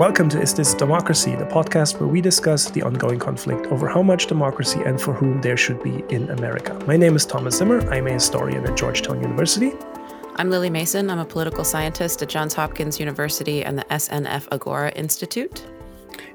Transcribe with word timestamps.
Welcome 0.00 0.30
to 0.30 0.40
Is 0.40 0.54
This 0.54 0.72
Democracy, 0.72 1.36
the 1.36 1.44
podcast 1.44 2.00
where 2.00 2.08
we 2.08 2.22
discuss 2.22 2.70
the 2.70 2.80
ongoing 2.80 3.18
conflict 3.18 3.66
over 3.66 3.86
how 3.86 4.00
much 4.00 4.28
democracy 4.28 4.80
and 4.86 4.98
for 4.98 5.12
whom 5.12 5.42
there 5.42 5.58
should 5.58 5.82
be 5.82 6.02
in 6.08 6.30
America. 6.30 6.72
My 6.86 6.96
name 6.96 7.16
is 7.16 7.26
Thomas 7.26 7.58
Zimmer. 7.58 7.86
I'm 7.92 8.06
a 8.06 8.12
historian 8.12 8.66
at 8.66 8.78
Georgetown 8.78 9.20
University. 9.20 9.72
I'm 10.36 10.48
Lily 10.48 10.70
Mason. 10.70 11.10
I'm 11.10 11.18
a 11.18 11.26
political 11.26 11.64
scientist 11.64 12.22
at 12.22 12.30
Johns 12.30 12.54
Hopkins 12.54 12.98
University 12.98 13.62
and 13.62 13.78
the 13.78 13.84
SNF 13.90 14.48
Agora 14.50 14.90
Institute. 14.92 15.66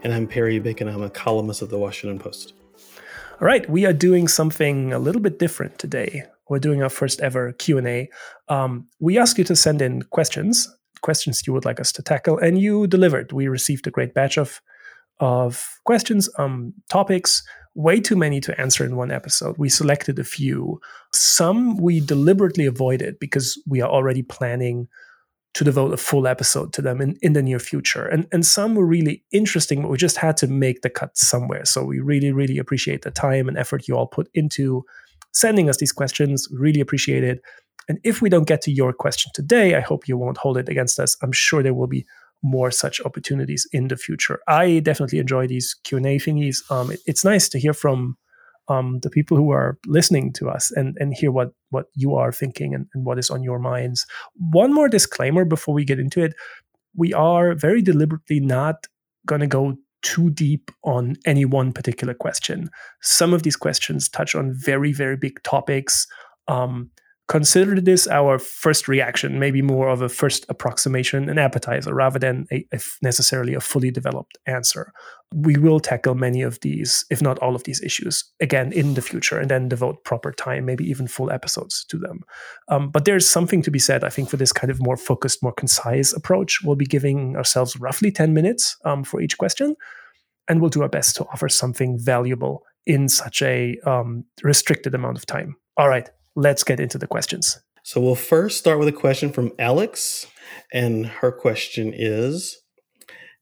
And 0.03 0.13
I'm 0.13 0.27
Perry 0.27 0.59
Bacon. 0.59 0.87
I'm 0.87 1.01
a 1.01 1.09
columnist 1.09 1.63
at 1.63 1.69
the 1.69 1.79
Washington 1.79 2.19
Post. 2.19 2.53
All 3.41 3.47
right, 3.47 3.67
we 3.67 3.87
are 3.87 3.93
doing 3.93 4.27
something 4.27 4.93
a 4.93 4.99
little 4.99 5.23
bit 5.23 5.39
different 5.39 5.79
today. 5.79 6.21
We're 6.49 6.59
doing 6.59 6.83
our 6.83 6.89
first 6.89 7.19
ever 7.19 7.53
Q 7.53 7.79
and 7.79 7.87
A. 7.87 8.09
Um, 8.47 8.89
we 8.99 9.17
ask 9.17 9.39
you 9.39 9.43
to 9.45 9.55
send 9.55 9.81
in 9.81 10.03
questions, 10.03 10.69
questions 11.05 11.43
you 11.45 11.53
would 11.53 11.65
like 11.69 11.79
us 11.79 11.91
to 11.93 12.03
tackle, 12.03 12.37
and 12.45 12.59
you 12.59 12.87
delivered. 12.87 13.31
We 13.31 13.47
received 13.47 13.87
a 13.87 13.95
great 13.97 14.13
batch 14.13 14.37
of 14.37 14.61
of 15.19 15.79
questions, 15.85 16.29
um, 16.37 16.73
topics. 16.89 17.43
Way 17.75 17.99
too 18.01 18.15
many 18.15 18.39
to 18.41 18.59
answer 18.59 18.85
in 18.85 18.95
one 18.95 19.11
episode. 19.11 19.55
We 19.57 19.69
selected 19.69 20.19
a 20.19 20.23
few. 20.23 20.79
Some 21.13 21.77
we 21.77 21.99
deliberately 21.99 22.65
avoided 22.65 23.15
because 23.19 23.61
we 23.67 23.81
are 23.81 23.89
already 23.89 24.23
planning 24.23 24.87
to 25.55 25.63
devote 25.63 25.93
a 25.93 25.97
full 25.97 26.27
episode 26.27 26.73
to 26.73 26.81
them 26.81 27.01
in, 27.01 27.15
in 27.21 27.33
the 27.33 27.41
near 27.41 27.59
future. 27.59 28.05
And, 28.05 28.27
and 28.33 28.45
some 28.45 28.75
were 28.75 28.85
really 28.85 29.23
interesting, 29.31 29.81
but 29.81 29.91
we 29.91 29.97
just 29.97 30.17
had 30.17 30.35
to 30.37 30.47
make 30.47 30.81
the 30.81 30.89
cut 30.89 31.17
somewhere. 31.17 31.65
So 31.65 31.83
we 31.83 31.99
really, 31.99 32.33
really 32.33 32.57
appreciate 32.57 33.01
the 33.03 33.11
time 33.11 33.47
and 33.47 33.57
effort 33.57 33.87
you 33.87 33.95
all 33.95 34.07
put 34.07 34.27
into 34.33 34.83
sending 35.31 35.69
us 35.69 35.77
these 35.77 35.93
questions. 35.93 36.47
Really 36.51 36.81
appreciate 36.81 37.23
it. 37.23 37.39
And 37.87 37.99
if 38.03 38.21
we 38.21 38.29
don't 38.29 38.47
get 38.47 38.61
to 38.63 38.71
your 38.71 38.93
question 38.93 39.31
today, 39.33 39.75
I 39.75 39.79
hope 39.79 40.07
you 40.07 40.17
won't 40.17 40.37
hold 40.37 40.57
it 40.57 40.69
against 40.69 40.99
us. 40.99 41.15
I'm 41.21 41.31
sure 41.31 41.61
there 41.61 41.73
will 41.73 41.87
be 41.87 42.05
more 42.43 42.71
such 42.71 43.01
opportunities 43.01 43.67
in 43.71 43.87
the 43.87 43.97
future. 43.97 44.39
I 44.47 44.79
definitely 44.79 45.19
enjoy 45.19 45.47
these 45.47 45.75
Q&A 45.83 46.19
thingies. 46.19 46.69
Um, 46.71 46.91
it, 46.91 46.99
it's 47.05 47.25
nice 47.25 47.49
to 47.49 47.59
hear 47.59 47.73
from 47.73 48.17
um, 48.67 48.99
the 49.01 49.09
people 49.09 49.37
who 49.37 49.51
are 49.51 49.77
listening 49.85 50.33
to 50.33 50.49
us 50.49 50.71
and, 50.71 50.97
and 50.99 51.13
hear 51.13 51.31
what, 51.31 51.51
what 51.69 51.87
you 51.93 52.15
are 52.15 52.31
thinking 52.31 52.73
and, 52.73 52.87
and 52.93 53.05
what 53.05 53.19
is 53.19 53.29
on 53.29 53.43
your 53.43 53.59
minds. 53.59 54.05
One 54.35 54.73
more 54.73 54.89
disclaimer 54.89 55.45
before 55.45 55.73
we 55.73 55.85
get 55.85 55.99
into 55.99 56.23
it. 56.23 56.33
We 56.95 57.13
are 57.13 57.53
very 57.53 57.81
deliberately 57.81 58.39
not 58.39 58.87
going 59.25 59.41
to 59.41 59.47
go 59.47 59.75
too 60.01 60.29
deep 60.29 60.71
on 60.83 61.15
any 61.25 61.45
one 61.45 61.73
particular 61.73 62.13
question. 62.13 62.69
Some 63.01 63.33
of 63.33 63.43
these 63.43 63.55
questions 63.55 64.07
touch 64.07 64.35
on 64.35 64.53
very, 64.53 64.93
very 64.93 65.17
big 65.17 65.41
topics. 65.43 66.07
Um, 66.47 66.91
consider 67.27 67.81
this 67.81 68.07
our 68.07 68.37
first 68.37 68.87
reaction, 68.87 69.39
maybe 69.39 69.61
more 69.61 69.89
of 69.89 70.01
a 70.01 70.09
first 70.09 70.45
approximation, 70.47 71.27
an 71.27 71.39
appetizer, 71.39 71.93
rather 71.93 72.19
than 72.19 72.45
a, 72.51 72.65
a 72.71 72.79
necessarily 73.01 73.53
a 73.53 73.59
fully 73.59 73.89
developed 73.89 74.37
answer. 74.45 74.91
We 75.33 75.57
will 75.57 75.79
tackle 75.79 76.15
many 76.15 76.43
of 76.43 76.59
these, 76.61 77.03
if 77.09 77.21
not 77.21 77.39
all 77.39 77.55
of 77.55 77.63
these 77.63 77.81
issues, 77.81 78.23
again 78.39 78.71
in 78.71 78.93
the 78.93 79.01
future, 79.01 79.39
and 79.39 79.49
then 79.49 79.69
devote 79.69 80.03
proper 80.03 80.31
time, 80.31 80.65
maybe 80.65 80.87
even 80.87 81.07
full 81.07 81.31
episodes 81.31 81.83
to 81.85 81.97
them. 81.97 82.21
Um, 82.67 82.89
but 82.89 83.05
there's 83.05 83.27
something 83.27 83.61
to 83.63 83.71
be 83.71 83.79
said, 83.79 84.03
I 84.03 84.09
think, 84.09 84.29
for 84.29 84.37
this 84.37 84.53
kind 84.53 84.69
of 84.69 84.79
more 84.79 84.97
focused, 84.97 85.41
more 85.41 85.53
concise 85.53 86.13
approach. 86.13 86.59
We'll 86.63 86.75
be 86.75 86.85
giving 86.85 87.35
ourselves 87.35 87.75
roughly 87.77 88.11
10 88.11 88.33
minutes 88.33 88.77
um, 88.85 89.03
for 89.03 89.19
each 89.19 89.37
question, 89.37 89.75
and 90.47 90.61
we'll 90.61 90.69
do 90.69 90.83
our 90.83 90.89
best 90.89 91.15
to 91.17 91.25
offer 91.25 91.49
something 91.49 91.97
valuable 91.97 92.63
in 92.85 93.09
such 93.09 93.41
a 93.41 93.77
um, 93.85 94.25
restricted 94.43 94.93
amount 94.93 95.17
of 95.17 95.25
time. 95.25 95.55
All 95.77 95.89
right, 95.89 96.09
let's 96.35 96.63
get 96.63 96.79
into 96.79 96.97
the 96.97 97.07
questions. 97.07 97.59
So 97.83 98.01
we'll 98.01 98.15
first 98.15 98.57
start 98.57 98.79
with 98.79 98.87
a 98.87 98.91
question 98.93 99.31
from 99.31 99.51
Alex. 99.59 100.27
And 100.73 101.05
her 101.05 101.31
question 101.31 101.93
is 101.95 102.61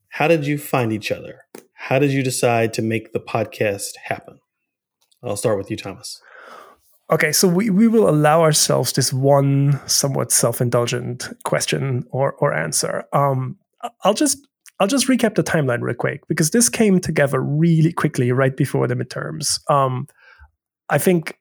How 0.10 0.28
did 0.28 0.46
you 0.46 0.58
find 0.58 0.92
each 0.92 1.12
other? 1.12 1.42
How 1.74 2.00
did 2.00 2.12
you 2.12 2.24
decide 2.24 2.74
to 2.74 2.82
make 2.82 3.14
the 3.14 3.20
podcast 3.20 3.98
happen? 4.04 4.40
I'll 5.24 5.38
start 5.38 5.58
with 5.58 5.72
you, 5.72 5.78
Thomas. 5.78 6.22
Okay, 7.12 7.32
so 7.32 7.48
we, 7.48 7.70
we 7.70 7.88
will 7.88 8.10
allow 8.10 8.42
ourselves 8.42 8.94
this 8.94 9.14
one 9.14 9.80
somewhat 9.88 10.32
self-indulgent 10.32 11.30
question 11.44 12.06
or 12.12 12.34
or 12.34 12.54
answer. 12.54 13.04
Um, 13.14 13.58
I'll 14.04 14.14
just 14.14 14.38
I'll 14.80 14.88
just 14.88 15.08
recap 15.08 15.36
the 15.36 15.44
timeline 15.44 15.82
real 15.82 15.96
quick 15.96 16.28
because 16.28 16.52
this 16.52 16.70
came 16.70 17.00
together 17.00 17.42
really 17.42 17.94
quickly 17.94 18.32
right 18.32 18.56
before 18.56 18.88
the 18.88 18.96
midterms. 18.96 19.60
Um, 19.70 20.08
I 20.90 20.98
think 20.98 21.38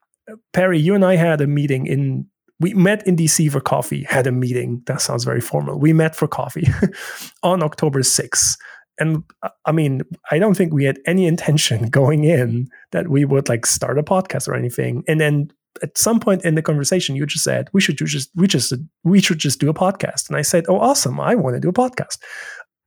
Perry, 0.53 0.79
you 0.79 0.95
and 0.95 1.05
I 1.05 1.17
had 1.17 1.41
a 1.41 1.47
meeting 1.47 1.87
in 1.87 2.27
we 2.61 2.75
met 2.75 3.05
in 3.07 3.17
DC 3.17 3.51
for 3.51 3.61
coffee, 3.61 4.05
had 4.05 4.27
a 4.27 4.33
meeting. 4.33 4.83
That 4.87 5.01
sounds 5.01 5.25
very 5.25 5.41
formal. 5.41 5.81
We 5.81 5.93
met 5.93 6.15
for 6.15 6.29
coffee 6.29 6.69
on 7.43 7.61
October 7.61 8.01
6th. 8.01 8.57
And 9.01 9.25
uh, 9.43 9.49
I 9.67 9.73
mean, 9.73 10.03
I 10.31 10.39
don't 10.39 10.57
think 10.57 10.73
we 10.73 10.85
had 10.85 11.01
any 11.05 11.27
intention 11.27 11.87
going 11.91 12.25
in 12.25 12.69
that 12.93 13.09
we 13.09 13.25
would 13.25 13.49
like 13.49 13.67
start 13.67 13.99
a 13.99 14.03
podcast 14.03 14.47
or 14.47 14.55
anything. 14.55 15.03
And 15.09 15.21
then 15.21 15.51
at 15.83 15.99
some 15.99 16.21
point 16.21 16.45
in 16.45 16.55
the 16.55 16.63
conversation, 16.63 17.17
you 17.17 17.27
just 17.27 17.43
said 17.45 17.69
we 17.73 17.81
should 17.81 17.97
just 17.97 18.31
we 18.37 18.47
just 18.47 18.73
we 19.03 19.21
should 19.21 19.39
just 19.39 19.59
do 19.59 19.69
a 19.69 19.75
podcast. 19.75 20.29
And 20.29 20.37
I 20.37 20.43
said, 20.43 20.65
"Oh, 20.69 20.79
awesome! 20.79 21.19
I 21.19 21.35
want 21.35 21.57
to 21.57 21.61
do 21.61 21.71
a 21.71 21.73
podcast." 21.73 22.19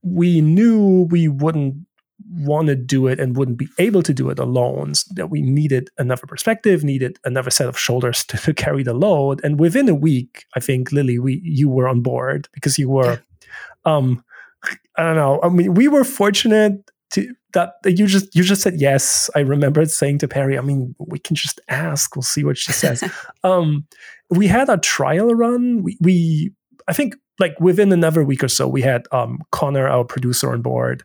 We 0.04 0.40
knew 0.40 1.08
we 1.10 1.28
wouldn't 1.28 1.76
want 2.32 2.68
to 2.68 2.76
do 2.76 3.08
it 3.08 3.20
and 3.20 3.38
wouldn't 3.38 3.58
be 3.58 3.68
able 3.78 4.02
to 4.04 4.14
do 4.14 4.30
it 4.30 4.40
alone 4.40 4.96
So 4.96 5.14
that 5.16 5.30
we 5.30 5.42
needed 5.42 5.90
another 5.98 6.26
perspective 6.28 6.84
needed 6.84 7.20
another 7.24 7.52
set 7.52 7.68
of 7.68 7.78
shoulders 7.78 8.26
to, 8.26 8.38
to, 8.46 8.54
carry 8.54 8.84
the 8.84 8.94
load. 8.94 9.42
And 9.44 9.60
within 9.60 9.90
a 9.90 9.96
week 9.96 10.46
i 10.56 10.60
think 10.60 10.92
lily 10.92 11.20
we 11.20 11.42
you 11.44 11.70
were 11.70 11.88
on 11.88 12.02
board 12.02 12.48
because 12.54 12.78
you 12.78 12.90
were 12.90 13.22
um 13.86 14.24
i 14.98 15.04
don't 15.04 15.16
know 15.16 15.40
i 15.44 15.50
mean 15.50 15.74
we 15.74 15.88
were 15.88 16.04
fortunate 16.04 16.90
to 17.12 17.34
that 17.54 17.76
you 17.86 18.06
just 18.06 18.36
you 18.36 18.44
just 18.44 18.62
said 18.62 18.76
yes. 18.78 19.30
I 19.34 19.40
remember 19.40 19.86
saying 19.86 20.20
to 20.20 20.28
perry 20.28 20.58
i 20.58 20.62
mean 20.62 20.94
we 21.00 21.20
can 21.20 21.36
just 21.36 21.60
ask. 21.70 22.16
We'll 22.16 22.24
see 22.24 22.44
what 22.44 22.58
she 22.58 22.72
says. 22.72 23.04
Um 23.44 23.88
we 24.30 24.48
had 24.48 24.70
a 24.70 24.78
trial 24.78 25.34
run. 25.34 25.84
We, 25.84 25.98
we 26.02 26.52
i 26.88 26.94
think 26.94 27.16
like 27.40 27.60
within 27.60 27.92
another 27.92 28.24
week 28.24 28.44
or 28.44 28.48
so 28.48 28.68
we 28.68 28.82
had 28.82 29.08
um 29.12 29.40
connor 29.52 29.88
our 29.88 30.04
producer 30.04 30.52
on 30.52 30.62
board 30.62 31.04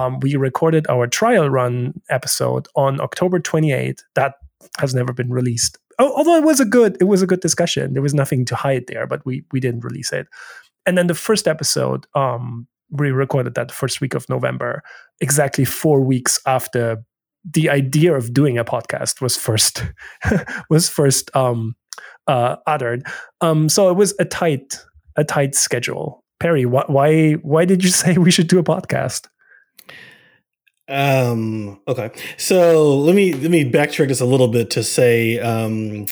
um, 0.00 0.20
we 0.20 0.36
recorded 0.36 0.86
our 0.88 1.06
trial 1.06 1.50
run 1.50 2.00
episode 2.08 2.66
on 2.74 3.00
October 3.00 3.38
28th. 3.38 4.00
That 4.14 4.34
has 4.78 4.94
never 4.94 5.12
been 5.12 5.30
released. 5.30 5.78
Although 5.98 6.36
it 6.36 6.44
was 6.44 6.60
a 6.60 6.64
good, 6.64 6.96
it 7.00 7.04
was 7.04 7.20
a 7.20 7.26
good 7.26 7.40
discussion. 7.40 7.92
There 7.92 8.02
was 8.02 8.14
nothing 8.14 8.44
to 8.46 8.56
hide 8.56 8.86
there, 8.86 9.06
but 9.06 9.24
we 9.26 9.44
we 9.52 9.60
didn't 9.60 9.84
release 9.84 10.12
it. 10.12 10.26
And 10.86 10.96
then 10.96 11.08
the 11.08 11.14
first 11.14 11.46
episode, 11.46 12.06
um, 12.14 12.66
we 12.90 13.10
recorded 13.10 13.54
that 13.54 13.70
first 13.70 14.00
week 14.00 14.14
of 14.14 14.28
November, 14.28 14.82
exactly 15.20 15.66
four 15.66 16.00
weeks 16.00 16.40
after 16.46 17.04
the 17.44 17.68
idea 17.70 18.14
of 18.14 18.32
doing 18.32 18.58
a 18.58 18.64
podcast 18.64 19.20
was 19.20 19.36
first 19.36 19.84
was 20.70 20.88
first 20.88 21.34
um, 21.36 21.74
uh, 22.26 22.56
uttered. 22.66 23.06
Um, 23.42 23.68
so 23.68 23.90
it 23.90 23.94
was 23.94 24.14
a 24.18 24.24
tight 24.24 24.78
a 25.16 25.24
tight 25.24 25.54
schedule. 25.54 26.24
Perry, 26.38 26.62
wh- 26.62 26.88
why 26.88 27.32
why 27.42 27.66
did 27.66 27.84
you 27.84 27.90
say 28.02 28.16
we 28.16 28.30
should 28.30 28.48
do 28.48 28.58
a 28.58 28.64
podcast? 28.64 29.26
Um, 30.90 31.80
okay. 31.86 32.10
So 32.36 32.96
let 32.98 33.14
me 33.14 33.32
let 33.32 33.50
me 33.50 33.70
backtrack 33.70 34.08
just 34.08 34.20
a 34.20 34.26
little 34.26 34.48
bit 34.48 34.70
to 34.70 34.82
say 34.82 35.38
um, 35.38 36.06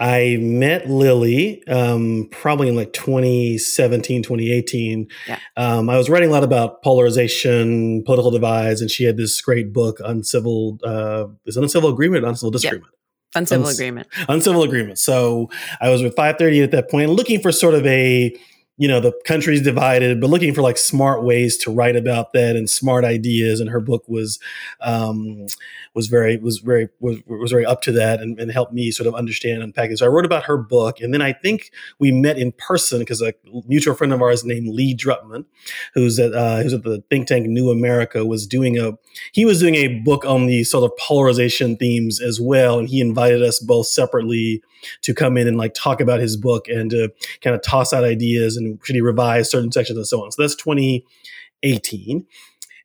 I 0.00 0.38
met 0.40 0.88
Lily 0.88 1.62
um, 1.68 2.28
probably 2.30 2.68
in 2.68 2.74
like 2.74 2.94
2017, 2.94 4.22
2018. 4.22 5.08
Yeah. 5.28 5.38
Um, 5.58 5.90
I 5.90 5.98
was 5.98 6.08
writing 6.08 6.30
a 6.30 6.32
lot 6.32 6.42
about 6.42 6.82
polarization, 6.82 8.02
political 8.04 8.30
divides, 8.30 8.80
and 8.80 8.90
she 8.90 9.04
had 9.04 9.18
this 9.18 9.40
great 9.42 9.74
book, 9.74 10.00
Uncivil, 10.02 10.78
uh, 10.82 11.26
is 11.44 11.58
it 11.58 11.62
Uncivil 11.62 11.90
Agreement 11.90 12.24
Uncivil 12.24 12.50
Disagreement? 12.50 12.92
Uncivil 13.34 13.66
Uns- 13.66 13.78
Agreement. 13.78 14.08
Uncivil 14.28 14.62
Agreement. 14.62 14.98
So 14.98 15.50
I 15.80 15.90
was 15.90 16.02
with 16.02 16.16
FiveThirtyEight 16.16 16.64
at 16.64 16.70
that 16.72 16.90
point, 16.90 17.10
looking 17.10 17.40
for 17.40 17.52
sort 17.52 17.74
of 17.74 17.86
a 17.86 18.34
you 18.80 18.88
know 18.88 18.98
the 18.98 19.12
country's 19.26 19.60
divided 19.60 20.22
but 20.22 20.30
looking 20.30 20.54
for 20.54 20.62
like 20.62 20.78
smart 20.78 21.22
ways 21.22 21.58
to 21.58 21.70
write 21.70 21.96
about 21.96 22.32
that 22.32 22.56
and 22.56 22.70
smart 22.70 23.04
ideas 23.04 23.60
and 23.60 23.68
her 23.68 23.78
book 23.78 24.02
was 24.08 24.40
um, 24.80 25.46
was 25.92 26.06
very 26.06 26.38
was 26.38 26.60
very 26.60 26.88
was, 26.98 27.18
was 27.26 27.50
very 27.50 27.66
up 27.66 27.82
to 27.82 27.92
that 27.92 28.22
and, 28.22 28.40
and 28.40 28.50
helped 28.50 28.72
me 28.72 28.90
sort 28.90 29.06
of 29.06 29.14
understand 29.14 29.56
and 29.56 29.64
unpack 29.64 29.90
it 29.90 29.98
so 29.98 30.06
i 30.06 30.08
wrote 30.08 30.24
about 30.24 30.44
her 30.44 30.56
book 30.56 30.98
and 30.98 31.12
then 31.12 31.20
i 31.20 31.30
think 31.30 31.70
we 31.98 32.10
met 32.10 32.38
in 32.38 32.52
person 32.52 33.00
because 33.00 33.20
a 33.20 33.34
mutual 33.66 33.94
friend 33.94 34.14
of 34.14 34.22
ours 34.22 34.46
named 34.46 34.74
lee 34.74 34.96
drutman 34.96 35.44
who's 35.92 36.18
at 36.18 36.32
uh, 36.32 36.62
who's 36.62 36.72
at 36.72 36.82
the 36.82 37.02
think 37.10 37.28
tank 37.28 37.46
new 37.46 37.70
america 37.70 38.24
was 38.24 38.46
doing 38.46 38.78
a 38.78 38.92
he 39.32 39.44
was 39.44 39.60
doing 39.60 39.74
a 39.74 39.98
book 40.00 40.24
on 40.24 40.46
the 40.46 40.64
sort 40.64 40.90
of 40.90 40.96
polarization 40.96 41.76
themes 41.76 42.18
as 42.18 42.40
well 42.40 42.78
and 42.78 42.88
he 42.88 43.02
invited 43.02 43.42
us 43.42 43.58
both 43.58 43.86
separately 43.86 44.62
to 45.02 45.14
come 45.14 45.36
in 45.36 45.46
and 45.46 45.56
like 45.56 45.74
talk 45.74 46.00
about 46.00 46.20
his 46.20 46.36
book 46.36 46.68
and 46.68 46.90
to 46.90 47.10
kind 47.40 47.54
of 47.54 47.62
toss 47.62 47.92
out 47.92 48.04
ideas 48.04 48.56
and 48.56 48.78
should 48.84 48.94
he 48.94 49.00
revise 49.00 49.50
certain 49.50 49.72
sections 49.72 49.96
and 49.96 50.06
so 50.06 50.24
on. 50.24 50.32
So 50.32 50.42
that's 50.42 50.54
2018. 50.56 52.26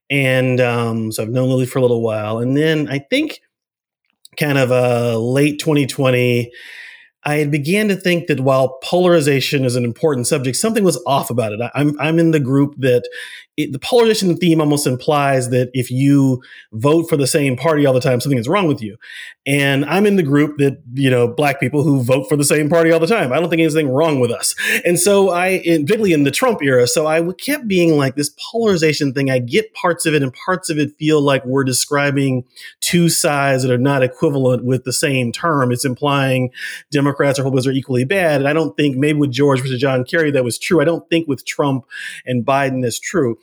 And 0.09 0.61
um, 0.61 1.11
so 1.11 1.23
I've 1.23 1.29
known 1.29 1.49
Lily 1.49 1.65
for 1.65 1.79
a 1.79 1.81
little 1.81 2.01
while. 2.01 2.39
And 2.39 2.55
then 2.55 2.87
I 2.89 2.99
think 2.99 3.41
kind 4.37 4.57
of 4.57 4.71
uh, 4.71 5.17
late 5.17 5.59
2020, 5.59 6.51
I 7.23 7.45
began 7.45 7.87
to 7.87 7.95
think 7.95 8.27
that 8.27 8.39
while 8.39 8.77
polarization 8.83 9.65
is 9.65 9.75
an 9.75 9.83
important 9.83 10.27
subject, 10.27 10.57
something 10.57 10.83
was 10.83 11.01
off 11.07 11.31
about 11.31 11.53
it. 11.53 11.59
I'm 11.73 11.99
I'm 11.99 12.19
in 12.19 12.31
the 12.31 12.39
group 12.39 12.75
that 12.77 13.09
it, 13.57 13.71
the 13.71 13.79
polarization 13.79 14.35
theme 14.35 14.59
almost 14.59 14.85
implies 14.85 15.49
that 15.49 15.69
if 15.73 15.89
you 15.89 16.41
vote 16.73 17.07
for 17.07 17.15
the 17.15 17.27
same 17.27 17.55
party 17.55 17.85
all 17.85 17.93
the 17.93 18.01
time, 18.01 18.19
something 18.19 18.37
is 18.37 18.49
wrong 18.49 18.67
with 18.67 18.81
you. 18.81 18.97
And 19.45 19.85
I'm 19.85 20.05
in 20.05 20.15
the 20.15 20.23
group 20.23 20.57
that, 20.57 20.81
you 20.93 21.09
know, 21.09 21.27
black 21.27 21.59
people 21.59 21.83
who 21.83 22.01
vote 22.03 22.27
for 22.27 22.35
the 22.35 22.43
same 22.43 22.67
party 22.67 22.91
all 22.91 22.99
the 22.99 23.07
time. 23.07 23.31
I 23.31 23.39
don't 23.39 23.49
think 23.49 23.61
anything 23.61 23.89
wrong 23.89 24.19
with 24.19 24.31
us. 24.31 24.55
And 24.83 24.99
so 24.99 25.29
I, 25.29 25.59
particularly 25.59 26.13
in 26.13 26.23
the 26.23 26.31
Trump 26.31 26.61
era, 26.63 26.87
so 26.87 27.07
I 27.07 27.21
kept 27.33 27.67
being 27.67 27.95
like 27.97 28.15
this 28.15 28.33
polarization 28.51 29.13
thing. 29.13 29.29
I 29.29 29.39
get 29.39 29.73
parts 29.73 30.05
of 30.05 30.13
it 30.13 30.23
and 30.23 30.33
parts 30.33 30.69
of 30.69 30.77
it 30.77 30.97
feel 30.97 31.21
like 31.21 31.45
we're 31.45 31.63
describing 31.63 32.43
two 32.81 33.07
sides 33.07 33.63
that 33.63 33.71
are 33.71 33.77
not 33.77 34.03
equivalent 34.03 34.65
with 34.65 34.83
the 34.83 34.93
same 34.93 35.31
term. 35.31 35.71
It's 35.71 35.85
implying 35.85 36.49
Democrats 36.91 37.39
or 37.39 37.43
Republicans 37.43 37.67
are 37.67 37.71
equally 37.71 38.03
bad. 38.03 38.41
And 38.41 38.49
I 38.49 38.53
don't 38.53 38.75
think 38.75 38.97
maybe 38.97 39.19
with 39.19 39.31
George 39.31 39.61
versus 39.61 39.79
John 39.79 40.03
Kerry 40.03 40.31
that 40.31 40.43
was 40.43 40.57
true. 40.57 40.81
I 40.81 40.85
don't 40.85 41.07
think 41.09 41.27
with 41.27 41.45
Trump 41.45 41.85
and 42.25 42.45
Biden 42.45 42.81
that's 42.81 42.99
true. 42.99 43.37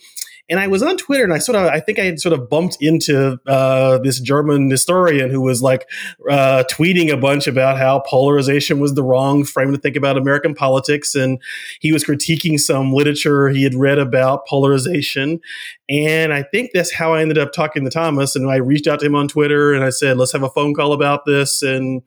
And 0.52 0.60
I 0.60 0.66
was 0.66 0.82
on 0.82 0.98
Twitter 0.98 1.24
and 1.24 1.32
I 1.32 1.38
sort 1.38 1.56
of, 1.56 1.64
I 1.64 1.80
think 1.80 1.98
I 1.98 2.04
had 2.04 2.20
sort 2.20 2.34
of 2.34 2.50
bumped 2.50 2.76
into 2.78 3.40
uh, 3.46 3.96
this 3.96 4.20
German 4.20 4.68
historian 4.68 5.30
who 5.30 5.40
was 5.40 5.62
like 5.62 5.88
uh, 6.30 6.64
tweeting 6.70 7.10
a 7.10 7.16
bunch 7.16 7.46
about 7.46 7.78
how 7.78 8.00
polarization 8.00 8.78
was 8.78 8.92
the 8.92 9.02
wrong 9.02 9.44
frame 9.44 9.72
to 9.72 9.78
think 9.78 9.96
about 9.96 10.18
American 10.18 10.54
politics. 10.54 11.14
And 11.14 11.40
he 11.80 11.90
was 11.90 12.04
critiquing 12.04 12.60
some 12.60 12.92
literature 12.92 13.48
he 13.48 13.62
had 13.62 13.74
read 13.74 13.98
about 13.98 14.46
polarization. 14.46 15.40
And 15.88 16.34
I 16.34 16.42
think 16.42 16.72
that's 16.74 16.92
how 16.92 17.14
I 17.14 17.22
ended 17.22 17.38
up 17.38 17.54
talking 17.54 17.82
to 17.84 17.90
Thomas. 17.90 18.36
And 18.36 18.50
I 18.50 18.56
reached 18.56 18.86
out 18.86 19.00
to 19.00 19.06
him 19.06 19.14
on 19.14 19.28
Twitter 19.28 19.72
and 19.72 19.82
I 19.82 19.88
said, 19.88 20.18
let's 20.18 20.32
have 20.32 20.42
a 20.42 20.50
phone 20.50 20.74
call 20.74 20.92
about 20.92 21.24
this. 21.24 21.62
And 21.62 22.02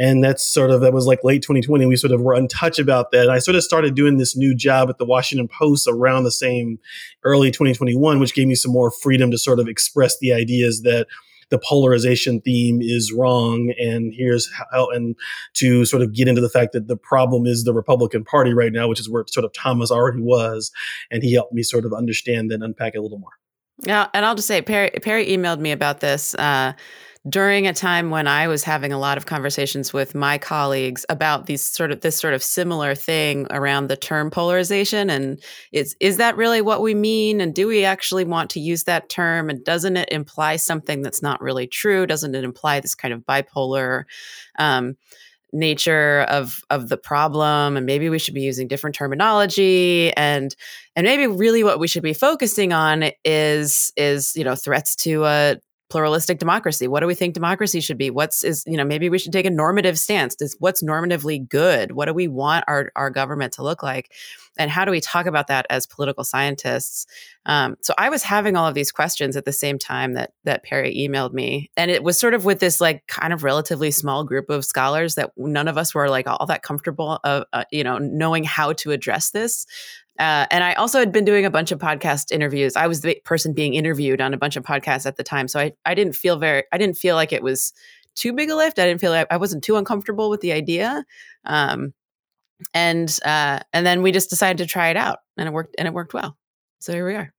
and 0.00 0.24
that's 0.24 0.42
sort 0.42 0.70
of, 0.70 0.80
that 0.80 0.94
was 0.94 1.04
like 1.04 1.22
late 1.24 1.42
2020. 1.42 1.84
We 1.84 1.94
sort 1.94 2.12
of 2.12 2.22
were 2.22 2.32
untouched 2.32 2.78
about 2.78 3.10
that. 3.10 3.24
And 3.24 3.30
I 3.30 3.38
sort 3.38 3.54
of 3.54 3.62
started 3.62 3.94
doing 3.94 4.16
this 4.16 4.34
new 4.34 4.54
job 4.54 4.88
at 4.88 4.96
the 4.96 5.04
Washington 5.04 5.46
Post 5.46 5.86
around 5.86 6.24
the 6.24 6.30
same 6.30 6.78
early 7.22 7.50
2021, 7.50 8.18
which 8.18 8.32
gave 8.32 8.48
me 8.48 8.54
some 8.54 8.72
more 8.72 8.90
freedom 8.90 9.30
to 9.30 9.36
sort 9.36 9.60
of 9.60 9.68
express 9.68 10.18
the 10.18 10.32
ideas 10.32 10.80
that 10.82 11.06
the 11.50 11.58
polarization 11.58 12.40
theme 12.40 12.80
is 12.80 13.12
wrong 13.12 13.74
and 13.78 14.14
here's 14.16 14.50
how 14.72 14.88
and 14.88 15.16
to 15.52 15.84
sort 15.84 16.00
of 16.00 16.14
get 16.14 16.28
into 16.28 16.40
the 16.40 16.48
fact 16.48 16.72
that 16.72 16.86
the 16.86 16.96
problem 16.96 17.44
is 17.44 17.64
the 17.64 17.74
republican 17.74 18.22
party 18.22 18.54
right 18.54 18.72
now 18.72 18.86
which 18.86 19.00
is 19.00 19.10
where 19.10 19.24
sort 19.26 19.44
of 19.44 19.52
thomas 19.52 19.90
already 19.90 20.20
was 20.20 20.70
and 21.10 21.24
he 21.24 21.34
helped 21.34 21.52
me 21.52 21.64
sort 21.64 21.84
of 21.84 21.92
understand 21.92 22.52
and 22.52 22.62
unpack 22.62 22.94
it 22.94 22.98
a 22.98 23.02
little 23.02 23.18
more 23.18 23.32
yeah 23.80 24.06
and 24.14 24.24
i'll 24.24 24.36
just 24.36 24.46
say 24.46 24.62
perry 24.62 24.90
perry 25.02 25.26
emailed 25.26 25.58
me 25.58 25.72
about 25.72 25.98
this 25.98 26.36
uh, 26.36 26.72
during 27.28 27.66
a 27.66 27.74
time 27.74 28.08
when 28.08 28.26
I 28.26 28.48
was 28.48 28.64
having 28.64 28.92
a 28.92 28.98
lot 28.98 29.18
of 29.18 29.26
conversations 29.26 29.92
with 29.92 30.14
my 30.14 30.38
colleagues 30.38 31.04
about 31.10 31.44
these 31.44 31.60
sort 31.62 31.90
of 31.90 32.00
this 32.00 32.16
sort 32.16 32.32
of 32.32 32.42
similar 32.42 32.94
thing 32.94 33.46
around 33.50 33.88
the 33.88 33.96
term 33.96 34.30
polarization 34.30 35.10
and 35.10 35.42
is 35.70 35.94
is 36.00 36.16
that 36.16 36.38
really 36.38 36.62
what 36.62 36.80
we 36.80 36.94
mean? 36.94 37.42
And 37.42 37.54
do 37.54 37.66
we 37.66 37.84
actually 37.84 38.24
want 38.24 38.48
to 38.50 38.60
use 38.60 38.84
that 38.84 39.10
term? 39.10 39.50
And 39.50 39.62
doesn't 39.62 39.98
it 39.98 40.08
imply 40.10 40.56
something 40.56 41.02
that's 41.02 41.22
not 41.22 41.42
really 41.42 41.66
true? 41.66 42.06
Doesn't 42.06 42.34
it 42.34 42.42
imply 42.42 42.80
this 42.80 42.94
kind 42.94 43.12
of 43.12 43.20
bipolar 43.20 44.04
um, 44.58 44.96
nature 45.52 46.22
of 46.22 46.60
of 46.70 46.88
the 46.88 46.96
problem? 46.96 47.76
And 47.76 47.84
maybe 47.84 48.08
we 48.08 48.18
should 48.18 48.34
be 48.34 48.40
using 48.40 48.66
different 48.66 48.96
terminology. 48.96 50.10
And 50.16 50.56
and 50.96 51.04
maybe 51.04 51.26
really 51.26 51.64
what 51.64 51.80
we 51.80 51.86
should 51.86 52.02
be 52.02 52.14
focusing 52.14 52.72
on 52.72 53.10
is 53.26 53.92
is 53.98 54.34
you 54.36 54.44
know 54.44 54.54
threats 54.54 54.96
to 54.96 55.26
a 55.26 55.56
pluralistic 55.90 56.38
democracy. 56.38 56.88
What 56.88 57.00
do 57.00 57.06
we 57.06 57.14
think 57.14 57.34
democracy 57.34 57.80
should 57.80 57.98
be? 57.98 58.10
What's 58.10 58.44
is 58.44 58.64
you 58.66 58.76
know 58.76 58.84
maybe 58.84 59.10
we 59.10 59.18
should 59.18 59.32
take 59.32 59.46
a 59.46 59.50
normative 59.50 59.98
stance. 59.98 60.36
Does, 60.36 60.56
what's 60.58 60.82
normatively 60.82 61.46
good? 61.46 61.92
What 61.92 62.06
do 62.06 62.14
we 62.14 62.28
want 62.28 62.64
our, 62.68 62.92
our 62.96 63.10
government 63.10 63.54
to 63.54 63.62
look 63.62 63.82
like? 63.82 64.12
And 64.58 64.70
how 64.70 64.84
do 64.84 64.90
we 64.90 65.00
talk 65.00 65.26
about 65.26 65.48
that 65.48 65.66
as 65.70 65.86
political 65.86 66.24
scientists? 66.24 67.06
Um, 67.46 67.76
so 67.80 67.94
i 67.96 68.10
was 68.10 68.22
having 68.22 68.56
all 68.56 68.66
of 68.66 68.74
these 68.74 68.92
questions 68.92 69.36
at 69.36 69.44
the 69.46 69.52
same 69.52 69.78
time 69.78 70.12
that 70.14 70.32
that 70.44 70.62
perry 70.62 70.94
emailed 70.94 71.32
me. 71.32 71.70
And 71.76 71.90
it 71.90 72.02
was 72.02 72.18
sort 72.18 72.34
of 72.34 72.44
with 72.44 72.60
this 72.60 72.80
like 72.80 73.06
kind 73.06 73.32
of 73.32 73.42
relatively 73.42 73.90
small 73.90 74.24
group 74.24 74.50
of 74.50 74.64
scholars 74.64 75.14
that 75.14 75.32
none 75.36 75.68
of 75.68 75.78
us 75.78 75.94
were 75.94 76.08
like 76.08 76.26
all 76.28 76.46
that 76.46 76.62
comfortable 76.62 77.18
of 77.24 77.44
uh, 77.52 77.64
you 77.72 77.84
know 77.84 77.98
knowing 77.98 78.44
how 78.44 78.72
to 78.74 78.92
address 78.92 79.30
this 79.30 79.66
uh, 80.20 80.46
and 80.50 80.62
I 80.62 80.74
also 80.74 80.98
had 80.98 81.12
been 81.12 81.24
doing 81.24 81.46
a 81.46 81.50
bunch 81.50 81.72
of 81.72 81.78
podcast 81.78 82.30
interviews. 82.30 82.76
I 82.76 82.86
was 82.86 83.00
the 83.00 83.18
person 83.24 83.54
being 83.54 83.72
interviewed 83.72 84.20
on 84.20 84.34
a 84.34 84.36
bunch 84.36 84.54
of 84.54 84.62
podcasts 84.62 85.06
at 85.06 85.16
the 85.16 85.24
time, 85.24 85.48
so 85.48 85.58
I 85.58 85.72
I 85.86 85.94
didn't 85.94 86.14
feel 86.14 86.36
very 86.36 86.64
I 86.72 86.78
didn't 86.78 86.98
feel 86.98 87.16
like 87.16 87.32
it 87.32 87.42
was 87.42 87.72
too 88.14 88.34
big 88.34 88.50
a 88.50 88.54
lift. 88.54 88.78
I 88.78 88.86
didn't 88.86 89.00
feel 89.00 89.12
like 89.12 89.26
I 89.30 89.38
wasn't 89.38 89.64
too 89.64 89.76
uncomfortable 89.76 90.28
with 90.28 90.42
the 90.42 90.52
idea. 90.52 91.06
Um, 91.46 91.94
and 92.74 93.18
uh, 93.24 93.60
and 93.72 93.86
then 93.86 94.02
we 94.02 94.12
just 94.12 94.28
decided 94.28 94.58
to 94.58 94.66
try 94.66 94.90
it 94.90 94.96
out, 94.98 95.20
and 95.38 95.48
it 95.48 95.52
worked 95.52 95.74
and 95.78 95.88
it 95.88 95.94
worked 95.94 96.12
well. 96.12 96.36
So 96.80 96.92
here 96.92 97.06
we 97.06 97.14
are. 97.14 97.32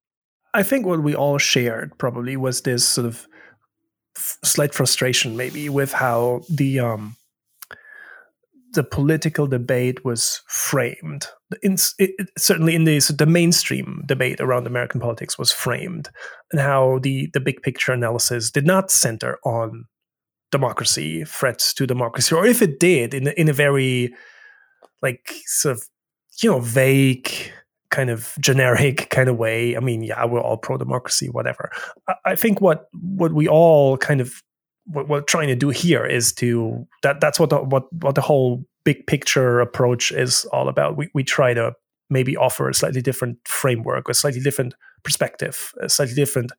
I 0.56 0.64
think 0.64 0.88
what 0.88 1.04
we 1.04 1.16
all 1.16 1.38
shared 1.38 1.96
probably 2.00 2.36
was 2.36 2.62
this 2.62 2.86
sort 2.86 3.06
of 3.06 3.28
slight 4.16 4.74
frustration, 4.74 5.38
maybe, 5.38 5.70
with 5.70 5.94
how 5.94 6.42
the 6.50 6.80
um, 6.80 7.16
the 8.74 8.84
political 8.84 9.48
debate 9.48 10.04
was 10.06 10.42
framed. 10.48 11.28
In, 11.62 11.78
it, 12.00 12.30
certainly, 12.38 12.76
in 12.76 12.86
the 12.86 13.00
the 13.18 13.26
mainstream 13.26 14.04
debate 14.06 14.40
around 14.40 14.68
American 14.68 15.02
politics 15.02 15.38
was 15.38 15.52
framed, 15.52 16.10
and 16.52 16.62
how 16.62 17.00
the 17.02 17.30
the 17.34 17.40
big 17.40 17.62
picture 17.62 17.92
analysis 17.92 18.52
did 18.52 18.66
not 18.66 18.92
center 18.92 19.40
on 19.44 19.86
democracy, 20.52 21.24
threats 21.24 21.74
to 21.74 21.88
democracy, 21.88 22.36
or 22.36 22.46
if 22.46 22.62
it 22.62 22.80
did, 22.80 23.14
in 23.14 23.28
in 23.30 23.50
a 23.50 23.54
very 23.54 24.14
like 25.02 25.34
sort 25.46 25.78
of 25.78 25.88
you 26.42 26.50
know 26.50 26.60
vague 26.60 27.32
kind 27.90 28.10
of 28.10 28.34
generic 28.40 29.10
kind 29.10 29.30
of 29.30 29.38
way. 29.38 29.76
I 29.76 29.80
mean, 29.80 30.02
yeah, 30.02 30.26
we're 30.26 30.40
all 30.40 30.58
pro 30.58 30.78
democracy, 30.78 31.28
whatever. 31.30 31.72
I, 32.08 32.14
I 32.26 32.36
think 32.36 32.62
what 32.62 32.88
what 32.94 33.34
we 33.34 33.48
all 33.48 33.98
kind 33.98 34.22
of 34.22 34.42
what 34.92 35.08
we're 35.08 35.22
trying 35.22 35.48
to 35.48 35.56
do 35.56 35.70
here 35.70 36.06
is 36.06 36.34
to 36.34 36.88
that 37.04 37.22
that's 37.22 37.40
what 37.40 37.50
the, 37.50 37.58
what 37.58 37.92
what 37.94 38.16
the 38.16 38.22
whole 38.22 38.64
big 38.84 39.06
picture 39.08 39.60
approach 39.60 40.12
is 40.12 40.46
all 40.52 40.70
about. 40.70 40.98
We 40.98 41.10
we 41.14 41.24
try 41.24 41.54
to 41.54 41.74
maybe 42.10 42.36
offer 42.36 42.70
a 42.70 42.74
slightly 42.74 43.02
different 43.02 43.38
framework, 43.48 44.10
a 44.10 44.14
slightly 44.14 44.42
different 44.42 44.76
perspective, 45.04 45.74
a 45.82 45.90
slightly 45.90 46.16
different 46.16 46.52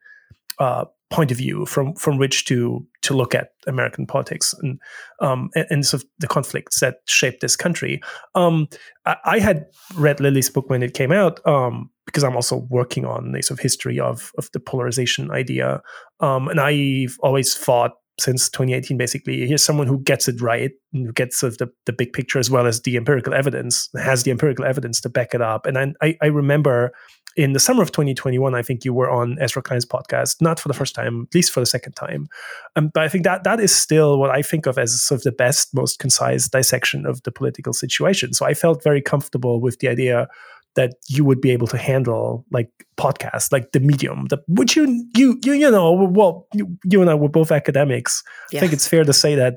uh, 0.59 0.85
point 1.11 1.31
of 1.31 1.37
view 1.37 1.67
from 1.67 1.95
from 1.95 2.17
which 2.19 2.45
to 2.47 2.85
to 3.03 3.15
look 3.15 3.35
at 3.35 3.51
American 3.67 4.07
politics 4.07 4.55
and 4.63 4.81
um, 5.21 5.51
and, 5.55 5.67
and 5.71 5.87
sort 5.87 6.03
of 6.03 6.09
the 6.19 6.27
conflicts 6.27 6.81
that 6.81 6.97
shaped 7.07 7.41
this 7.41 7.57
country. 7.57 8.01
Um, 8.35 8.69
I, 9.05 9.17
I, 9.25 9.39
had 9.39 9.67
read 9.95 10.21
Lily's 10.21 10.49
book 10.51 10.71
when 10.71 10.83
it 10.83 10.95
came 10.95 11.13
out 11.13 11.47
um, 11.47 11.91
because 12.07 12.25
I'm 12.25 12.37
also 12.37 12.67
working 12.71 13.05
on 13.05 13.35
a 13.35 13.43
sort 13.43 13.59
of 13.59 13.63
history 13.63 14.01
of 14.01 14.33
of 14.39 14.49
the 14.53 14.61
polarization 14.61 15.31
idea, 15.31 15.83
um, 16.21 16.49
and 16.49 16.61
I've 16.61 17.19
always 17.23 17.55
thought 17.55 17.93
since 18.21 18.49
2018 18.51 18.97
basically. 18.97 19.47
Here's 19.47 19.65
someone 19.65 19.87
who 19.87 19.99
gets 20.01 20.29
it 20.29 20.41
right 20.41 20.73
who 20.93 21.13
gets 21.13 21.39
sort 21.39 21.53
of 21.53 21.59
the, 21.59 21.71
the 21.87 21.93
big 21.93 22.13
picture 22.13 22.39
as 22.39 22.51
well 22.51 22.67
as 22.67 22.83
the 22.83 22.97
empirical 22.97 23.35
evidence 23.35 23.89
has 23.97 24.23
the 24.23 24.31
empirical 24.31 24.65
evidence 24.65 25.01
to 25.01 25.09
back 25.09 25.35
it 25.35 25.41
up. 25.41 25.67
And 25.67 25.97
I, 26.01 26.17
I 26.21 26.27
remember 26.27 26.93
in 27.37 27.55
the 27.55 27.61
summer 27.61 27.83
of 27.83 27.91
2021 27.93 28.55
i 28.55 28.61
think 28.61 28.85
you 28.85 28.93
were 28.93 29.11
on 29.11 29.39
ezra 29.41 29.63
klein's 29.63 29.87
podcast 29.87 30.43
not 30.43 30.61
for 30.61 30.69
the 30.69 30.75
first 30.75 30.95
time 30.95 31.23
at 31.23 31.35
least 31.35 31.51
for 31.51 31.61
the 31.61 31.67
second 31.67 31.95
time. 31.95 32.29
Um, 32.77 32.91
but 32.93 33.03
i 33.03 33.09
think 33.09 33.25
that 33.25 33.45
that 33.45 33.59
is 33.59 33.75
still 33.75 34.19
what 34.19 34.31
i 34.31 34.43
think 34.43 34.67
of 34.67 34.77
as 34.79 35.01
sort 35.03 35.21
of 35.21 35.25
the 35.25 35.33
best 35.33 35.75
most 35.75 35.99
concise 35.99 36.49
dissection 36.49 37.07
of 37.07 37.23
the 37.23 37.33
political 37.33 37.73
situation. 37.73 38.35
So 38.35 38.45
i 38.45 38.55
felt 38.55 38.85
very 38.85 39.01
comfortable 39.01 39.61
with 39.61 39.79
the 39.79 39.89
idea 39.89 40.29
that 40.75 40.95
you 41.09 41.25
would 41.25 41.41
be 41.41 41.51
able 41.51 41.67
to 41.67 41.77
handle 41.77 42.45
like 42.51 42.71
podcasts 42.97 43.53
like 43.53 43.73
the 43.73 43.81
medium 43.81 44.27
the, 44.27 44.39
which 44.49 44.77
you 44.77 45.07
you 45.15 45.39
you 45.45 45.53
you 45.53 45.71
know 45.71 45.93
well 45.93 46.47
you, 46.55 46.77
you 46.85 47.01
and 47.01 47.11
i 47.11 47.15
were 47.15 47.29
both 47.29 47.51
academics 47.51 48.23
yeah. 48.51 48.59
i 48.59 48.61
think 48.61 48.73
it's 48.73 48.89
fair 48.89 49.05
to 49.05 49.13
say 49.13 49.35
that 49.35 49.57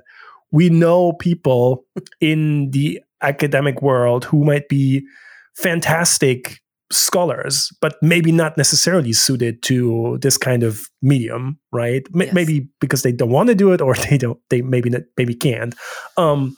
we 0.52 0.70
know 0.70 1.14
people 1.14 1.86
in 2.22 2.70
the 2.72 3.02
academic 3.22 3.82
world 3.82 4.26
who 4.26 4.44
might 4.44 4.68
be 4.70 5.06
fantastic 5.56 6.60
scholars 6.92 7.70
but 7.82 7.96
maybe 8.02 8.32
not 8.32 8.56
necessarily 8.58 9.12
suited 9.12 9.62
to 9.64 10.20
this 10.22 10.38
kind 10.38 10.62
of 10.64 10.88
medium 11.02 11.58
right 11.72 12.06
yes. 12.14 12.32
maybe 12.34 12.68
because 12.80 13.02
they 13.02 13.12
don't 13.12 13.32
want 13.32 13.50
to 13.50 13.56
do 13.56 13.72
it 13.72 13.82
or 13.82 13.96
they 14.10 14.18
don't 14.18 14.40
they 14.50 14.62
maybe 14.62 14.90
not, 14.90 15.02
maybe 15.18 15.34
can't 15.34 15.76
um 16.18 16.56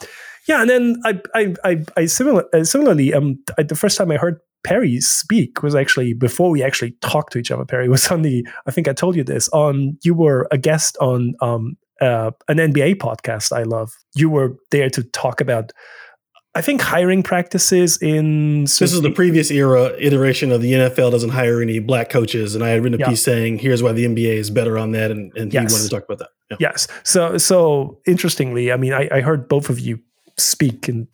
yeah, 0.47 0.61
and 0.61 0.69
then 0.69 1.01
I 1.03 1.19
I 1.35 1.55
I, 1.63 1.83
I 1.97 2.05
similar, 2.05 2.45
uh, 2.53 2.63
similarly 2.63 3.13
um 3.13 3.37
I, 3.57 3.63
the 3.63 3.75
first 3.75 3.97
time 3.97 4.11
I 4.11 4.17
heard 4.17 4.39
Perry 4.63 4.99
speak 4.99 5.63
was 5.63 5.75
actually 5.75 6.13
before 6.13 6.49
we 6.49 6.63
actually 6.63 6.91
talked 7.01 7.33
to 7.33 7.39
each 7.39 7.51
other. 7.51 7.65
Perry 7.65 7.89
was 7.89 8.07
on 8.11 8.21
the 8.21 8.45
I 8.65 8.71
think 8.71 8.87
I 8.87 8.93
told 8.93 9.15
you 9.15 9.23
this 9.23 9.49
on 9.49 9.97
you 10.03 10.13
were 10.13 10.47
a 10.51 10.57
guest 10.57 10.97
on 10.99 11.35
um 11.41 11.77
uh, 11.99 12.29
an 12.47 12.57
NBA 12.57 12.95
podcast 12.95 13.51
I 13.51 13.63
love. 13.63 13.91
You 14.15 14.29
were 14.29 14.55
there 14.69 14.89
to 14.91 15.03
talk 15.03 15.41
about 15.41 15.71
I 16.57 16.61
think 16.61 16.81
hiring 16.81 17.21
practices 17.21 18.01
in 18.01 18.63
this 18.63 18.81
is 18.81 19.01
the 19.01 19.11
previous 19.11 19.51
era 19.51 19.93
iteration 19.99 20.51
of 20.51 20.59
the 20.59 20.73
NFL 20.73 21.11
doesn't 21.11 21.29
hire 21.29 21.61
any 21.61 21.77
black 21.77 22.09
coaches, 22.09 22.55
and 22.55 22.63
I 22.63 22.69
had 22.69 22.83
written 22.83 22.99
a 22.99 23.03
yeah. 23.03 23.09
piece 23.09 23.21
saying 23.21 23.59
here's 23.59 23.83
why 23.83 23.91
the 23.91 24.05
NBA 24.05 24.33
is 24.33 24.49
better 24.49 24.75
on 24.75 24.91
that, 24.93 25.11
and, 25.11 25.31
and 25.37 25.53
yes. 25.53 25.69
he 25.69 25.75
wanted 25.75 25.83
to 25.83 25.89
talk 25.89 26.05
about 26.05 26.17
that. 26.17 26.29
Yeah. 26.49 26.57
Yes. 26.59 26.87
So 27.03 27.37
so 27.37 27.99
interestingly, 28.07 28.71
I 28.71 28.77
mean, 28.77 28.91
I, 28.91 29.07
I 29.11 29.21
heard 29.21 29.47
both 29.47 29.69
of 29.69 29.79
you 29.79 29.99
speak 30.37 30.87
and 30.87 31.07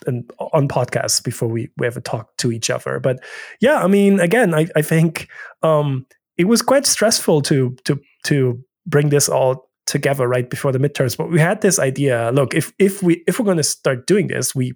on 0.54 0.68
podcasts 0.68 1.24
before 1.24 1.48
we, 1.48 1.70
we 1.78 1.88
ever 1.88 2.02
talk 2.02 2.36
to 2.38 2.52
each 2.52 2.70
other. 2.70 3.00
But 3.00 3.20
yeah, 3.62 3.84
I 3.84 3.88
mean, 3.88 4.20
again, 4.20 4.54
I, 4.54 4.68
I 4.76 4.82
think 4.82 5.30
um, 5.62 6.06
it 6.38 6.46
was 6.46 6.62
quite 6.62 6.86
stressful 6.86 7.42
to 7.44 7.76
to 7.86 8.00
to 8.26 8.64
bring 8.86 9.10
this 9.10 9.30
all 9.30 9.70
together 9.86 10.28
right 10.28 10.50
before 10.50 10.72
the 10.72 10.80
midterms. 10.80 11.18
But 11.18 11.30
we 11.30 11.40
had 11.40 11.62
this 11.62 11.80
idea: 11.80 12.32
look, 12.34 12.54
if 12.54 12.74
if 12.80 13.02
we 13.02 13.24
if 13.28 13.40
we're 13.40 13.46
going 13.46 13.58
to 13.58 13.64
start 13.64 14.08
doing 14.08 14.28
this, 14.28 14.54
we 14.54 14.74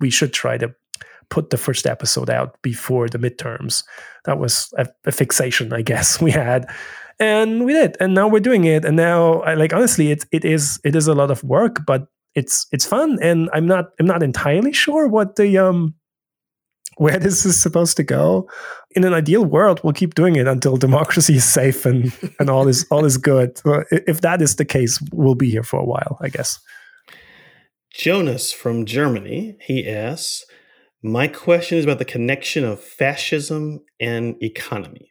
we 0.00 0.10
should 0.10 0.32
try 0.32 0.56
to 0.58 0.74
put 1.28 1.50
the 1.50 1.58
first 1.58 1.86
episode 1.86 2.30
out 2.30 2.60
before 2.62 3.08
the 3.08 3.18
midterms. 3.18 3.84
That 4.24 4.38
was 4.38 4.72
a, 4.76 4.88
a 5.06 5.12
fixation, 5.12 5.72
I 5.72 5.82
guess, 5.82 6.20
we 6.22 6.30
had 6.30 6.66
and 7.20 7.66
we 7.66 7.74
did 7.74 7.96
and 8.00 8.14
now 8.14 8.26
we're 8.26 8.40
doing 8.40 8.64
it 8.64 8.82
and 8.84 8.96
now 8.96 9.40
I, 9.42 9.52
like 9.52 9.74
honestly 9.74 10.10
it, 10.10 10.24
it 10.32 10.44
is 10.44 10.80
it 10.84 10.96
is 10.96 11.06
a 11.06 11.14
lot 11.14 11.30
of 11.30 11.44
work 11.44 11.84
but 11.86 12.08
it's 12.34 12.66
it's 12.72 12.84
fun 12.84 13.18
and 13.20 13.50
i'm 13.52 13.66
not 13.66 13.86
i'm 13.98 14.06
not 14.06 14.22
entirely 14.22 14.72
sure 14.72 15.08
what 15.08 15.36
the 15.36 15.58
um 15.58 15.94
where 17.00 17.18
this 17.26 17.46
is 17.46 17.58
supposed 17.60 17.96
to 17.96 18.02
go. 18.02 18.48
In 18.90 19.04
an 19.04 19.14
ideal 19.14 19.44
world 19.44 19.80
we'll 19.82 19.94
keep 19.94 20.14
doing 20.14 20.36
it 20.36 20.46
until 20.46 20.76
democracy 20.88 21.36
is 21.36 21.44
safe 21.44 21.86
and 21.86 22.12
and 22.38 22.50
all 22.50 22.68
is 22.68 22.86
all 22.90 23.04
is 23.04 23.16
good. 23.16 23.58
If 23.90 24.20
that 24.20 24.42
is 24.42 24.56
the 24.56 24.64
case 24.64 25.00
we'll 25.12 25.34
be 25.34 25.50
here 25.50 25.62
for 25.62 25.80
a 25.80 25.84
while 25.84 26.18
i 26.20 26.28
guess. 26.28 26.60
Jonas 27.92 28.52
from 28.52 28.86
germany 28.86 29.56
he 29.60 29.88
asks 29.88 30.44
my 31.02 31.26
question 31.26 31.78
is 31.78 31.84
about 31.84 31.98
the 31.98 32.04
connection 32.04 32.64
of 32.64 32.78
fascism 32.78 33.80
and 33.98 34.36
economy 34.42 35.09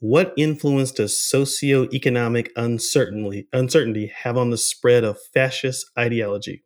what 0.00 0.32
influence 0.36 0.92
does 0.92 1.14
socioeconomic 1.14 2.48
uncertainty, 2.56 3.48
uncertainty 3.52 4.12
have 4.22 4.36
on 4.36 4.50
the 4.50 4.58
spread 4.58 5.04
of 5.04 5.18
fascist 5.34 5.90
ideology? 5.98 6.62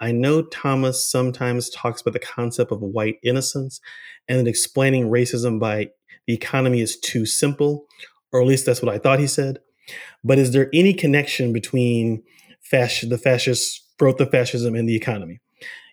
I 0.00 0.12
know 0.12 0.42
Thomas 0.42 1.10
sometimes 1.10 1.70
talks 1.70 2.00
about 2.00 2.12
the 2.12 2.20
concept 2.20 2.70
of 2.70 2.80
white 2.80 3.16
innocence 3.24 3.80
and 4.28 4.38
then 4.38 4.46
explaining 4.46 5.10
racism 5.10 5.58
by 5.58 5.88
the 6.26 6.34
economy 6.34 6.80
is 6.80 6.98
too 6.98 7.26
simple, 7.26 7.86
or 8.32 8.40
at 8.40 8.46
least 8.46 8.66
that's 8.66 8.82
what 8.82 8.94
I 8.94 8.98
thought 8.98 9.18
he 9.18 9.26
said. 9.26 9.58
But 10.22 10.38
is 10.38 10.52
there 10.52 10.68
any 10.72 10.94
connection 10.94 11.52
between 11.52 12.22
fasc- 12.72 13.08
the 13.08 13.18
fascist 13.18 13.82
growth 13.98 14.20
of 14.20 14.30
fascism 14.30 14.74
and 14.74 14.88
the 14.88 14.96
economy? 14.96 15.40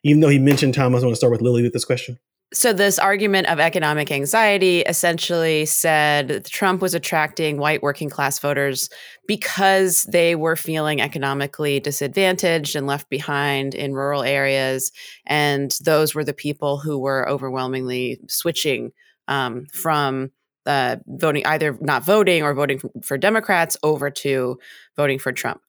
Even 0.04 0.22
though 0.22 0.30
he 0.30 0.40
mentioned 0.40 0.76
Thomas, 0.76 1.02
I 1.02 1.08
want 1.08 1.14
to 1.14 1.18
start 1.18 1.32
with 1.32 1.42
Lily 1.42 1.64
with 1.64 1.74
this 1.74 1.86
question. 1.86 2.20
So, 2.56 2.72
this 2.72 2.98
argument 2.98 3.48
of 3.48 3.60
economic 3.60 4.10
anxiety 4.12 4.80
essentially 4.80 5.66
said 5.66 6.46
Trump 6.46 6.82
was 6.82 6.94
attracting 6.94 7.58
white 7.58 7.84
working 7.84 8.10
class 8.10 8.40
voters 8.40 8.90
because 9.28 10.04
they 10.04 10.36
were 10.36 10.56
feeling 10.56 11.02
economically 11.02 11.82
disadvantaged 11.82 12.78
and 12.78 12.88
left 12.88 13.10
behind 13.10 13.76
in 13.76 13.94
rural 13.94 14.24
areas. 14.24 14.94
And 15.28 15.78
those 15.84 16.16
were 16.16 16.24
the 16.24 16.34
people 16.34 16.78
who 16.78 16.98
were 16.98 17.28
overwhelmingly 17.28 18.22
switching 18.30 18.94
um, 19.28 19.66
from 19.74 20.32
uh, 20.66 20.96
voting, 21.08 21.46
either 21.46 21.78
not 21.82 22.06
voting 22.06 22.42
or 22.42 22.54
voting 22.54 22.80
for 23.04 23.18
Democrats 23.18 23.76
over 23.84 24.10
to 24.10 24.58
voting 24.96 25.20
for 25.20 25.34
Trump. 25.34 25.60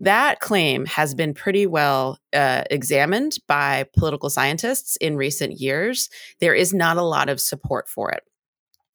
That 0.00 0.40
claim 0.40 0.86
has 0.86 1.14
been 1.14 1.34
pretty 1.34 1.66
well 1.66 2.18
uh, 2.32 2.64
examined 2.70 3.38
by 3.46 3.86
political 3.96 4.30
scientists 4.30 4.96
in 4.96 5.16
recent 5.16 5.60
years. 5.60 6.08
There 6.40 6.54
is 6.54 6.72
not 6.72 6.96
a 6.96 7.02
lot 7.02 7.28
of 7.28 7.40
support 7.40 7.86
for 7.88 8.10
it. 8.10 8.22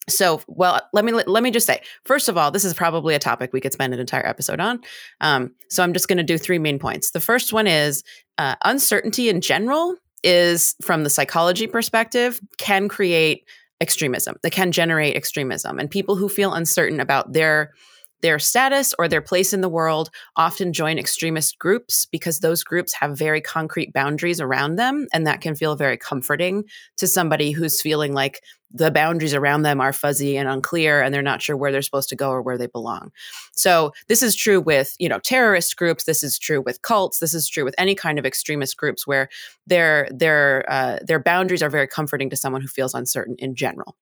So, 0.08 0.42
well, 0.48 0.82
let 0.94 1.06
me 1.06 1.14
let 1.14 1.42
me 1.42 1.52
just 1.52 1.66
say, 1.66 1.82
first 2.06 2.30
of 2.30 2.38
all, 2.38 2.52
this 2.52 2.66
is 2.66 2.74
probably 2.74 3.16
a 3.16 3.20
topic 3.20 3.54
we 3.54 3.62
could 3.62 3.74
spend 3.74 3.94
an 3.94 4.00
entire 4.00 4.26
episode 4.26 4.60
on. 4.60 4.82
Um, 5.22 5.54
so, 5.70 5.84
I'm 5.84 5.94
just 5.94 6.08
going 6.08 6.18
to 6.18 6.24
do 6.24 6.38
three 6.38 6.60
main 6.60 6.78
points. 6.78 7.12
The 7.12 7.20
first 7.20 7.54
one 7.54 7.66
is 7.66 8.04
uh, 8.38 8.56
uncertainty 8.64 9.30
in 9.30 9.42
general 9.42 9.96
is, 10.24 10.76
from 10.82 11.04
the 11.04 11.10
psychology 11.10 11.66
perspective, 11.66 12.40
can 12.58 12.88
create 12.88 13.48
extremism. 13.82 14.36
That 14.44 14.52
can 14.52 14.72
generate 14.72 15.16
extremism, 15.16 15.80
and 15.80 15.90
people 15.90 16.16
who 16.16 16.30
feel 16.30 16.54
uncertain 16.54 17.00
about 17.00 17.34
their 17.34 17.74
their 18.22 18.40
status 18.40 18.94
or 18.98 19.08
their 19.08 19.22
place 19.22 19.54
in 19.54 19.62
the 19.62 19.70
world 19.70 20.10
often 20.36 20.74
join 20.74 20.98
extremist 20.98 21.60
groups 21.60 22.08
because 22.08 22.40
those 22.40 22.64
groups 22.64 22.94
have 22.94 23.18
very 23.18 23.42
concrete 23.42 23.94
boundaries 23.94 24.42
around 24.42 24.76
them. 24.78 25.08
And 25.14 25.28
that 25.28 25.42
can 25.42 25.56
feel 25.56 25.76
very 25.76 25.98
comforting 25.98 26.64
to 26.98 27.08
somebody 27.08 27.52
who's 27.52 27.82
feeling 27.82 28.14
like 28.14 28.42
the 28.72 28.92
boundaries 28.92 29.34
around 29.34 29.62
them 29.62 29.80
are 29.80 29.94
fuzzy 29.94 30.38
and 30.38 30.50
unclear 30.50 31.02
and 31.02 31.14
they're 31.14 31.22
not 31.22 31.42
sure 31.42 31.56
where 31.56 31.72
they're 31.72 31.82
supposed 31.82 32.10
to 32.10 32.16
go 32.16 32.30
or 32.30 32.42
where 32.42 32.58
they 32.58 32.68
belong. 32.68 33.12
So 33.54 33.94
this 34.08 34.22
is 34.22 34.36
true 34.36 34.60
with, 34.60 34.96
you 35.00 35.08
know, 35.08 35.20
terrorist 35.20 35.78
groups, 35.78 36.04
this 36.04 36.24
is 36.24 36.38
true 36.38 36.62
with 36.62 36.82
cults, 36.82 37.20
this 37.20 37.34
is 37.34 37.48
true 37.48 37.64
with 37.64 37.76
any 37.78 37.96
kind 37.96 38.20
of 38.20 38.26
extremist 38.26 38.76
groups 38.76 39.08
where 39.08 39.30
their 39.66 40.10
their 40.12 40.66
uh, 40.68 41.00
their 41.06 41.20
boundaries 41.20 41.64
are 41.64 41.70
very 41.70 41.88
comforting 41.88 42.30
to 42.30 42.36
someone 42.36 42.62
who 42.62 42.68
feels 42.68 42.94
uncertain 42.94 43.36
in 43.40 43.56
general. 43.56 43.96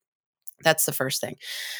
That's 0.63 0.85
the 0.85 0.91
first 0.91 1.21
thing. 1.21 1.35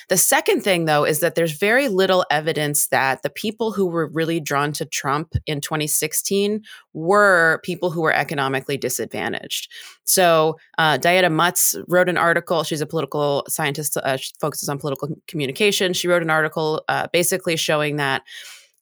The 0.10 0.18
second 0.18 0.62
thing, 0.62 0.86
though, 0.86 1.04
is 1.04 1.20
that 1.22 1.36
there's 1.36 1.54
very 1.58 1.88
little 1.88 2.26
evidence 2.30 2.88
that 2.88 3.22
the 3.24 3.30
people 3.30 3.72
who 3.72 3.88
were 3.88 4.08
really 4.08 4.40
drawn 4.40 4.72
to 4.74 4.86
Trump 4.86 5.36
in 5.46 5.62
2016 5.62 6.62
were 6.94 7.62
people 7.64 7.90
who 7.92 8.02
were 8.02 8.14
economically 8.14 8.78
disadvantaged. 8.78 9.72
So, 10.04 10.58
uh, 10.78 10.98
Diana 10.98 11.30
Mutz 11.30 11.76
wrote 11.88 12.10
an 12.10 12.18
article. 12.18 12.64
She's 12.64 12.82
a 12.82 12.86
political 12.86 13.46
scientist, 13.48 13.98
uh, 13.98 14.18
she 14.18 14.34
focuses 14.40 14.70
on 14.70 14.80
political 14.80 15.10
communication. 15.28 15.94
She 15.94 16.08
wrote 16.08 16.22
an 16.22 16.30
article 16.30 16.84
uh, 16.88 17.08
basically 17.12 17.56
showing 17.56 17.96
that 17.98 18.24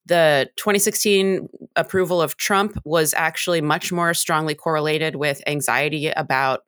the 0.06 0.50
2016 0.58 1.48
approval 1.76 2.22
of 2.22 2.38
Trump 2.38 2.78
was 2.84 3.14
actually 3.14 3.62
much 3.62 3.92
more 3.92 4.14
strongly 4.14 4.56
correlated 4.56 5.16
with 5.16 5.42
anxiety 5.48 6.10
about 6.10 6.62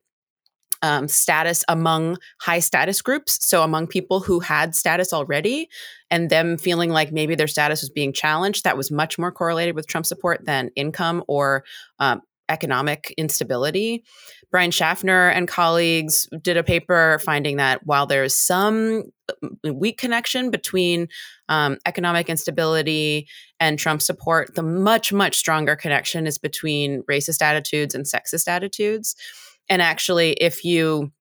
um, 0.84 1.08
status 1.08 1.64
among 1.68 2.18
high 2.42 2.60
status 2.60 3.02
groups. 3.02 3.40
So, 3.44 3.64
among 3.64 3.88
people 3.88 4.20
who 4.20 4.40
had 4.42 4.76
status 4.76 5.14
already 5.14 5.70
and 6.12 6.30
them 6.30 6.58
feeling 6.58 6.92
like 6.92 7.12
maybe 7.12 7.34
their 7.34 7.48
status 7.48 7.82
was 7.82 7.90
being 7.90 8.14
challenged, 8.14 8.66
that 8.66 8.78
was 8.78 8.92
much 8.92 9.18
more 9.18 9.32
correlated 9.32 9.76
with 9.76 9.88
Trump 9.88 10.06
support 10.06 10.46
than 10.46 10.70
income 10.76 11.24
or 11.28 11.64
um, 12.00 12.22
economic 12.50 13.14
instability. 13.18 14.04
Brian 14.52 14.70
Schaffner 14.70 15.30
and 15.30 15.48
colleagues 15.48 16.28
did 16.42 16.58
a 16.58 16.64
paper 16.64 17.20
finding 17.26 17.58
that 17.58 17.86
while 17.88 18.06
there's 18.06 18.38
some 18.40 19.04
uh, 19.30 19.74
weak 19.74 19.98
connection 19.98 20.52
between 20.52 21.08
um, 21.50 21.78
economic 21.86 22.30
instability 22.30 23.28
and 23.60 23.80
Trump 23.80 24.02
support, 24.02 24.54
the 24.54 24.62
much, 24.62 25.14
much 25.14 25.38
stronger 25.38 25.76
connection 25.76 26.28
is 26.28 26.38
between 26.38 27.02
racist 27.04 27.42
attitudes 27.42 27.96
and 27.96 28.06
sexist 28.06 28.48
attitudes. 28.48 29.16
And 29.70 29.82
actually, 29.82 30.34
if 30.34 30.64
you 30.64 31.12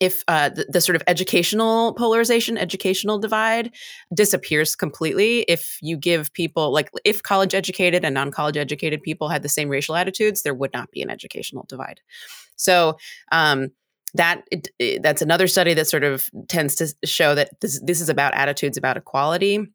if 0.00 0.22
uh, 0.28 0.48
the, 0.50 0.66
the, 0.68 0.80
sort 0.80 0.94
of 0.94 1.02
educational 1.06 1.94
polarization, 1.94 2.56
educational 2.56 3.18
divide 3.18 3.74
disappears 4.14 4.76
completely, 4.76 5.40
if 5.42 5.78
you 5.82 5.96
give 5.96 6.32
people, 6.32 6.72
like 6.72 6.90
if 7.04 7.22
college 7.22 7.54
educated 7.54 8.04
and 8.04 8.14
non 8.14 8.30
college 8.30 8.56
educated 8.56 9.02
people 9.02 9.28
had 9.28 9.42
the 9.42 9.48
same 9.48 9.68
racial 9.68 9.96
attitudes, 9.96 10.42
there 10.42 10.54
would 10.54 10.72
not 10.72 10.90
be 10.92 11.02
an 11.02 11.10
educational 11.10 11.64
divide. 11.68 12.00
So, 12.56 12.98
um, 13.32 13.70
that 14.14 14.42
it, 14.50 14.68
it, 14.78 15.02
that's 15.02 15.22
another 15.22 15.46
study 15.46 15.74
that 15.74 15.86
sort 15.86 16.04
of 16.04 16.30
tends 16.48 16.74
to 16.76 16.92
show 17.04 17.34
that 17.34 17.60
this, 17.60 17.80
this 17.84 18.00
is 18.00 18.08
about 18.08 18.34
attitudes 18.34 18.76
about 18.76 18.96
equality. 18.96 19.68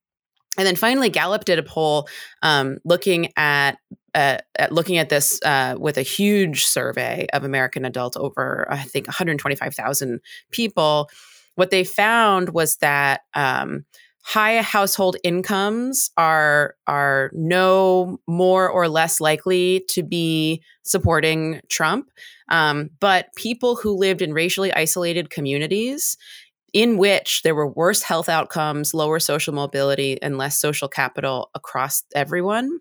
And 0.58 0.66
then 0.66 0.76
finally, 0.76 1.10
Gallup 1.10 1.46
did 1.46 1.60
a 1.60 1.64
poll 1.64 2.08
um, 2.42 2.78
looking 2.86 3.32
at 3.38 3.78
at, 4.14 4.46
at 4.58 4.72
looking 4.72 4.98
at 4.98 5.10
this 5.10 5.42
uh, 5.44 5.76
with 5.78 5.98
a 5.98 6.02
huge 6.02 6.64
survey 6.64 7.28
of 7.34 7.44
American 7.44 7.84
adults, 7.84 8.16
over 8.16 8.66
I 8.70 8.78
think 8.78 9.08
125,000 9.08 10.22
people, 10.52 11.10
what 11.56 11.70
they 11.70 11.84
found 11.84 12.50
was 12.50 12.78
that 12.78 13.22
um, 13.34 13.86
high 14.26 14.60
household 14.62 15.18
incomes 15.24 16.10
are 16.18 16.76
are 16.88 17.30
no 17.34 18.20
more 18.28 18.68
or 18.70 18.88
less 18.90 19.22
likely 19.22 19.86
to 19.90 20.02
be 20.02 20.64
supporting 20.84 21.62
Trump, 21.70 22.10
um, 22.50 22.90
but 23.00 23.28
people 23.36 23.76
who 23.76 23.96
lived 23.96 24.22
in 24.22 24.34
racially 24.34 24.74
isolated 24.74 25.30
communities 25.30 26.18
in 26.75 26.98
which 26.98 27.41
there 27.41 27.55
were 27.55 27.67
worse 27.67 28.03
health 28.03 28.29
outcomes, 28.29 28.94
lower 28.94 29.20
social 29.20 29.53
mobility, 29.53 30.22
and 30.22 30.38
less 30.38 30.60
social 30.60 30.88
capital 30.88 31.50
across 31.55 32.03
everyone 32.13 32.79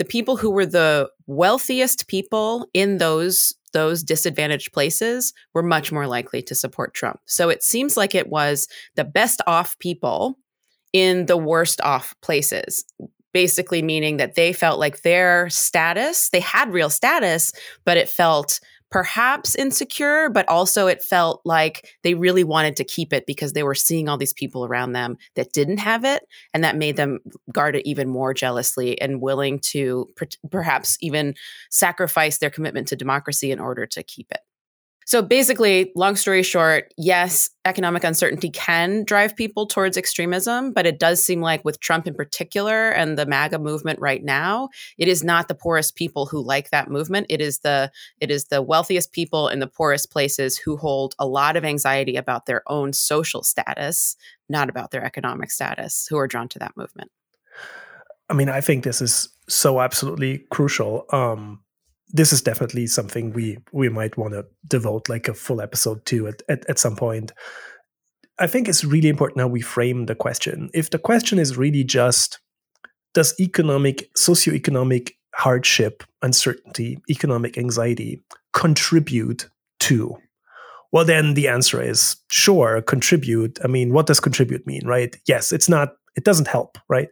the 0.00 0.04
people 0.06 0.38
who 0.38 0.50
were 0.50 0.64
the 0.64 1.10
wealthiest 1.26 2.08
people 2.08 2.66
in 2.72 2.96
those 2.96 3.54
those 3.74 4.02
disadvantaged 4.02 4.72
places 4.72 5.34
were 5.52 5.62
much 5.62 5.92
more 5.92 6.06
likely 6.06 6.40
to 6.42 6.54
support 6.54 6.94
Trump. 6.94 7.20
So 7.26 7.50
it 7.50 7.62
seems 7.62 7.98
like 7.98 8.14
it 8.14 8.28
was 8.28 8.66
the 8.96 9.04
best 9.04 9.42
off 9.46 9.78
people 9.78 10.38
in 10.94 11.26
the 11.26 11.36
worst 11.36 11.82
off 11.82 12.16
places. 12.22 12.82
Basically, 13.34 13.82
meaning 13.82 14.16
that 14.16 14.36
they 14.36 14.54
felt 14.54 14.80
like 14.80 15.02
their 15.02 15.50
status, 15.50 16.30
they 16.30 16.40
had 16.40 16.72
real 16.72 16.90
status, 16.90 17.52
but 17.84 17.98
it 17.98 18.08
felt 18.08 18.58
perhaps 18.90 19.54
insecure, 19.54 20.28
but 20.28 20.48
also 20.48 20.86
it 20.86 21.02
felt 21.02 21.40
like 21.44 21.88
they 22.02 22.14
really 22.14 22.44
wanted 22.44 22.76
to 22.76 22.84
keep 22.84 23.12
it 23.12 23.24
because 23.26 23.52
they 23.52 23.62
were 23.62 23.74
seeing 23.74 24.08
all 24.08 24.18
these 24.18 24.32
people 24.32 24.64
around 24.64 24.92
them 24.92 25.16
that 25.36 25.52
didn't 25.52 25.78
have 25.78 26.04
it. 26.04 26.24
And 26.52 26.64
that 26.64 26.76
made 26.76 26.96
them 26.96 27.20
guard 27.52 27.76
it 27.76 27.88
even 27.88 28.08
more 28.08 28.34
jealously 28.34 29.00
and 29.00 29.20
willing 29.20 29.60
to 29.60 30.08
per- 30.16 30.26
perhaps 30.50 30.98
even 31.00 31.34
sacrifice 31.70 32.38
their 32.38 32.50
commitment 32.50 32.88
to 32.88 32.96
democracy 32.96 33.52
in 33.52 33.60
order 33.60 33.86
to 33.86 34.02
keep 34.02 34.30
it. 34.32 34.40
So 35.10 35.22
basically, 35.22 35.90
long 35.96 36.14
story 36.14 36.44
short, 36.44 36.94
yes, 36.96 37.50
economic 37.64 38.04
uncertainty 38.04 38.48
can 38.48 39.02
drive 39.02 39.34
people 39.34 39.66
towards 39.66 39.96
extremism, 39.96 40.72
but 40.72 40.86
it 40.86 41.00
does 41.00 41.20
seem 41.20 41.40
like 41.40 41.64
with 41.64 41.80
Trump 41.80 42.06
in 42.06 42.14
particular 42.14 42.90
and 42.90 43.18
the 43.18 43.26
MAGA 43.26 43.58
movement 43.58 43.98
right 43.98 44.22
now, 44.22 44.68
it 44.98 45.08
is 45.08 45.24
not 45.24 45.48
the 45.48 45.56
poorest 45.56 45.96
people 45.96 46.26
who 46.26 46.40
like 46.40 46.70
that 46.70 46.88
movement. 46.88 47.26
It 47.28 47.40
is 47.40 47.58
the 47.58 47.90
it 48.20 48.30
is 48.30 48.44
the 48.44 48.62
wealthiest 48.62 49.10
people 49.10 49.48
in 49.48 49.58
the 49.58 49.66
poorest 49.66 50.12
places 50.12 50.56
who 50.56 50.76
hold 50.76 51.16
a 51.18 51.26
lot 51.26 51.56
of 51.56 51.64
anxiety 51.64 52.14
about 52.14 52.46
their 52.46 52.62
own 52.68 52.92
social 52.92 53.42
status, 53.42 54.14
not 54.48 54.68
about 54.68 54.92
their 54.92 55.04
economic 55.04 55.50
status, 55.50 56.06
who 56.08 56.18
are 56.18 56.28
drawn 56.28 56.46
to 56.50 56.60
that 56.60 56.76
movement. 56.76 57.10
I 58.28 58.34
mean, 58.34 58.48
I 58.48 58.60
think 58.60 58.84
this 58.84 59.02
is 59.02 59.28
so 59.48 59.80
absolutely 59.80 60.46
crucial. 60.50 61.06
Um, 61.10 61.64
this 62.12 62.32
is 62.32 62.42
definitely 62.42 62.86
something 62.86 63.32
we 63.32 63.58
we 63.72 63.88
might 63.88 64.16
want 64.16 64.34
to 64.34 64.46
devote 64.66 65.08
like 65.08 65.28
a 65.28 65.34
full 65.34 65.60
episode 65.60 66.04
to 66.06 66.28
at, 66.28 66.42
at, 66.48 66.68
at 66.68 66.78
some 66.78 66.96
point. 66.96 67.32
I 68.38 68.46
think 68.46 68.68
it's 68.68 68.84
really 68.84 69.08
important 69.08 69.40
how 69.40 69.48
we 69.48 69.60
frame 69.60 70.06
the 70.06 70.14
question. 70.14 70.70
If 70.72 70.90
the 70.90 70.98
question 70.98 71.38
is 71.38 71.58
really 71.58 71.84
just 71.84 72.40
does 73.12 73.38
economic, 73.40 74.12
socioeconomic 74.14 75.12
hardship, 75.34 76.04
uncertainty, 76.22 76.98
economic 77.10 77.58
anxiety 77.58 78.22
contribute 78.52 79.48
to? 79.80 80.16
Well, 80.92 81.04
then 81.04 81.34
the 81.34 81.48
answer 81.48 81.80
is 81.80 82.16
sure, 82.30 82.82
contribute. 82.82 83.58
I 83.62 83.68
mean, 83.68 83.92
what 83.92 84.06
does 84.06 84.20
contribute 84.20 84.66
mean, 84.66 84.86
right? 84.86 85.16
Yes, 85.26 85.52
it's 85.52 85.68
not, 85.68 85.94
it 86.16 86.24
doesn't 86.24 86.48
help, 86.48 86.78
right? 86.88 87.08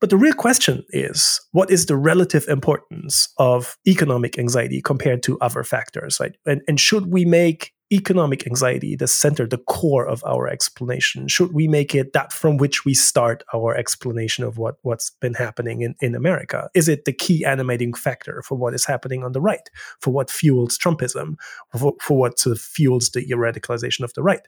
But 0.00 0.10
the 0.10 0.16
real 0.16 0.34
question 0.34 0.84
is 0.90 1.40
what 1.52 1.70
is 1.70 1.86
the 1.86 1.96
relative 1.96 2.46
importance 2.48 3.28
of 3.38 3.76
economic 3.86 4.38
anxiety 4.38 4.82
compared 4.82 5.22
to 5.24 5.38
other 5.40 5.64
factors, 5.64 6.18
right? 6.20 6.36
And, 6.44 6.62
and 6.68 6.78
should 6.78 7.12
we 7.12 7.24
make 7.24 7.72
economic 7.92 8.46
anxiety 8.46 8.96
the 8.96 9.06
center, 9.06 9.46
the 9.46 9.58
core 9.58 10.06
of 10.06 10.22
our 10.24 10.48
explanation? 10.48 11.28
Should 11.28 11.52
we 11.52 11.68
make 11.68 11.94
it 11.94 12.12
that 12.14 12.32
from 12.32 12.56
which 12.56 12.84
we 12.84 12.94
start 12.94 13.44
our 13.54 13.76
explanation 13.76 14.44
of 14.44 14.58
what, 14.58 14.76
what's 14.82 15.10
been 15.20 15.34
happening 15.34 15.82
in, 15.82 15.94
in 16.00 16.14
America? 16.14 16.68
Is 16.74 16.88
it 16.88 17.04
the 17.04 17.12
key 17.12 17.44
animating 17.44 17.94
factor 17.94 18.42
for 18.42 18.56
what 18.56 18.74
is 18.74 18.84
happening 18.84 19.22
on 19.22 19.32
the 19.32 19.40
right, 19.40 19.70
for 20.00 20.12
what 20.12 20.30
fuels 20.30 20.76
Trumpism, 20.76 21.36
for, 21.78 21.94
for 22.00 22.18
what 22.18 22.38
sort 22.38 22.56
of 22.56 22.60
fuels 22.60 23.10
the 23.10 23.24
radicalization 23.24 24.02
of 24.02 24.12
the 24.14 24.22
right? 24.22 24.46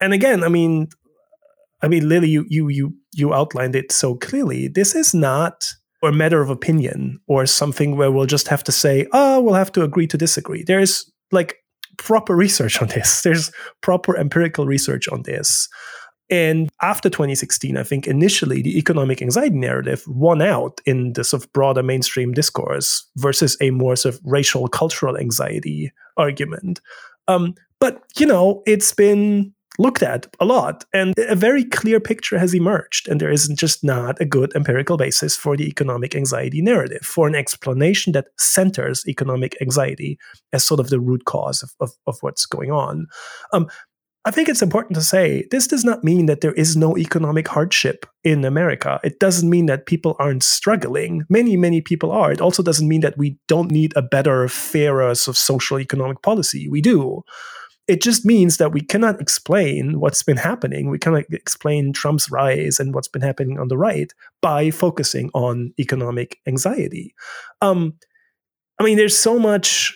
And 0.00 0.12
again, 0.12 0.44
I 0.44 0.48
mean, 0.48 0.88
I 1.82 1.88
mean, 1.88 2.08
Lily, 2.08 2.28
you 2.28 2.44
you 2.48 2.68
you 2.68 2.94
you 3.14 3.34
outlined 3.34 3.76
it 3.76 3.92
so 3.92 4.14
clearly. 4.14 4.68
This 4.68 4.94
is 4.94 5.14
not 5.14 5.64
a 6.02 6.12
matter 6.12 6.40
of 6.40 6.50
opinion 6.50 7.20
or 7.26 7.46
something 7.46 7.96
where 7.96 8.10
we'll 8.10 8.26
just 8.26 8.48
have 8.48 8.62
to 8.64 8.72
say, 8.72 9.06
oh, 9.12 9.40
we'll 9.40 9.54
have 9.54 9.72
to 9.72 9.82
agree 9.82 10.06
to 10.06 10.16
disagree. 10.16 10.62
There's 10.62 11.10
like 11.32 11.56
proper 11.96 12.36
research 12.36 12.80
on 12.80 12.88
this. 12.88 13.22
There's 13.24 13.50
proper 13.80 14.16
empirical 14.16 14.66
research 14.66 15.08
on 15.08 15.22
this. 15.22 15.68
And 16.30 16.68
after 16.82 17.08
2016, 17.08 17.76
I 17.76 17.82
think 17.82 18.06
initially 18.06 18.60
the 18.60 18.76
economic 18.76 19.22
anxiety 19.22 19.56
narrative 19.56 20.04
won 20.06 20.42
out 20.42 20.80
in 20.84 21.14
the 21.14 21.24
sort 21.24 21.42
of 21.42 21.52
broader 21.52 21.82
mainstream 21.82 22.32
discourse 22.32 23.08
versus 23.16 23.56
a 23.62 23.70
more 23.70 23.96
sort 23.96 24.14
of 24.14 24.20
racial 24.24 24.68
cultural 24.68 25.16
anxiety 25.16 25.90
argument. 26.18 26.80
Um, 27.28 27.54
but 27.80 28.02
you 28.18 28.26
know, 28.26 28.62
it's 28.66 28.92
been 28.92 29.54
looked 29.78 30.02
at 30.02 30.26
a 30.40 30.44
lot. 30.44 30.84
And 30.92 31.14
a 31.16 31.36
very 31.36 31.64
clear 31.64 32.00
picture 32.00 32.38
has 32.38 32.54
emerged. 32.54 33.08
And 33.08 33.20
there 33.20 33.30
is 33.30 33.48
just 33.48 33.84
not 33.84 34.20
a 34.20 34.24
good 34.24 34.52
empirical 34.54 34.96
basis 34.96 35.36
for 35.36 35.56
the 35.56 35.68
economic 35.68 36.14
anxiety 36.14 36.60
narrative, 36.60 37.02
for 37.02 37.28
an 37.28 37.34
explanation 37.34 38.12
that 38.12 38.28
centers 38.38 39.04
economic 39.06 39.56
anxiety 39.62 40.18
as 40.52 40.64
sort 40.64 40.80
of 40.80 40.90
the 40.90 41.00
root 41.00 41.24
cause 41.24 41.62
of, 41.62 41.70
of, 41.80 41.92
of 42.06 42.18
what's 42.20 42.44
going 42.46 42.72
on. 42.72 43.06
Um, 43.52 43.68
I 44.24 44.30
think 44.30 44.48
it's 44.48 44.62
important 44.62 44.94
to 44.96 45.00
say 45.00 45.46
this 45.50 45.66
does 45.66 45.84
not 45.84 46.04
mean 46.04 46.26
that 46.26 46.42
there 46.42 46.52
is 46.52 46.76
no 46.76 46.98
economic 46.98 47.48
hardship 47.48 48.04
in 48.24 48.44
America. 48.44 49.00
It 49.02 49.20
doesn't 49.20 49.48
mean 49.48 49.66
that 49.66 49.86
people 49.86 50.16
aren't 50.18 50.42
struggling. 50.42 51.24
Many, 51.30 51.56
many 51.56 51.80
people 51.80 52.10
are. 52.10 52.30
It 52.30 52.40
also 52.40 52.62
doesn't 52.62 52.88
mean 52.88 53.00
that 53.00 53.16
we 53.16 53.38
don't 53.46 53.70
need 53.70 53.94
a 53.96 54.02
better, 54.02 54.46
fairer 54.48 55.14
sort 55.14 55.36
of 55.36 55.38
social 55.38 55.80
economic 55.80 56.20
policy. 56.20 56.68
We 56.68 56.82
do 56.82 57.22
it 57.88 58.02
just 58.02 58.26
means 58.26 58.58
that 58.58 58.72
we 58.72 58.82
cannot 58.82 59.18
explain 59.20 59.98
what's 59.98 60.22
been 60.22 60.36
happening. 60.36 60.90
We 60.90 60.98
cannot 60.98 61.24
explain 61.32 61.94
Trump's 61.94 62.30
rise 62.30 62.78
and 62.78 62.94
what's 62.94 63.08
been 63.08 63.22
happening 63.22 63.58
on 63.58 63.68
the 63.68 63.78
right 63.78 64.12
by 64.42 64.70
focusing 64.70 65.30
on 65.32 65.72
economic 65.80 66.38
anxiety. 66.46 67.14
Um, 67.62 67.94
I 68.78 68.84
mean, 68.84 68.98
there's 68.98 69.16
so 69.16 69.38
much. 69.38 69.94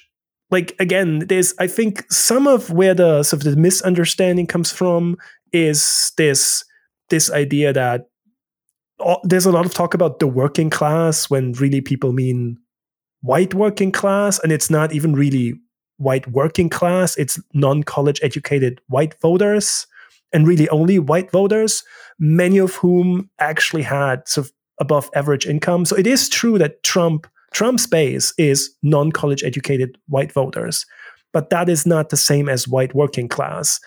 Like 0.51 0.75
again, 0.79 1.21
there's 1.29 1.55
I 1.59 1.67
think 1.67 2.05
some 2.13 2.47
of 2.47 2.71
where 2.71 2.95
the 2.95 3.23
sort 3.23 3.45
of 3.45 3.51
the 3.51 3.57
misunderstanding 3.57 4.47
comes 4.47 4.71
from 4.71 5.17
is 5.53 6.13
this 6.19 6.63
this 7.09 7.31
idea 7.31 7.73
that 7.73 8.09
there's 9.25 9.47
a 9.47 9.53
lot 9.53 9.65
of 9.65 9.73
talk 9.73 9.95
about 9.95 10.19
the 10.19 10.27
working 10.27 10.69
class 10.69 11.31
when 11.31 11.53
really 11.53 11.81
people 11.81 12.13
mean 12.13 12.59
white 13.23 13.55
working 13.55 13.93
class, 13.93 14.39
and 14.41 14.53
it's 14.53 14.69
not 14.69 14.93
even 14.93 15.15
really 15.15 15.55
white 16.03 16.27
working 16.29 16.69
class, 16.69 17.17
it's 17.17 17.39
non 17.55 17.83
college 17.83 18.21
educated 18.23 18.81
white 18.89 19.15
voters, 19.21 19.87
and 20.33 20.47
really 20.47 20.69
only 20.71 20.99
white 20.99 21.31
voters, 21.31 21.85
many 22.19 22.59
of 22.59 22.75
whom 22.77 23.29
actually 23.39 23.83
had 23.83 24.27
sort 24.29 24.47
of 24.47 24.53
above 24.81 25.11
average 25.15 25.47
income. 25.47 25.85
So 25.85 25.97
it 25.97 26.07
is 26.07 26.29
true 26.29 26.59
that 26.59 26.83
Trump 26.83 27.27
Trump's 27.53 27.87
base 27.87 28.33
is 28.39 28.75
non 28.83 29.13
college 29.13 29.45
educated 29.45 29.99
white 30.09 30.33
voters, 30.33 30.87
but 31.33 31.51
that 31.51 31.69
is 31.69 31.87
not 31.87 32.09
the 32.09 32.17
same 32.17 32.49
as 32.49 32.67
white 32.67 32.95
working 32.95 33.29
class. 33.29 33.79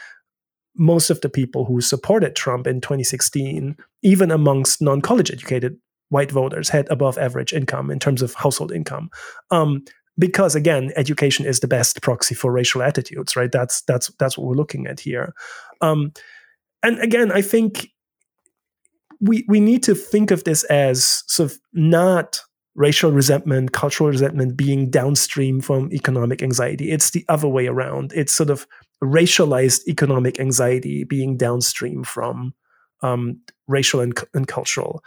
Most 0.78 1.10
of 1.10 1.22
the 1.22 1.30
people 1.30 1.66
who 1.66 1.82
supported 1.82 2.36
Trump 2.36 2.68
in 2.68 2.82
2016, 2.82 3.76
even 4.04 4.32
amongst 4.32 4.82
non 4.82 5.02
college 5.02 5.32
educated 5.32 5.78
white 6.10 6.32
voters, 6.32 6.70
had 6.70 6.90
above 6.92 7.18
average 7.18 7.54
income 7.54 7.90
in 7.90 8.00
terms 8.00 8.22
of 8.22 8.36
household 8.36 8.72
income. 8.72 9.10
Um, 9.50 9.84
because 10.18 10.56
again 10.56 10.92
education 10.96 11.46
is 11.46 11.60
the 11.60 11.68
best 11.68 12.02
proxy 12.02 12.36
for 12.36 12.52
racial 12.52 12.82
attitudes 12.82 13.36
right? 13.36 13.52
That's 13.52 13.82
that's 13.84 14.12
that's 14.20 14.38
what 14.38 14.48
we're 14.48 14.56
looking 14.56 14.88
at 14.88 15.00
here. 15.00 15.34
Um, 15.82 16.14
and 16.84 17.00
again 17.00 17.32
i 17.32 17.42
think 17.42 17.90
we 19.20 19.46
we 19.48 19.60
need 19.60 19.84
to 19.84 19.96
think 19.96 20.32
of 20.32 20.44
this 20.44 20.64
as 20.66 21.24
sort 21.28 21.52
of 21.52 21.58
not 21.74 22.42
racial 22.76 23.12
resentment 23.12 23.72
cultural 23.72 24.10
resentment 24.10 24.58
being 24.58 24.90
downstream 24.90 25.62
from 25.62 25.92
economic 25.94 26.44
anxiety. 26.44 26.92
It's 26.92 27.12
the 27.12 27.26
other 27.30 27.48
way 27.48 27.68
around. 27.68 28.12
It's 28.14 28.36
sort 28.36 28.50
of 28.50 28.68
racialized 29.02 29.88
economic 29.88 30.40
anxiety 30.40 31.06
being 31.06 31.38
downstream 31.38 32.04
from 32.04 32.54
um, 33.02 33.40
racial 33.68 34.02
and, 34.02 34.18
and 34.34 34.48
cultural 34.48 35.04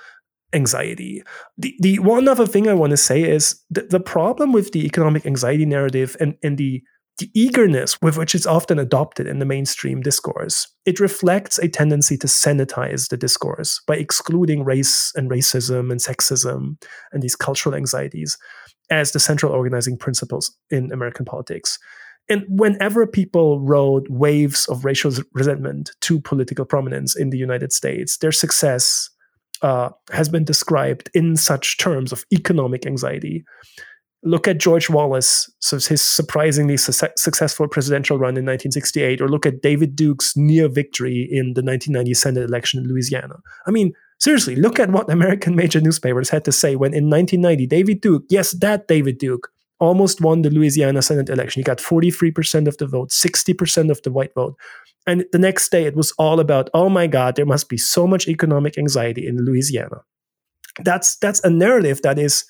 anxiety. 0.53 1.23
The 1.57 1.75
the 1.81 1.99
one 1.99 2.29
other 2.29 2.47
thing 2.47 2.69
I 2.69 2.75
want 2.75 2.91
to 2.91 2.97
say 2.97 3.23
is 3.23 3.63
the, 3.71 3.83
the 3.83 4.01
problem 4.01 4.53
with 4.53 4.73
the 4.73 4.85
economic 4.87 5.27
anxiety 5.27 5.67
narrative 5.67 6.17
and, 6.21 6.37
and 6.43 6.59
the 6.59 6.83
the 7.19 7.31
eagerness 7.35 8.01
with 8.01 8.17
which 8.17 8.35
it's 8.35 8.47
often 8.47 8.79
adopted 8.79 9.27
in 9.27 9.41
the 9.41 9.45
mainstream 9.45 10.01
discourse, 10.01 10.69
it 10.87 11.01
reflects 11.01 11.59
a 11.59 11.69
tendency 11.69 12.17
to 12.17 12.29
sanitize 12.29 13.09
the 13.09 13.17
discourse 13.17 13.81
by 13.87 13.97
excluding 13.97 14.65
race 14.65 15.13
and 15.17 15.29
racism 15.29 15.91
and 15.91 16.01
sexism 16.01 16.81
and 17.13 17.23
these 17.23 17.35
cultural 17.35 17.75
anxieties 17.75 18.39
as 18.91 19.13
the 19.13 19.21
central 19.21 19.53
organizing 19.53 19.99
principles 19.99 20.57
in 20.71 20.93
American 20.93 21.25
politics. 21.25 21.79
And 22.29 22.45
whenever 22.49 23.07
people 23.07 23.61
rode 23.61 24.07
waves 24.09 24.67
of 24.69 24.85
racial 24.85 25.13
resentment 25.33 25.91
to 26.03 26.21
political 26.21 26.65
prominence 26.65 27.17
in 27.17 27.31
the 27.31 27.39
United 27.39 27.73
States, 27.73 28.19
their 28.19 28.33
success 28.33 29.11
uh, 29.63 29.91
has 30.11 30.29
been 30.29 30.45
described 30.45 31.11
in 31.15 31.37
such 31.37 31.79
terms 31.79 32.13
of 32.13 32.25
economic 32.33 32.87
anxiety. 32.87 33.45
Look 34.25 34.49
at 34.49 34.59
George 34.59 34.91
Wallace, 34.91 35.49
so 35.61 35.79
his 35.79 36.03
surprisingly 36.03 36.77
su- 36.77 37.09
successful 37.17 37.69
presidential 37.69 38.19
run 38.19 38.37
in 38.37 38.45
1968, 38.45 39.21
or 39.21 39.29
look 39.29 39.47
at 39.47 39.63
David 39.63 39.95
Duke's 39.95 40.37
near 40.37 40.69
victory 40.69 41.29
in 41.31 41.55
the 41.55 41.63
1990 41.63 42.15
Senate 42.15 42.45
election 42.45 42.81
in 42.81 42.89
Louisiana. 42.89 43.37
I 43.67 43.71
mean, 43.71 43.93
seriously, 44.19 44.57
look 44.57 44.81
at 44.81 44.91
what 44.91 45.11
American 45.11 45.55
major 45.55 45.81
newspapers 45.81 46.31
had 46.31 46.45
to 46.47 46.53
say 46.53 46.75
when 46.75 46.95
in 46.95 47.09
1990, 47.09 47.67
David 47.69 48.01
Duke, 48.01 48.25
yes, 48.29 48.53
that 48.53 48.89
David 48.89 49.19
Duke, 49.19 49.51
almost 49.81 50.21
won 50.21 50.43
the 50.43 50.51
Louisiana 50.51 51.03
Senate 51.03 51.29
election. 51.29 51.61
He 51.61 51.65
got 51.65 51.79
43% 51.79 52.67
of 52.67 52.77
the 52.79 52.87
vote, 52.87 53.11
60% 53.11 53.91
of 53.91 54.03
the 54.03 54.11
white 54.11 54.35
vote. 54.35 54.57
And 55.07 55.25
the 55.33 55.39
next 55.39 55.71
day, 55.71 55.85
it 55.85 55.97
was 55.97 56.13
all 56.19 56.41
about, 56.41 56.69
oh 56.75 56.89
my 56.89 57.07
God, 57.07 57.37
there 57.37 57.47
must 57.47 57.69
be 57.69 57.79
so 57.79 58.07
much 58.07 58.29
economic 58.29 58.77
anxiety 58.77 59.27
in 59.27 59.45
Louisiana. 59.45 60.03
That's 60.85 61.17
that's 61.17 61.43
a 61.43 61.51
narrative 61.51 62.03
that 62.03 62.19
is 62.19 62.45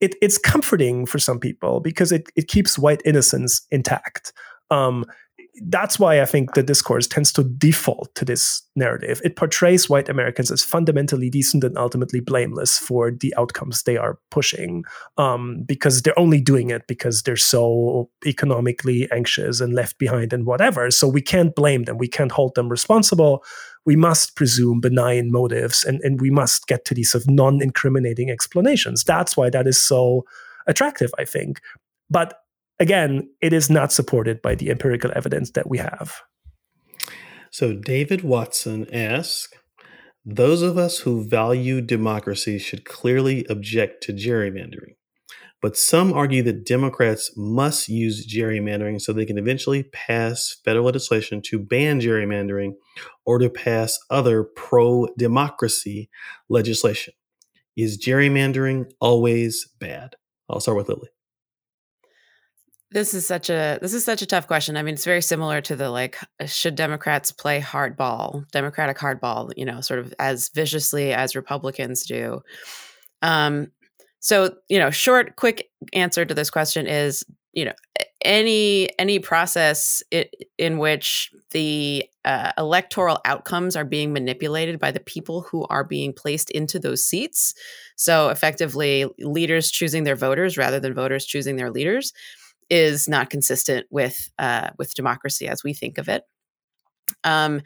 it, 0.00 0.16
it's 0.20 0.38
comforting 0.38 1.06
for 1.06 1.18
some 1.18 1.38
people 1.38 1.80
because 1.80 2.10
it, 2.10 2.28
it 2.36 2.48
keeps 2.48 2.78
white 2.78 3.02
innocence 3.04 3.66
intact. 3.70 4.32
Um, 4.70 5.04
that's 5.68 5.98
why 5.98 6.20
I 6.20 6.24
think 6.24 6.54
the 6.54 6.62
discourse 6.62 7.06
tends 7.06 7.32
to 7.34 7.44
default 7.44 8.14
to 8.16 8.24
this 8.24 8.62
narrative. 8.74 9.20
It 9.24 9.36
portrays 9.36 9.88
white 9.88 10.08
Americans 10.08 10.50
as 10.50 10.64
fundamentally 10.64 11.30
decent 11.30 11.62
and 11.62 11.78
ultimately 11.78 12.20
blameless 12.20 12.76
for 12.78 13.12
the 13.12 13.32
outcomes 13.36 13.82
they 13.82 13.96
are 13.96 14.18
pushing, 14.30 14.84
um, 15.16 15.62
because 15.64 16.02
they're 16.02 16.18
only 16.18 16.40
doing 16.40 16.70
it 16.70 16.86
because 16.88 17.22
they're 17.22 17.36
so 17.36 18.10
economically 18.26 19.08
anxious 19.12 19.60
and 19.60 19.74
left 19.74 19.98
behind 19.98 20.32
and 20.32 20.44
whatever. 20.44 20.90
So 20.90 21.06
we 21.06 21.22
can't 21.22 21.54
blame 21.54 21.84
them. 21.84 21.98
We 21.98 22.08
can't 22.08 22.32
hold 22.32 22.56
them 22.56 22.68
responsible. 22.68 23.44
We 23.86 23.96
must 23.96 24.34
presume 24.34 24.80
benign 24.80 25.30
motives, 25.30 25.84
and, 25.84 26.00
and 26.02 26.20
we 26.20 26.30
must 26.30 26.66
get 26.66 26.84
to 26.86 26.94
these 26.94 27.12
sort 27.12 27.24
of 27.24 27.30
non-incriminating 27.30 28.30
explanations. 28.30 29.04
That's 29.04 29.36
why 29.36 29.50
that 29.50 29.66
is 29.66 29.78
so 29.78 30.24
attractive, 30.66 31.12
I 31.18 31.24
think. 31.24 31.60
But 32.10 32.40
again, 32.78 33.28
it 33.40 33.52
is 33.52 33.70
not 33.70 33.92
supported 33.92 34.42
by 34.42 34.54
the 34.54 34.70
empirical 34.70 35.12
evidence 35.14 35.52
that 35.52 35.68
we 35.68 35.78
have. 35.78 36.14
So 37.50 37.72
David 37.72 38.22
Watson 38.22 38.92
asks 38.92 39.52
Those 40.24 40.62
of 40.62 40.76
us 40.76 40.98
who 40.98 41.28
value 41.28 41.80
democracy 41.80 42.58
should 42.58 42.84
clearly 42.84 43.46
object 43.48 44.02
to 44.04 44.12
gerrymandering. 44.12 44.96
But 45.62 45.78
some 45.78 46.12
argue 46.12 46.42
that 46.42 46.66
Democrats 46.66 47.32
must 47.38 47.88
use 47.88 48.26
gerrymandering 48.26 49.00
so 49.00 49.12
they 49.14 49.24
can 49.24 49.38
eventually 49.38 49.84
pass 49.84 50.60
federal 50.62 50.84
legislation 50.84 51.40
to 51.46 51.58
ban 51.58 52.00
gerrymandering 52.00 52.72
or 53.24 53.38
to 53.38 53.48
pass 53.48 53.98
other 54.10 54.44
pro 54.44 55.06
democracy 55.16 56.10
legislation. 56.50 57.14
Is 57.76 57.96
gerrymandering 58.04 58.90
always 59.00 59.66
bad? 59.80 60.16
I'll 60.50 60.60
start 60.60 60.76
with 60.76 60.88
Lily. 60.88 61.08
This 62.94 63.12
is 63.12 63.26
such 63.26 63.50
a 63.50 63.76
this 63.82 63.92
is 63.92 64.04
such 64.04 64.22
a 64.22 64.26
tough 64.26 64.46
question. 64.46 64.76
I 64.76 64.82
mean, 64.84 64.94
it's 64.94 65.04
very 65.04 65.20
similar 65.20 65.60
to 65.62 65.74
the 65.74 65.90
like 65.90 66.16
uh, 66.38 66.46
should 66.46 66.76
Democrats 66.76 67.32
play 67.32 67.60
hardball, 67.60 68.48
democratic 68.52 68.98
hardball, 68.98 69.52
you 69.56 69.64
know, 69.64 69.80
sort 69.80 69.98
of 69.98 70.14
as 70.20 70.48
viciously 70.50 71.12
as 71.12 71.34
Republicans 71.34 72.04
do. 72.04 72.40
Um 73.20 73.72
so, 74.20 74.54
you 74.68 74.78
know, 74.78 74.90
short 74.90 75.34
quick 75.34 75.70
answer 75.92 76.24
to 76.24 76.34
this 76.34 76.50
question 76.50 76.86
is, 76.86 77.24
you 77.52 77.64
know, 77.64 77.72
any 78.24 78.88
any 78.96 79.18
process 79.18 80.00
it, 80.12 80.32
in 80.56 80.78
which 80.78 81.32
the 81.50 82.04
uh, 82.24 82.52
electoral 82.56 83.18
outcomes 83.24 83.74
are 83.74 83.84
being 83.84 84.12
manipulated 84.12 84.78
by 84.78 84.92
the 84.92 85.00
people 85.00 85.42
who 85.42 85.66
are 85.66 85.84
being 85.84 86.12
placed 86.12 86.50
into 86.52 86.78
those 86.78 87.04
seats. 87.04 87.54
So, 87.96 88.28
effectively, 88.28 89.06
leaders 89.18 89.70
choosing 89.70 90.04
their 90.04 90.16
voters 90.16 90.56
rather 90.56 90.78
than 90.78 90.94
voters 90.94 91.26
choosing 91.26 91.56
their 91.56 91.70
leaders 91.72 92.12
is 92.70 93.08
not 93.08 93.30
consistent 93.30 93.86
with 93.90 94.30
uh, 94.38 94.70
with 94.78 94.94
democracy 94.94 95.48
as 95.48 95.62
we 95.64 95.74
think 95.74 95.98
of 95.98 96.08
it. 96.08 96.24
Um, 97.22 97.62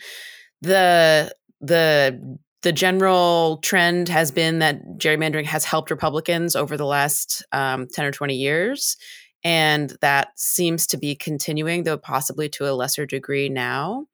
the 0.63 1.33
the 1.61 2.39
the 2.63 2.73
general 2.73 3.59
trend 3.59 4.09
has 4.09 4.31
been 4.31 4.59
that 4.59 4.83
gerrymandering 4.99 5.45
has 5.47 5.65
helped 5.65 5.91
Republicans 5.91 6.57
over 6.57 6.77
the 6.77 6.87
last 6.87 7.45
um, 7.53 7.87
ten 7.87 8.05
or 8.05 8.13
twenty 8.13 8.35
years, 8.35 8.97
and 9.45 9.97
that 10.01 10.29
seems 10.37 10.87
to 10.89 10.97
be 10.97 11.15
continuing, 11.15 11.85
though 11.85 11.99
possibly 11.99 12.49
to 12.51 12.69
a 12.71 12.75
lesser 12.75 13.07
degree 13.07 13.49
now. 13.49 14.07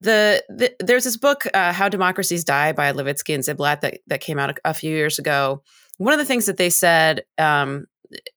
The, 0.00 0.44
the 0.48 0.74
there's 0.78 1.04
this 1.04 1.16
book, 1.16 1.46
uh, 1.54 1.72
"How 1.72 1.88
Democracies 1.88 2.44
Die" 2.44 2.72
by 2.72 2.92
Levitsky 2.92 3.34
and 3.34 3.42
Ziblatt 3.42 3.80
that 3.80 3.98
that 4.06 4.20
came 4.20 4.38
out 4.38 4.50
a, 4.50 4.54
a 4.70 4.74
few 4.74 4.90
years 4.90 5.18
ago. 5.18 5.62
One 5.96 6.12
of 6.12 6.20
the 6.20 6.24
things 6.24 6.46
that 6.46 6.56
they 6.56 6.70
said 6.70 7.24
um, 7.38 7.86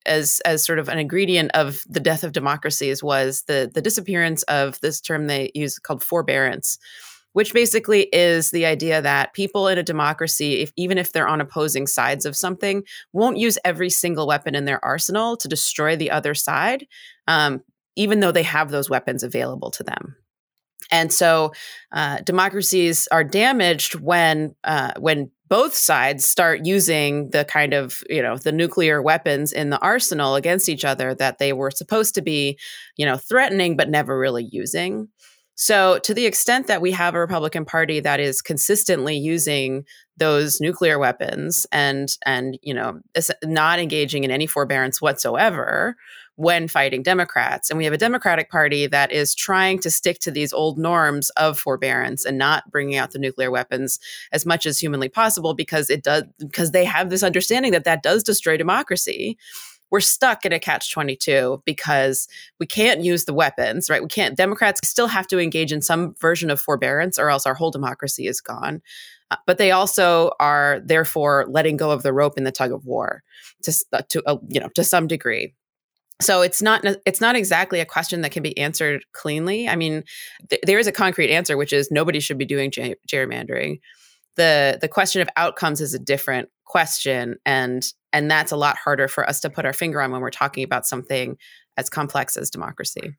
as 0.06 0.42
as 0.46 0.66
sort 0.66 0.80
of 0.80 0.90
an 0.90 1.00
ingredient 1.00 1.52
of 1.54 1.84
the 1.88 2.00
death 2.00 2.24
of 2.24 2.32
democracies 2.32 3.04
was 3.04 3.44
the 3.44 3.70
the 3.74 3.82
disappearance 3.82 4.44
of 4.44 4.80
this 4.82 5.00
term 5.02 5.28
they 5.28 5.52
use 5.54 5.80
called 5.80 6.04
forbearance 6.04 6.78
which 7.34 7.54
basically 7.54 8.10
is 8.12 8.52
the 8.52 8.66
idea 8.66 9.02
that 9.02 9.32
people 9.32 9.70
in 9.70 9.78
a 9.78 9.84
democracy 9.84 10.62
if, 10.62 10.74
even 10.76 10.98
if 10.98 11.14
they're 11.14 11.30
on 11.30 11.40
opposing 11.40 11.88
sides 11.88 12.26
of 12.26 12.36
something 12.36 12.84
won't 13.14 13.38
use 13.38 13.58
every 13.64 13.90
single 13.90 14.28
weapon 14.28 14.54
in 14.54 14.66
their 14.66 14.84
arsenal 14.84 15.38
to 15.38 15.48
destroy 15.48 15.96
the 15.96 16.12
other 16.12 16.34
side 16.34 16.86
um, 17.28 17.62
even 17.96 18.20
though 18.20 18.32
they 18.32 18.44
have 18.44 18.72
those 18.72 18.90
weapons 18.90 19.24
available 19.24 19.72
to 19.72 19.84
them. 19.84 20.16
And 20.92 21.12
so 21.14 21.54
uh, 21.92 22.20
democracies 22.22 23.08
are 23.12 23.24
damaged 23.24 23.96
when 23.96 24.56
uh, 24.64 24.94
when 24.98 25.32
both 25.52 25.76
sides 25.76 26.26
start 26.26 26.66
using 26.66 27.30
the 27.32 27.44
kind 27.44 27.74
of 27.74 28.02
you 28.10 28.22
know 28.22 28.38
the 28.38 28.54
nuclear 28.54 29.02
weapons 29.02 29.52
in 29.52 29.70
the 29.70 29.80
arsenal 29.80 30.36
against 30.36 30.70
each 30.70 30.86
other 30.86 31.14
that 31.14 31.40
they 31.40 31.52
were 31.52 31.70
supposed 31.70 32.16
to 32.16 32.22
be 32.22 32.58
you 32.96 33.06
know 33.06 33.18
threatening 33.18 33.76
but 33.76 33.90
never 33.90 34.18
really 34.18 34.48
using. 34.50 35.10
So 35.56 36.00
to 36.00 36.14
the 36.14 36.26
extent 36.26 36.68
that 36.68 36.82
we 36.82 36.92
have 36.92 37.16
a 37.16 37.20
republican 37.20 37.66
party 37.66 38.00
that 38.00 38.22
is 38.22 38.42
consistently 38.42 39.18
using 39.18 39.84
those 40.16 40.62
nuclear 40.62 40.98
weapons 40.98 41.68
and 41.74 42.08
and 42.26 42.58
you 42.62 42.74
know 42.74 43.02
not 43.44 43.80
engaging 43.80 44.24
in 44.24 44.32
any 44.32 44.48
forbearance 44.48 45.02
whatsoever 45.02 45.98
when 46.42 46.68
fighting 46.68 47.04
Democrats. 47.04 47.70
And 47.70 47.78
we 47.78 47.84
have 47.84 47.94
a 47.94 48.00
Democratic 48.00 48.50
Party 48.50 48.88
that 48.88 49.12
is 49.12 49.36
trying 49.36 49.78
to 49.80 49.92
stick 49.92 50.18
to 50.20 50.32
these 50.32 50.52
old 50.52 50.80
norms 50.80 51.30
of 51.32 51.60
forbearance 51.60 52.26
and 52.26 52.36
not 52.36 52.72
bringing 52.72 52.98
out 52.98 53.12
the 53.12 53.20
nuclear 53.20 53.52
weapons 53.52 54.00
as 54.32 54.44
much 54.44 54.66
as 54.66 54.80
humanly 54.80 55.08
possible 55.08 55.54
because 55.54 55.92
it 55.92 56.04
does 56.04 56.24
because 56.40 56.72
they 56.72 56.84
have 56.84 57.12
this 57.12 57.22
understanding 57.22 57.72
that 57.74 57.84
that 57.84 58.02
does 58.02 58.24
destroy 58.24 58.58
democracy. 58.58 59.38
We're 59.92 60.00
stuck 60.00 60.44
in 60.44 60.52
a 60.52 60.60
catch 60.60 60.92
22 60.92 61.62
because 61.64 62.28
we 62.60 62.66
can't 62.66 63.04
use 63.04 63.26
the 63.26 63.36
weapons, 63.36 63.88
right? 63.88 64.02
We 64.02 64.08
can't, 64.08 64.38
Democrats 64.38 64.88
still 64.88 65.08
have 65.08 65.28
to 65.28 65.38
engage 65.38 65.72
in 65.72 65.82
some 65.82 66.16
version 66.20 66.50
of 66.50 66.60
forbearance 66.60 67.20
or 67.20 67.30
else 67.30 67.46
our 67.46 67.54
whole 67.54 67.72
democracy 67.72 68.26
is 68.26 68.42
gone. 68.42 68.82
Uh, 69.30 69.36
but 69.46 69.58
they 69.58 69.72
also 69.72 70.32
are 70.40 70.80
therefore 70.84 71.46
letting 71.50 71.78
go 71.78 71.92
of 71.92 72.04
the 72.04 72.14
rope 72.14 72.38
in 72.38 72.46
the 72.46 72.52
tug 72.54 72.72
of 72.72 72.86
war 72.86 73.22
to, 73.64 73.74
uh, 73.94 74.02
to 74.08 74.24
uh, 74.26 74.38
you 74.48 74.60
know, 74.62 74.70
to 74.70 74.84
some 74.84 75.08
degree 75.08 75.54
so 76.22 76.42
it's 76.42 76.62
not 76.62 76.86
it's 77.06 77.22
not 77.22 77.36
exactly 77.36 77.80
a 77.80 77.86
question 77.86 78.22
that 78.22 78.32
can 78.32 78.44
be 78.44 78.58
answered 78.58 79.04
cleanly. 79.14 79.68
I 79.68 79.76
mean 79.76 80.04
th- 80.50 80.62
there 80.66 80.80
is 80.80 80.88
a 80.88 80.92
concrete 80.92 81.32
answer 81.32 81.58
which 81.58 81.74
is 81.74 81.92
nobody 81.92 82.20
should 82.20 82.38
be 82.38 82.46
doing 82.46 82.72
ger- 82.72 82.96
gerrymandering. 83.08 83.80
The 84.36 84.78
the 84.80 84.88
question 84.88 85.22
of 85.22 85.30
outcomes 85.36 85.82
is 85.82 85.94
a 85.94 86.00
different 86.00 86.50
question 86.66 87.38
and 87.46 87.92
and 88.14 88.30
that's 88.30 88.52
a 88.52 88.58
lot 88.58 88.78
harder 88.78 89.08
for 89.08 89.28
us 89.28 89.40
to 89.42 89.50
put 89.50 89.66
our 89.66 89.74
finger 89.74 90.02
on 90.02 90.12
when 90.12 90.22
we're 90.22 90.30
talking 90.30 90.64
about 90.64 90.86
something 90.86 91.38
as 91.78 91.90
complex 91.90 92.38
as 92.38 92.50
democracy. 92.50 93.14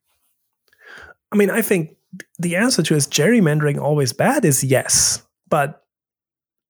I 1.31 1.37
mean 1.37 1.51
i 1.51 1.63
think 1.63 1.97
the 2.39 2.57
answer 2.57 2.83
to 2.83 2.95
is 2.95 3.07
gerrymandering 3.07 3.81
always 3.81 4.13
bad 4.13 4.45
is 4.45 4.63
yes 4.63 5.23
but 5.49 5.85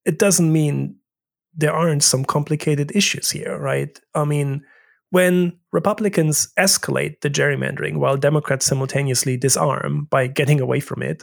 it 0.04 0.18
doesn't 0.18 0.52
mean 0.52 0.96
there 1.54 1.72
aren't 1.72 2.02
some 2.02 2.24
complicated 2.24 2.92
issues 2.94 3.30
here 3.30 3.58
right? 3.58 4.00
I 4.14 4.24
mean 4.24 4.64
when 5.12 5.52
Republicans 5.72 6.48
escalate 6.58 7.20
the 7.20 7.28
gerrymandering 7.28 7.98
while 7.98 8.16
Democrats 8.16 8.64
simultaneously 8.64 9.36
disarm 9.36 10.06
by 10.10 10.26
getting 10.26 10.58
away 10.58 10.80
from 10.80 11.02
it, 11.02 11.22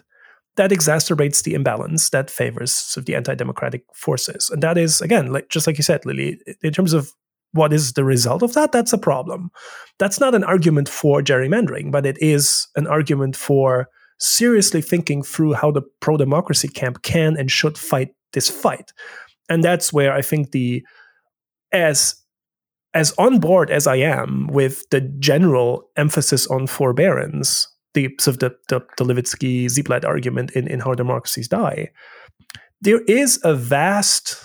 that 0.57 0.69
exacerbates 0.69 1.41
the 1.41 1.55
imbalance 1.55 2.11
that 2.11 2.29
favors 2.29 2.71
sort 2.71 3.01
of 3.01 3.05
the 3.07 3.15
anti-democratic 3.15 3.83
forces. 3.95 4.51
And 4.51 4.61
that 4.61 4.77
is, 4.77 5.01
again, 5.01 5.33
like 5.33 5.49
just 5.49 5.65
like 5.65 5.77
you 5.77 5.83
said, 5.83 6.05
Lily, 6.05 6.39
in 6.61 6.71
terms 6.71 6.93
of 6.93 7.11
what 7.53 7.73
is 7.73 7.93
the 7.93 8.03
result 8.03 8.43
of 8.43 8.53
that, 8.53 8.71
that's 8.71 8.93
a 8.93 8.97
problem. 8.97 9.49
That's 9.97 10.19
not 10.19 10.35
an 10.35 10.43
argument 10.43 10.87
for 10.87 11.23
gerrymandering, 11.23 11.91
but 11.91 12.05
it 12.05 12.21
is 12.21 12.67
an 12.75 12.85
argument 12.85 13.35
for 13.35 13.89
seriously 14.19 14.83
thinking 14.83 15.23
through 15.23 15.53
how 15.53 15.71
the 15.71 15.81
pro-democracy 15.99 16.67
camp 16.67 17.01
can 17.01 17.35
and 17.37 17.49
should 17.49 17.75
fight 17.75 18.09
this 18.33 18.51
fight. 18.51 18.93
And 19.49 19.63
that's 19.63 19.91
where 19.91 20.13
I 20.13 20.21
think 20.21 20.51
the 20.51 20.83
as 21.71 22.18
as 22.93 23.13
on 23.17 23.39
board 23.39 23.69
as 23.69 23.87
I 23.87 23.97
am 23.97 24.47
with 24.47 24.89
the 24.89 25.01
general 25.01 25.89
emphasis 25.95 26.47
on 26.47 26.67
forbearance, 26.67 27.67
the 27.93 28.09
sort 28.19 28.35
of 28.35 28.39
the, 28.39 28.55
the, 28.69 28.85
the 28.97 29.03
Levitsky 29.03 29.65
Ziblatt 29.65 30.05
argument 30.05 30.51
in, 30.51 30.67
in 30.67 30.79
How 30.79 30.93
Democracies 30.93 31.47
Die, 31.47 31.89
there 32.81 33.01
is 33.01 33.39
a 33.43 33.53
vast, 33.53 34.37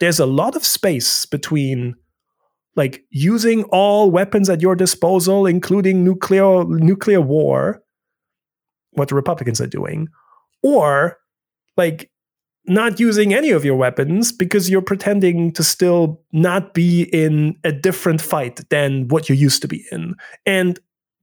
there's 0.00 0.20
a 0.20 0.26
lot 0.26 0.54
of 0.56 0.64
space 0.64 1.26
between 1.26 1.94
like 2.76 3.02
using 3.10 3.64
all 3.64 4.10
weapons 4.10 4.48
at 4.48 4.62
your 4.62 4.74
disposal, 4.74 5.46
including 5.46 6.04
nuclear 6.04 6.64
nuclear 6.64 7.20
war, 7.20 7.82
what 8.92 9.08
the 9.08 9.14
Republicans 9.14 9.60
are 9.60 9.66
doing, 9.66 10.08
or 10.62 11.18
like 11.76 12.10
not 12.66 13.00
using 13.00 13.34
any 13.34 13.50
of 13.50 13.64
your 13.64 13.76
weapons 13.76 14.30
because 14.30 14.70
you're 14.70 14.82
pretending 14.82 15.52
to 15.52 15.64
still 15.64 16.20
not 16.32 16.74
be 16.74 17.02
in 17.12 17.56
a 17.64 17.72
different 17.72 18.20
fight 18.20 18.60
than 18.70 19.08
what 19.08 19.28
you 19.28 19.34
used 19.34 19.62
to 19.62 19.68
be 19.68 19.84
in. 19.90 20.14
And 20.46 20.78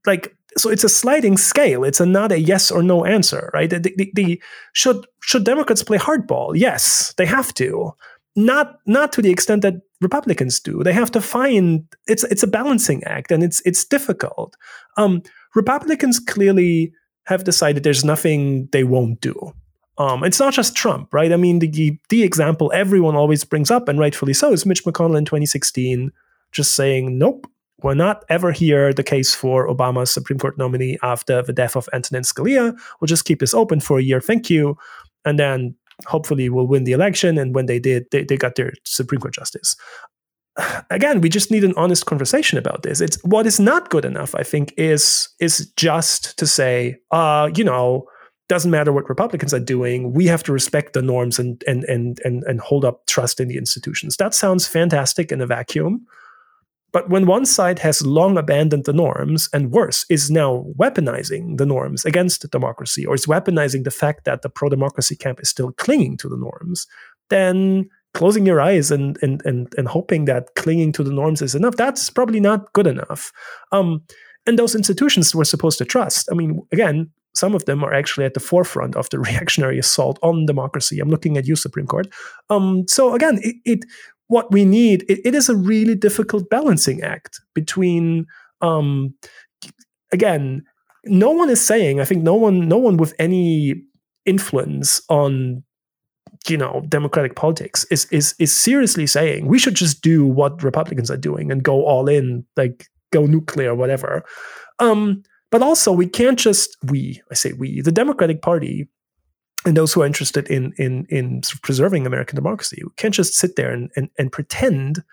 like 0.06 0.36
so 0.58 0.70
it's 0.70 0.84
a 0.84 0.90
sliding 0.90 1.38
scale. 1.38 1.84
It's 1.84 2.00
a 2.00 2.06
not 2.06 2.32
a 2.32 2.40
yes 2.40 2.72
or 2.72 2.82
no 2.82 3.06
answer, 3.06 3.52
right? 3.54 3.70
The, 3.70 3.80
the, 3.80 4.12
the, 4.16 4.42
should 4.74 5.06
should 5.22 5.44
Democrats 5.44 5.84
play 5.84 5.98
hardball? 5.98 6.54
Yes, 6.56 7.14
they 7.18 7.26
have 7.26 7.54
to. 7.56 7.92
Not 8.36 8.80
not 8.86 9.12
to 9.14 9.22
the 9.22 9.32
extent 9.32 9.62
that 9.62 9.76
Republicans 10.02 10.60
do. 10.60 10.84
They 10.84 10.94
have 10.94 11.12
to 11.12 11.22
find 11.22 11.84
it's 12.08 12.24
it's 12.26 12.44
a 12.44 12.48
balancing 12.48 13.04
act, 13.04 13.32
and 13.32 13.44
it's 13.44 13.62
it's 13.66 13.86
difficult. 13.86 14.56
Um, 14.98 15.22
Republicans 15.56 16.20
clearly 16.20 16.94
have 17.26 17.44
decided 17.44 17.84
there's 17.84 18.06
nothing 18.06 18.70
they 18.72 18.84
won't 18.84 19.22
do. 19.22 19.54
Um, 20.00 20.24
it's 20.24 20.40
not 20.40 20.54
just 20.54 20.76
Trump, 20.76 21.14
right? 21.14 21.32
I 21.32 21.36
mean, 21.36 21.60
the 21.60 21.98
the 22.08 22.24
example 22.24 22.72
everyone 22.74 23.16
always 23.16 23.44
brings 23.44 23.70
up, 23.70 23.88
and 23.90 24.00
rightfully 24.00 24.34
so, 24.34 24.54
is 24.54 24.66
Mitch 24.66 24.86
McConnell 24.86 25.18
in 25.18 25.26
2016 25.26 26.12
just 26.52 26.74
saying, 26.74 27.18
"Nope, 27.18 27.48
we're 27.84 27.94
not 27.94 28.24
ever 28.30 28.52
hear 28.52 28.94
the 28.94 29.04
case 29.04 29.36
for 29.36 29.68
Obama's 29.68 30.12
Supreme 30.12 30.40
Court 30.40 30.58
nominee 30.58 30.98
after 31.04 31.42
the 31.44 31.54
death 31.54 31.76
of 31.76 31.90
Antonin 31.94 32.24
Scalia. 32.24 32.80
We'll 33.00 33.08
just 33.08 33.26
keep 33.26 33.40
this 33.40 33.54
open 33.54 33.82
for 33.82 34.00
a 34.00 34.04
year. 34.04 34.22
Thank 34.22 34.50
you." 34.50 34.78
And 35.26 35.38
then 35.38 35.76
hopefully 36.08 36.50
we'll 36.50 36.68
win 36.68 36.86
the 36.86 36.94
election. 36.94 37.38
And 37.38 37.54
when 37.54 37.66
they 37.66 37.78
did, 37.78 38.06
they, 38.12 38.24
they 38.24 38.38
got 38.38 38.56
their 38.56 38.72
Supreme 38.86 39.20
Court 39.20 39.34
justice. 39.34 39.76
Again, 40.90 41.20
we 41.20 41.28
just 41.28 41.52
need 41.52 41.66
an 41.66 41.74
honest 41.76 42.06
conversation 42.06 42.58
about 42.58 42.84
this. 42.84 43.02
It's 43.02 43.22
what 43.24 43.46
is 43.46 43.60
not 43.60 43.90
good 43.90 44.06
enough, 44.06 44.34
I 44.36 44.44
think, 44.44 44.74
is 44.78 45.28
is 45.40 45.72
just 45.76 46.38
to 46.38 46.48
say, 46.48 46.98
uh, 47.12 47.50
you 47.54 47.66
know, 47.66 48.06
doesn't 48.50 48.72
matter 48.72 48.92
what 48.92 49.08
Republicans 49.08 49.54
are 49.54 49.60
doing. 49.60 50.12
We 50.12 50.26
have 50.26 50.44
to 50.44 50.52
respect 50.52 50.94
the 50.94 51.02
norms 51.02 51.40
and 51.40 51.64
and 51.68 51.84
and 51.86 52.20
and 52.26 52.44
and 52.44 52.60
hold 52.60 52.84
up 52.84 53.06
trust 53.06 53.40
in 53.40 53.48
the 53.48 53.58
institutions. 53.58 54.18
That 54.18 54.34
sounds 54.34 54.68
fantastic 54.68 55.32
in 55.32 55.40
a 55.40 55.48
vacuum. 55.48 56.06
But 56.92 57.08
when 57.08 57.28
one 57.28 57.46
side 57.46 57.78
has 57.80 58.04
long 58.04 58.36
abandoned 58.36 58.86
the 58.86 58.94
norms 58.94 59.48
and 59.54 59.72
worse, 59.72 60.08
is 60.10 60.32
now 60.32 60.66
weaponizing 60.76 61.60
the 61.60 61.66
norms 61.66 62.04
against 62.04 62.50
democracy, 62.50 63.06
or 63.06 63.14
is 63.14 63.28
weaponizing 63.28 63.84
the 63.84 63.92
fact 63.92 64.26
that 64.26 64.42
the 64.42 64.50
pro 64.50 64.70
democracy 64.70 65.16
camp 65.16 65.40
is 65.40 65.50
still 65.50 65.72
clinging 65.74 66.18
to 66.18 66.28
the 66.28 66.38
norms, 66.38 66.88
then 67.30 67.88
closing 68.16 68.44
your 68.44 68.60
eyes 68.60 68.90
and, 68.90 69.20
and, 69.22 69.42
and, 69.46 69.72
and 69.78 69.88
hoping 69.88 70.26
that 70.26 70.56
clinging 70.56 70.92
to 70.94 71.04
the 71.04 71.12
norms 71.12 71.44
is 71.44 71.54
enough, 71.54 71.76
that's 71.76 72.10
probably 72.10 72.40
not 72.40 72.74
good 72.74 72.88
enough. 72.88 73.32
Um, 73.72 74.02
and 74.48 74.58
those 74.58 74.74
institutions 74.74 75.36
we're 75.36 75.44
supposed 75.44 75.78
to 75.78 75.86
trust. 75.86 76.28
I 76.32 76.34
mean, 76.34 76.60
again, 76.72 77.12
some 77.40 77.56
of 77.56 77.66
them 77.66 77.84
are 77.84 77.94
actually 77.94 78.26
at 78.26 78.34
the 78.34 78.40
forefront 78.40 78.96
of 78.96 79.10
the 79.10 79.20
reactionary 79.30 79.80
assault 79.80 80.20
on 80.22 80.46
democracy. 80.46 81.00
I'm 81.00 81.10
looking 81.10 81.38
at 81.38 81.48
you, 81.48 81.56
Supreme 81.56 81.88
Court. 81.88 82.08
Um, 82.50 82.88
so 82.88 83.16
again, 83.16 83.40
it, 83.42 83.56
it 83.66 83.86
what 84.30 84.52
we 84.52 84.64
need 84.64 85.04
it, 85.10 85.20
it 85.26 85.36
is 85.36 85.50
a 85.50 85.56
really 85.56 85.96
difficult 85.96 86.50
balancing 86.50 87.02
act 87.02 87.42
between 87.54 88.26
um, 88.62 89.14
again 90.14 90.64
no 91.06 91.32
one 91.32 91.50
is 91.50 91.66
saying 91.66 92.00
i 92.00 92.06
think 92.06 92.24
no 92.24 92.36
one 92.36 92.68
no 92.68 92.78
one 92.78 92.98
with 92.98 93.14
any 93.20 93.76
influence 94.26 95.02
on 95.10 95.64
you 96.48 96.58
know 96.58 96.84
democratic 96.90 97.36
politics 97.36 97.86
is 97.86 98.06
is 98.12 98.36
is 98.40 98.56
seriously 98.56 99.08
saying 99.08 99.48
we 99.48 99.60
should 99.60 99.76
just 99.76 100.02
do 100.02 100.26
what 100.26 100.62
republicans 100.64 101.10
are 101.10 101.18
doing 101.18 101.52
and 101.52 101.64
go 101.64 101.86
all 101.86 102.08
in 102.08 102.46
like 102.56 102.86
go 103.12 103.26
nuclear 103.26 103.74
whatever 103.74 104.24
um 104.80 105.24
but 105.52 105.62
also 105.62 105.92
we 105.92 106.08
can't 106.08 106.40
just 106.40 106.78
we 106.84 107.22
i 107.32 107.34
say 107.34 107.54
we 107.54 107.82
the 107.82 107.92
democratic 107.92 108.42
party 108.42 108.88
and 109.66 109.76
those 109.76 109.92
who 109.92 110.02
are 110.02 110.06
interested 110.06 110.48
in 110.50 110.74
in 110.78 111.06
in 111.10 111.42
preserving 111.64 112.06
American 112.06 112.36
democracy 112.36 112.82
we 112.84 112.92
can't 112.96 113.14
just 113.14 113.34
sit 113.34 113.56
there 113.56 113.72
and, 113.72 113.92
and, 113.96 114.10
and 114.18 114.32
pretend 114.32 115.04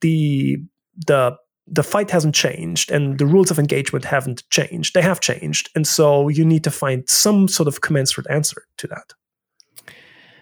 the 0.00 0.58
the 1.06 1.36
the 1.70 1.82
fight 1.84 2.10
hasn't 2.10 2.34
changed 2.34 2.90
and 2.90 3.18
the 3.18 3.26
rules 3.26 3.50
of 3.50 3.58
engagement 3.58 4.04
haven't 4.04 4.48
changed. 4.50 4.92
They 4.92 5.02
have 5.02 5.20
changed, 5.20 5.70
and 5.74 5.86
so 5.86 6.28
you 6.28 6.44
need 6.44 6.64
to 6.64 6.70
find 6.70 7.08
some 7.08 7.46
sort 7.46 7.68
of 7.68 7.80
commensurate 7.80 8.26
answer 8.28 8.64
to 8.78 8.86
that. 8.88 9.14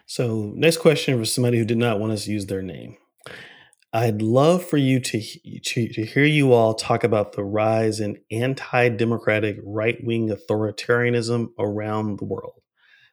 So, 0.07 0.53
next 0.57 0.79
question 0.79 1.19
for 1.19 1.27
somebody 1.27 1.59
who 1.59 1.67
did 1.67 1.77
not 1.77 2.01
want 2.01 2.13
us 2.13 2.25
to 2.25 2.31
use 2.31 2.47
their 2.47 2.63
name. 2.63 2.97
I'd 3.93 4.21
love 4.21 4.65
for 4.65 4.77
you 4.77 5.01
to, 5.01 5.21
to, 5.61 5.89
to 5.89 6.05
hear 6.05 6.25
you 6.25 6.53
all 6.53 6.75
talk 6.75 7.05
about 7.05 7.33
the 7.33 7.45
rise 7.45 8.01
in 8.01 8.19
anti-democratic 8.31 9.59
right-wing 9.65 10.29
authoritarianism 10.29 11.49
around 11.59 12.19
the 12.19 12.27
world. 12.27 12.61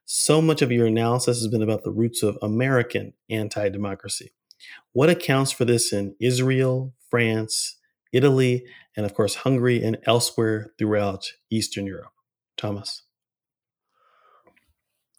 So 0.04 0.42
much 0.42 0.62
of 0.62 0.72
your 0.72 0.86
analysis 0.86 1.40
has 1.40 1.48
been 1.48 1.64
about 1.64 1.84
the 1.84 1.92
roots 1.92 2.24
of 2.24 2.38
American 2.42 3.14
anti 3.30 3.70
democracy. 3.70 4.34
What 4.92 5.10
accounts 5.10 5.52
for 5.52 5.64
this 5.64 5.94
in 5.94 6.16
Israel, 6.20 6.94
France, 7.10 7.78
Italy, 8.12 8.66
and 8.98 9.06
of 9.06 9.14
course, 9.14 9.36
Hungary 9.36 9.82
and 9.82 9.98
elsewhere 10.06 10.74
throughout 10.78 11.32
Eastern 11.50 11.88
Europe? 11.88 12.12
Thomas. 12.58 13.04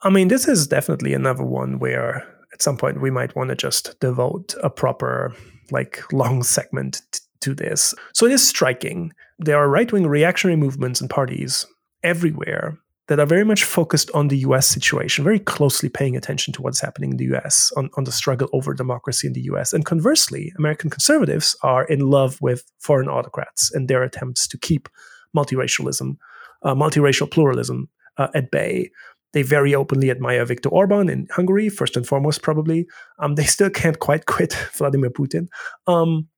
I 0.02 0.10
mean, 0.10 0.28
this 0.28 0.46
is 0.46 0.66
definitely 0.66 1.14
another 1.14 1.44
one 1.44 1.78
where 1.78 2.35
at 2.56 2.62
some 2.62 2.78
point 2.78 3.02
we 3.02 3.10
might 3.10 3.36
want 3.36 3.50
to 3.50 3.54
just 3.54 4.00
devote 4.00 4.54
a 4.62 4.70
proper, 4.70 5.34
like, 5.70 6.02
long 6.10 6.42
segment 6.42 7.02
t- 7.12 7.20
to 7.42 7.54
this. 7.54 7.94
So 8.14 8.24
it 8.24 8.32
is 8.32 8.48
striking. 8.48 9.12
There 9.38 9.58
are 9.58 9.68
right 9.68 9.92
wing 9.92 10.06
reactionary 10.06 10.56
movements 10.56 11.02
and 11.02 11.10
parties 11.10 11.66
everywhere 12.02 12.78
that 13.08 13.20
are 13.20 13.26
very 13.26 13.44
much 13.44 13.64
focused 13.64 14.10
on 14.14 14.28
the 14.28 14.38
US 14.38 14.66
situation, 14.66 15.22
very 15.22 15.38
closely 15.38 15.90
paying 15.90 16.16
attention 16.16 16.54
to 16.54 16.62
what's 16.62 16.80
happening 16.80 17.10
in 17.10 17.16
the 17.18 17.36
US, 17.36 17.70
on, 17.76 17.90
on 17.98 18.04
the 18.04 18.10
struggle 18.10 18.48
over 18.54 18.72
democracy 18.72 19.26
in 19.26 19.34
the 19.34 19.42
US. 19.52 19.74
And 19.74 19.84
conversely, 19.84 20.50
American 20.56 20.88
conservatives 20.88 21.54
are 21.62 21.84
in 21.84 22.00
love 22.00 22.40
with 22.40 22.64
foreign 22.78 23.08
autocrats 23.08 23.70
and 23.74 23.86
their 23.86 24.02
attempts 24.02 24.48
to 24.48 24.56
keep 24.58 24.88
multiracialism, 25.36 26.16
uh, 26.62 26.74
multiracial 26.74 27.30
pluralism 27.30 27.90
uh, 28.16 28.28
at 28.34 28.50
bay. 28.50 28.90
They 29.36 29.42
very 29.42 29.74
openly 29.74 30.10
admire 30.10 30.42
Viktor 30.46 30.70
Orban 30.70 31.10
in 31.10 31.28
Hungary, 31.30 31.68
first 31.68 31.94
and 31.94 32.06
foremost, 32.06 32.40
probably. 32.40 32.86
Um, 33.18 33.34
they 33.34 33.44
still 33.44 33.68
can't 33.68 33.98
quite 33.98 34.24
quit 34.34 34.54
Vladimir 34.72 35.10
Putin. 35.10 35.48
Um, 35.86 36.28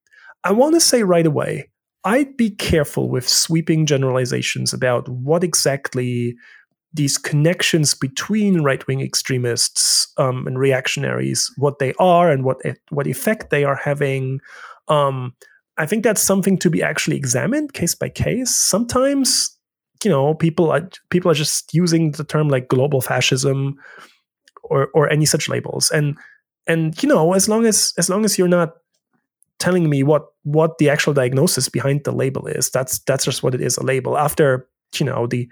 I 0.43 0.51
want 0.51 0.75
to 0.75 0.81
say 0.81 1.05
right 1.05 1.25
away 1.25 1.71
I'd 2.03 2.37
be 2.37 2.51
careful 2.51 3.09
with 3.09 3.29
sweeping 3.29 3.87
generalizations 3.87 4.73
about 4.73 5.09
what 5.09 5.45
exactly 5.45 6.35
these 6.93 7.17
connections 7.19 7.95
between 7.95 8.63
right 8.63 8.85
wing 8.89 9.01
extremists 9.01 10.13
um, 10.17 10.49
and 10.49 10.59
reactionaries, 10.59 11.53
what 11.57 11.79
they 11.79 11.95
are 12.01 12.33
and 12.33 12.43
what 12.43 12.57
what 12.91 13.07
effect 13.07 13.51
they 13.51 13.63
are 13.63 13.77
having. 13.77 14.41
Um, 14.89 15.35
I 15.77 15.87
think 15.87 16.03
that's 16.03 16.21
something 16.21 16.59
to 16.59 16.69
be 16.69 16.83
actually 16.83 17.17
examined 17.17 17.75
case 17.75 17.95
by 17.95 18.09
case. 18.09 18.53
Sometimes, 18.53 19.57
you 20.05 20.11
know, 20.11 20.35
people 20.35 20.71
are 20.71 20.89
people 21.11 21.31
are 21.31 21.35
just 21.35 21.73
using 21.75 22.13
the 22.13 22.25
term 22.25 22.49
like 22.49 22.69
global 22.69 23.01
fascism 23.01 23.77
or 24.65 24.89
or 24.95 25.11
any 25.11 25.27
such 25.27 25.49
labels, 25.49 25.91
and 25.91 26.17
and 26.67 27.01
you 27.03 27.09
know, 27.09 27.33
as 27.33 27.49
long 27.49 27.67
as 27.67 27.93
as 27.99 28.09
long 28.09 28.25
as 28.25 28.39
you're 28.39 28.49
not 28.49 28.75
telling 29.59 29.91
me 29.91 30.03
what 30.03 30.27
what 30.45 30.79
the 30.79 30.89
actual 30.89 31.13
diagnosis 31.13 31.69
behind 31.69 32.05
the 32.05 32.13
label 32.13 32.47
is, 32.47 32.71
that's 32.71 33.01
that's 33.01 33.25
just 33.25 33.43
what 33.43 33.55
it 33.55 33.61
is 33.61 33.77
a 33.77 33.83
label. 33.83 34.17
After 34.17 34.69
you 34.99 35.07
know 35.07 35.27
the 35.27 35.49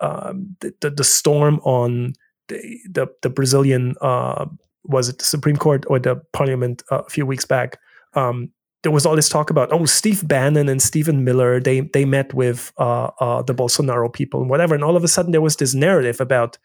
um, 0.00 0.56
the, 0.60 0.74
the, 0.80 0.90
the 0.90 1.04
storm 1.04 1.60
on 1.64 2.14
the 2.48 2.78
the, 2.90 3.06
the 3.22 3.30
Brazilian 3.30 3.94
uh, 4.00 4.46
was 4.84 5.08
it 5.08 5.18
the 5.18 5.24
Supreme 5.24 5.56
Court 5.56 5.84
or 5.88 5.98
the 5.98 6.16
Parliament 6.32 6.82
uh, 6.90 7.02
a 7.02 7.10
few 7.10 7.26
weeks 7.26 7.44
back. 7.44 7.78
Um, 8.14 8.50
there 8.86 8.92
was 8.92 9.04
all 9.04 9.16
this 9.16 9.28
talk 9.28 9.50
about 9.50 9.72
oh 9.72 9.84
Steve 9.84 10.28
Bannon 10.28 10.68
and 10.68 10.80
Stephen 10.80 11.24
Miller 11.24 11.58
they 11.58 11.80
they 11.80 12.04
met 12.04 12.32
with 12.32 12.72
uh, 12.78 13.10
uh, 13.18 13.42
the 13.42 13.52
Bolsonaro 13.52 14.12
people 14.12 14.40
and 14.40 14.48
whatever 14.48 14.76
and 14.76 14.84
all 14.84 14.96
of 14.96 15.02
a 15.02 15.08
sudden 15.08 15.32
there 15.32 15.40
was 15.40 15.56
this 15.56 15.74
narrative 15.74 16.20
about 16.20 16.56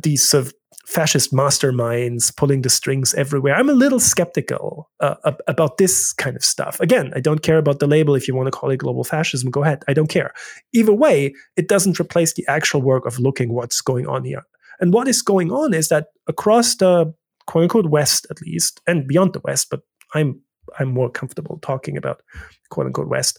these 0.00 0.22
sort 0.22 0.46
of 0.46 0.54
fascist 0.86 1.32
masterminds 1.32 2.34
pulling 2.36 2.62
the 2.62 2.70
strings 2.70 3.14
everywhere. 3.14 3.56
I'm 3.56 3.68
a 3.68 3.74
little 3.74 3.98
skeptical 3.98 4.88
uh, 5.00 5.16
about 5.48 5.78
this 5.78 6.12
kind 6.12 6.36
of 6.36 6.44
stuff. 6.44 6.80
Again, 6.80 7.12
I 7.16 7.20
don't 7.20 7.42
care 7.42 7.58
about 7.58 7.80
the 7.80 7.88
label. 7.88 8.14
If 8.14 8.28
you 8.28 8.36
want 8.36 8.46
to 8.46 8.52
call 8.52 8.70
it 8.70 8.78
global 8.78 9.02
fascism, 9.02 9.50
go 9.50 9.64
ahead. 9.64 9.82
I 9.88 9.92
don't 9.92 10.08
care. 10.08 10.32
Either 10.72 10.92
way, 10.92 11.34
it 11.56 11.68
doesn't 11.68 11.98
replace 11.98 12.34
the 12.34 12.46
actual 12.46 12.82
work 12.82 13.04
of 13.06 13.18
looking 13.18 13.52
what's 13.52 13.80
going 13.80 14.06
on 14.06 14.24
here. 14.24 14.44
And 14.80 14.92
what 14.92 15.08
is 15.08 15.22
going 15.22 15.50
on 15.50 15.74
is 15.74 15.88
that 15.88 16.06
across 16.28 16.76
the 16.76 17.12
quote 17.46 17.62
unquote 17.62 17.90
West, 17.90 18.26
at 18.30 18.40
least, 18.40 18.80
and 18.86 19.08
beyond 19.08 19.32
the 19.32 19.40
West, 19.40 19.68
but 19.70 19.80
I'm 20.14 20.40
I'm 20.78 20.92
more 20.92 21.10
comfortable 21.10 21.58
talking 21.62 21.96
about 21.96 22.22
quote 22.70 22.86
unquote 22.86 23.08
West. 23.08 23.38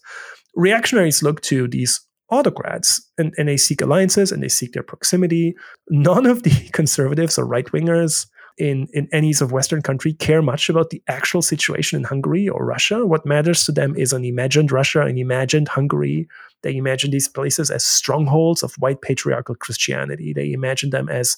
Reactionaries 0.55 1.23
look 1.23 1.41
to 1.41 1.67
these 1.67 1.99
autocrats 2.29 3.01
and, 3.17 3.33
and 3.37 3.47
they 3.47 3.57
seek 3.57 3.81
alliances 3.81 4.31
and 4.31 4.41
they 4.41 4.49
seek 4.49 4.71
their 4.71 4.83
proximity. 4.83 5.55
None 5.89 6.25
of 6.25 6.43
the 6.43 6.69
conservatives 6.73 7.37
or 7.37 7.45
right 7.45 7.65
wingers 7.67 8.27
in, 8.57 8.87
in 8.93 9.07
any 9.11 9.33
sort 9.33 9.49
of 9.49 9.51
Western 9.51 9.81
country 9.81 10.13
care 10.13 10.41
much 10.41 10.69
about 10.69 10.89
the 10.89 11.01
actual 11.07 11.41
situation 11.41 11.97
in 11.97 12.03
Hungary 12.03 12.47
or 12.47 12.65
Russia. 12.65 13.05
What 13.05 13.25
matters 13.25 13.65
to 13.65 13.71
them 13.71 13.95
is 13.95 14.13
an 14.13 14.25
imagined 14.25 14.71
Russia, 14.71 15.01
an 15.01 15.17
imagined 15.17 15.67
Hungary. 15.67 16.27
They 16.63 16.75
imagine 16.75 17.11
these 17.11 17.27
places 17.27 17.69
as 17.69 17.85
strongholds 17.85 18.63
of 18.63 18.73
white 18.75 19.01
patriarchal 19.01 19.55
Christianity. 19.55 20.33
They 20.33 20.51
imagine 20.51 20.89
them 20.89 21.09
as 21.09 21.37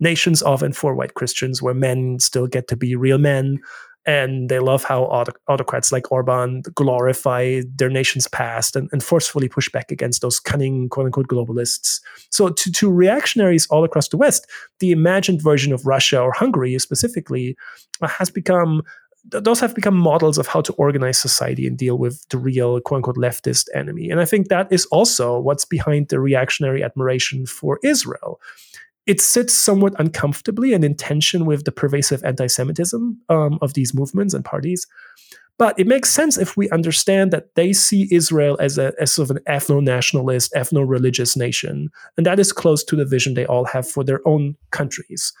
nations 0.00 0.42
of 0.42 0.62
and 0.62 0.76
for 0.76 0.94
white 0.94 1.14
Christians 1.14 1.62
where 1.62 1.74
men 1.74 2.18
still 2.18 2.46
get 2.46 2.68
to 2.68 2.76
be 2.76 2.96
real 2.96 3.18
men 3.18 3.60
and 4.06 4.48
they 4.48 4.58
love 4.58 4.84
how 4.84 5.04
auto- 5.04 5.32
autocrats 5.48 5.90
like 5.90 6.12
Orban 6.12 6.62
glorify 6.74 7.62
their 7.74 7.88
nation's 7.88 8.28
past 8.28 8.76
and, 8.76 8.88
and, 8.92 9.02
forcefully 9.02 9.48
push 9.48 9.70
back 9.70 9.90
against 9.90 10.20
those 10.20 10.38
cunning 10.38 10.88
quote 10.88 11.06
unquote 11.06 11.28
globalists. 11.28 12.00
So, 12.30 12.50
to, 12.50 12.72
to 12.72 12.90
reactionaries 12.90 13.66
all 13.68 13.84
across 13.84 14.08
the 14.08 14.16
West, 14.16 14.46
the 14.80 14.92
imagined 14.92 15.42
version 15.42 15.72
of 15.72 15.86
Russia 15.86 16.20
or 16.20 16.32
Hungary 16.32 16.78
specifically 16.78 17.56
uh, 18.02 18.08
has 18.08 18.30
become 18.30 18.82
those 19.30 19.60
have 19.60 19.74
become 19.74 19.96
models 19.96 20.36
of 20.36 20.46
how 20.46 20.60
to 20.60 20.72
organize 20.74 21.18
society 21.18 21.66
and 21.66 21.78
deal 21.78 21.96
with 21.96 22.28
the 22.28 22.36
real 22.36 22.80
quote 22.80 22.98
unquote 22.98 23.16
leftist 23.16 23.68
enemy. 23.74 24.10
And 24.10 24.20
I 24.20 24.24
think 24.24 24.48
that 24.48 24.70
is 24.70 24.84
also 24.86 25.38
what's 25.38 25.64
behind 25.64 26.08
the 26.08 26.20
reactionary 26.20 26.84
admiration 26.84 27.46
for 27.46 27.78
Israel. 27.82 28.40
It 29.06 29.20
sits 29.20 29.54
somewhat 29.54 29.94
uncomfortably 29.98 30.72
and 30.72 30.84
in 30.84 30.96
tension 30.96 31.44
with 31.44 31.64
the 31.64 31.72
pervasive 31.72 32.24
anti 32.24 32.46
Semitism 32.46 33.20
um, 33.28 33.58
of 33.60 33.74
these 33.74 33.94
movements 33.94 34.34
and 34.34 34.44
parties. 34.44 34.86
But 35.56 35.78
it 35.78 35.86
makes 35.86 36.10
sense 36.10 36.36
if 36.36 36.56
we 36.56 36.68
understand 36.70 37.32
that 37.32 37.54
they 37.54 37.72
see 37.72 38.08
Israel 38.10 38.56
as 38.60 38.76
a 38.76 38.92
as 39.00 39.12
sort 39.12 39.30
of 39.30 39.36
an 39.36 39.42
ethno 39.44 39.82
nationalist, 39.82 40.52
ethno 40.54 40.88
religious 40.88 41.36
nation. 41.36 41.90
And 42.16 42.26
that 42.26 42.40
is 42.40 42.52
close 42.52 42.82
to 42.84 42.96
the 42.96 43.04
vision 43.04 43.34
they 43.34 43.46
all 43.46 43.64
have 43.66 43.88
for 43.88 44.02
their 44.02 44.26
own 44.26 44.56
countries. 44.72 45.32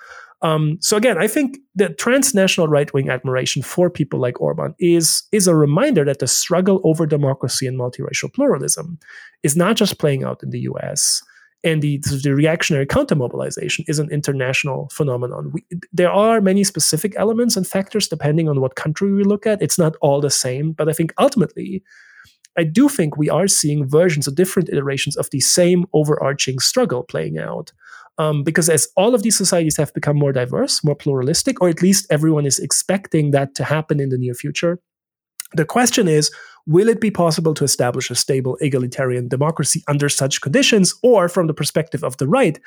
Um, 0.42 0.76
so 0.80 0.96
again, 0.96 1.16
I 1.16 1.26
think 1.26 1.58
the 1.74 1.88
transnational 1.88 2.68
right 2.68 2.92
wing 2.92 3.08
admiration 3.08 3.62
for 3.62 3.88
people 3.88 4.20
like 4.20 4.40
Orban 4.40 4.74
is 4.78 5.24
is 5.32 5.48
a 5.48 5.56
reminder 5.56 6.04
that 6.04 6.18
the 6.18 6.28
struggle 6.28 6.80
over 6.84 7.06
democracy 7.06 7.66
and 7.66 7.78
multiracial 7.78 8.32
pluralism 8.32 8.98
is 9.42 9.56
not 9.56 9.76
just 9.76 9.98
playing 9.98 10.22
out 10.22 10.42
in 10.42 10.50
the 10.50 10.60
U.S. 10.60 11.22
And 11.64 11.80
the, 11.80 11.98
the 12.22 12.34
reactionary 12.34 12.84
counter 12.84 13.14
mobilization 13.14 13.86
is 13.88 13.98
an 13.98 14.10
international 14.10 14.90
phenomenon. 14.92 15.50
We, 15.52 15.64
there 15.92 16.10
are 16.10 16.42
many 16.42 16.62
specific 16.62 17.14
elements 17.16 17.56
and 17.56 17.66
factors 17.66 18.06
depending 18.06 18.48
on 18.48 18.60
what 18.60 18.76
country 18.76 19.10
we 19.12 19.24
look 19.24 19.46
at. 19.46 19.62
It's 19.62 19.78
not 19.78 19.96
all 20.02 20.20
the 20.20 20.30
same, 20.30 20.72
but 20.72 20.90
I 20.90 20.92
think 20.92 21.14
ultimately, 21.18 21.82
I 22.58 22.64
do 22.64 22.88
think 22.88 23.16
we 23.16 23.30
are 23.30 23.48
seeing 23.48 23.88
versions 23.88 24.28
of 24.28 24.34
different 24.34 24.68
iterations 24.68 25.16
of 25.16 25.30
the 25.30 25.40
same 25.40 25.86
overarching 25.94 26.58
struggle 26.58 27.02
playing 27.02 27.38
out. 27.38 27.72
Um, 28.16 28.44
because 28.44 28.68
as 28.68 28.86
all 28.96 29.14
of 29.14 29.22
these 29.22 29.36
societies 29.36 29.76
have 29.76 29.92
become 29.92 30.16
more 30.16 30.32
diverse, 30.32 30.84
more 30.84 30.94
pluralistic, 30.94 31.60
or 31.60 31.68
at 31.68 31.82
least 31.82 32.06
everyone 32.10 32.46
is 32.46 32.60
expecting 32.60 33.32
that 33.32 33.56
to 33.56 33.64
happen 33.64 33.98
in 33.98 34.10
the 34.10 34.18
near 34.18 34.34
future, 34.34 34.78
the 35.54 35.64
question 35.64 36.08
is 36.08 36.30
will 36.66 36.88
it 36.88 37.00
be 37.00 37.10
possible 37.10 37.52
to 37.54 37.64
establish 37.64 38.10
a 38.10 38.14
stable 38.14 38.56
egalitarian 38.60 39.28
democracy 39.28 39.82
under 39.86 40.08
such 40.08 40.40
conditions? 40.40 40.94
Or, 41.02 41.28
from 41.28 41.46
the 41.46 41.54
perspective 41.54 42.02
of 42.02 42.16
the 42.16 42.26
right, 42.26 42.58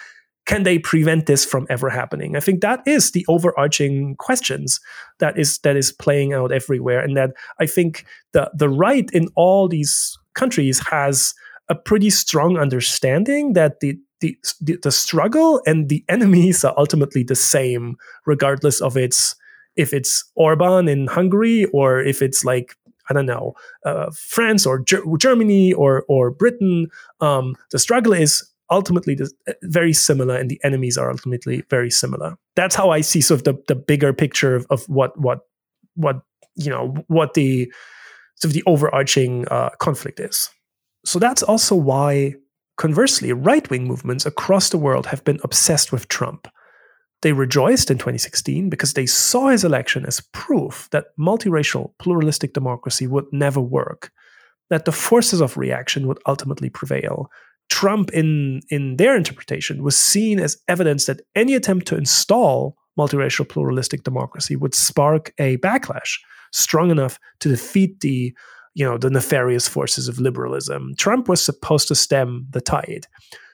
can 0.46 0.64
they 0.64 0.80
prevent 0.80 1.26
this 1.26 1.44
from 1.44 1.68
ever 1.70 1.90
happening? 1.90 2.36
I 2.36 2.40
think 2.40 2.62
that 2.62 2.82
is 2.86 3.12
the 3.12 3.26
overarching 3.28 4.16
questions 4.16 4.80
that 5.20 5.38
is 5.38 5.60
that 5.60 5.76
is 5.76 5.92
playing 5.92 6.34
out 6.34 6.52
everywhere, 6.52 7.00
and 7.00 7.18
that 7.18 7.32
I 7.60 7.66
think 7.66 8.06
the 8.32 8.50
the 8.54 8.70
right 8.70 9.10
in 9.12 9.28
all 9.36 9.68
these 9.68 10.18
countries 10.36 10.80
has 10.88 11.34
a 11.70 11.76
pretty 11.76 12.10
strong 12.10 12.58
understanding 12.58 13.54
that 13.54 13.82
the 13.82 13.98
the, 14.20 14.36
the, 14.62 14.80
the 14.82 14.92
struggle 14.92 15.62
and 15.68 15.90
the 15.90 16.04
enemies 16.10 16.64
are 16.64 16.74
ultimately 16.78 17.24
the 17.24 17.36
same, 17.36 17.98
regardless 18.26 18.82
of 18.82 18.98
its 18.98 19.36
if 19.78 19.94
it's 19.94 20.24
Orban 20.36 20.88
in 20.88 21.08
Hungary 21.08 21.66
or 21.66 22.00
if 22.00 22.22
it's 22.22 22.44
like 22.44 22.76
I 23.10 23.14
don't 23.14 23.26
know 23.26 23.54
uh, 23.86 24.12
France 24.14 24.66
or 24.66 24.80
Ger- 24.80 25.04
Germany 25.18 25.74
or 25.74 26.04
or 26.08 26.32
Britain. 26.32 26.88
Um, 27.22 27.56
the 27.72 27.80
struggle 27.80 28.14
is 28.14 28.48
ultimately 28.70 29.18
uh, 29.22 29.54
very 29.64 29.94
similar, 29.94 30.36
and 30.36 30.50
the 30.50 30.60
enemies 30.64 30.98
are 30.98 31.10
ultimately 31.10 31.64
very 31.70 31.90
similar. 31.90 32.36
That's 32.56 32.76
how 32.76 32.90
I 32.90 33.02
see 33.02 33.22
sort 33.22 33.40
of 33.40 33.44
the, 33.46 33.64
the 33.68 33.76
bigger 33.76 34.14
picture 34.14 34.56
of, 34.56 34.66
of 34.70 34.88
what 34.90 35.18
what 35.20 35.40
what 35.96 36.22
you 36.56 36.70
know 36.70 36.96
what 37.08 37.34
the 37.34 37.72
sort 38.36 38.50
of 38.50 38.54
the 38.54 38.64
overarching 38.66 39.48
uh, 39.48 39.70
conflict 39.80 40.20
is. 40.20 40.50
So 41.06 41.20
that's 41.20 41.44
also 41.44 41.76
why 41.76 42.36
Conversely, 42.78 43.34
right 43.34 43.68
wing 43.72 43.86
movements 43.88 44.26
across 44.26 44.70
the 44.70 44.78
world 44.78 45.08
have 45.08 45.24
been 45.24 45.40
obsessed 45.44 45.92
with 45.92 46.08
Trump. 46.10 46.48
They 47.22 47.34
rejoiced 47.34 47.90
in 47.90 47.98
2016 47.98 48.70
because 48.70 48.94
they 48.94 49.06
saw 49.06 49.48
his 49.48 49.64
election 49.64 50.06
as 50.06 50.22
proof 50.34 50.88
that 50.92 51.06
multiracial, 51.20 51.92
pluralistic 52.00 52.54
democracy 52.54 53.08
would 53.08 53.26
never 53.32 53.60
work, 53.60 54.12
that 54.70 54.86
the 54.86 54.92
forces 54.92 55.42
of 55.42 55.58
reaction 55.58 56.08
would 56.08 56.20
ultimately 56.28 56.70
prevail. 56.70 57.30
Trump, 57.70 58.12
in, 58.12 58.62
in 58.70 58.98
their 58.98 59.16
interpretation, 59.16 59.84
was 59.84 59.98
seen 59.98 60.40
as 60.40 60.58
evidence 60.68 61.06
that 61.06 61.22
any 61.36 61.54
attempt 61.56 61.88
to 61.88 61.98
install 61.98 62.78
multiracial, 62.98 63.48
pluralistic 63.48 64.04
democracy 64.04 64.56
would 64.56 64.76
spark 64.76 65.34
a 65.38 65.58
backlash 65.58 66.20
strong 66.52 66.92
enough 66.92 67.20
to 67.40 67.50
defeat 67.50 68.00
the 68.02 68.34
you 68.74 68.86
know 68.86 68.98
the 68.98 69.10
nefarious 69.10 69.68
forces 69.68 70.08
of 70.08 70.20
liberalism. 70.20 70.94
Trump 70.98 71.28
was 71.28 71.44
supposed 71.44 71.88
to 71.88 71.96
stem 71.96 72.46
the 72.52 72.62
tide. 72.62 73.08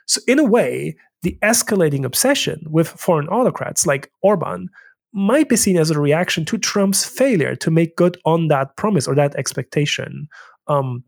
So 0.05 0.19
in 0.27 0.37
a 0.37 0.43
way, 0.43 0.97
the 1.23 1.37
escalating 1.41 2.05
obsession 2.05 2.65
with 2.69 2.89
foreign 2.89 3.27
autocrats 3.29 3.85
like 3.85 4.11
Orban 4.21 4.69
might 5.13 5.49
be 5.49 5.55
seen 5.55 5.77
as 5.77 5.89
a 5.89 5.99
reaction 5.99 6.43
to 6.45 6.57
Trump's 6.57 7.05
failure 7.05 7.55
to 7.55 7.71
make 7.71 7.95
good 7.95 8.17
on 8.25 8.47
that 8.47 8.75
promise 8.77 9.07
or 9.07 9.15
that 9.15 9.35
expectation. 9.35 10.27
Um, 10.67 11.03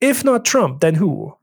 if 0.00 0.24
not 0.24 0.44
Trump, 0.44 0.80
then 0.80 0.94
who? 0.94 1.34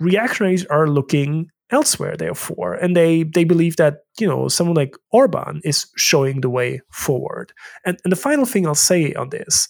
Reactionaries 0.00 0.66
are 0.66 0.88
looking 0.88 1.48
elsewhere, 1.70 2.16
therefore, 2.16 2.74
and 2.74 2.96
they 2.96 3.22
they 3.22 3.44
believe 3.44 3.76
that 3.76 3.98
you 4.18 4.26
know 4.26 4.48
someone 4.48 4.76
like 4.76 4.96
Orban 5.12 5.60
is 5.64 5.86
showing 5.96 6.40
the 6.40 6.50
way 6.50 6.80
forward. 6.92 7.52
And, 7.86 7.98
and 8.04 8.12
the 8.12 8.16
final 8.16 8.44
thing 8.44 8.66
I'll 8.66 8.74
say 8.74 9.14
on 9.14 9.30
this 9.30 9.68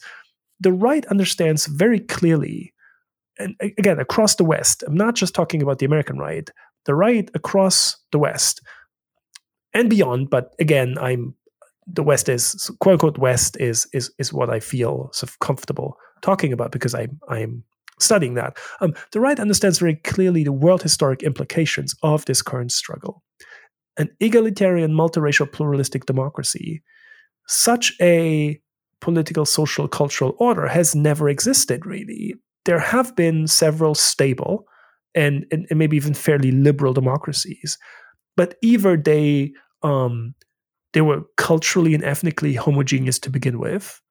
the 0.59 0.71
right 0.71 1.05
understands 1.07 1.67
very 1.67 1.99
clearly, 1.99 2.73
and 3.37 3.55
again, 3.61 3.99
across 3.99 4.35
the 4.35 4.45
West, 4.45 4.83
I'm 4.87 4.95
not 4.95 5.15
just 5.15 5.35
talking 5.35 5.61
about 5.61 5.79
the 5.79 5.85
American 5.85 6.17
right, 6.17 6.49
the 6.85 6.95
right 6.95 7.29
across 7.33 7.97
the 8.11 8.19
West 8.19 8.61
and 9.73 9.89
beyond, 9.89 10.29
but 10.29 10.55
again, 10.59 10.97
I'm 10.99 11.35
the 11.85 12.03
West 12.03 12.29
is 12.29 12.71
quote 12.79 12.93
unquote 12.93 13.17
West 13.17 13.57
is 13.59 13.87
is 13.93 14.11
is 14.17 14.33
what 14.33 14.49
I 14.49 14.59
feel 14.59 15.09
sort 15.13 15.29
of 15.29 15.39
comfortable 15.39 15.97
talking 16.21 16.53
about 16.53 16.71
because 16.71 16.95
I'm 16.95 17.19
I'm 17.29 17.63
studying 17.99 18.33
that. 18.35 18.57
Um, 18.81 18.93
the 19.11 19.19
right 19.19 19.39
understands 19.39 19.79
very 19.79 19.95
clearly 19.95 20.43
the 20.43 20.51
world 20.51 20.81
historic 20.81 21.23
implications 21.23 21.95
of 22.03 22.25
this 22.25 22.41
current 22.41 22.71
struggle. 22.71 23.23
An 23.97 24.09
egalitarian, 24.19 24.91
multiracial, 24.91 25.49
pluralistic 25.49 26.05
democracy, 26.05 26.83
such 27.47 27.93
a 28.01 28.59
political, 28.99 29.45
social, 29.45 29.87
cultural 29.87 30.35
order 30.39 30.67
has 30.67 30.95
never 30.95 31.29
existed, 31.29 31.85
really. 31.85 32.33
There 32.65 32.79
have 32.79 33.15
been 33.15 33.47
several 33.47 33.95
stable 33.95 34.65
and, 35.15 35.45
and, 35.51 35.65
and 35.69 35.79
maybe 35.79 35.97
even 35.97 36.13
fairly 36.13 36.51
liberal 36.51 36.93
democracies, 36.93 37.77
but 38.35 38.55
either 38.61 38.97
they 38.97 39.53
um, 39.81 40.35
they 40.93 41.01
were 41.01 41.23
culturally 41.37 41.93
and 41.93 42.03
ethnically 42.03 42.53
homogeneous 42.53 43.19
to 43.19 43.29
begin 43.29 43.59
with. 43.59 44.01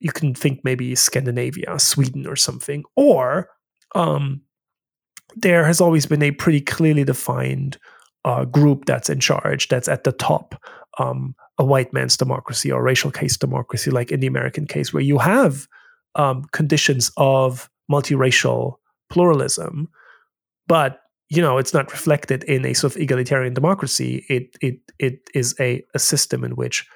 You 0.00 0.12
can 0.12 0.34
think 0.34 0.60
maybe 0.64 0.94
Scandinavia, 0.94 1.78
Sweden, 1.78 2.26
or 2.26 2.36
something, 2.36 2.84
or 2.96 3.48
um, 3.94 4.42
there 5.34 5.64
has 5.64 5.80
always 5.80 6.06
been 6.06 6.22
a 6.22 6.30
pretty 6.30 6.60
clearly 6.60 7.04
defined 7.04 7.78
uh, 8.24 8.44
group 8.44 8.86
that's 8.86 9.08
in 9.08 9.20
charge, 9.20 9.68
that's 9.68 9.88
at 9.88 10.04
the 10.04 10.12
top, 10.12 10.60
um, 10.98 11.34
a 11.58 11.64
white 11.64 11.92
man's 11.92 12.16
democracy 12.16 12.72
or 12.72 12.82
racial 12.82 13.10
caste 13.10 13.40
democracy, 13.40 13.90
like 13.90 14.10
in 14.10 14.20
the 14.20 14.26
American 14.26 14.66
case, 14.66 14.92
where 14.92 15.02
you 15.02 15.18
have 15.18 15.66
um, 16.16 16.44
conditions 16.52 17.10
of 17.16 17.70
multiracial 17.90 18.74
pluralism, 19.10 19.88
but 20.66 21.00
you 21.28 21.42
know 21.42 21.58
it's 21.58 21.74
not 21.74 21.90
reflected 21.92 22.44
in 22.44 22.64
a 22.64 22.74
sort 22.74 22.94
of 22.94 23.00
egalitarian 23.00 23.54
democracy. 23.54 24.24
It 24.28 24.56
it 24.60 24.80
it 24.98 25.30
is 25.34 25.54
a, 25.60 25.82
a 25.94 25.98
system 25.98 26.44
in 26.44 26.56
which 26.56 26.86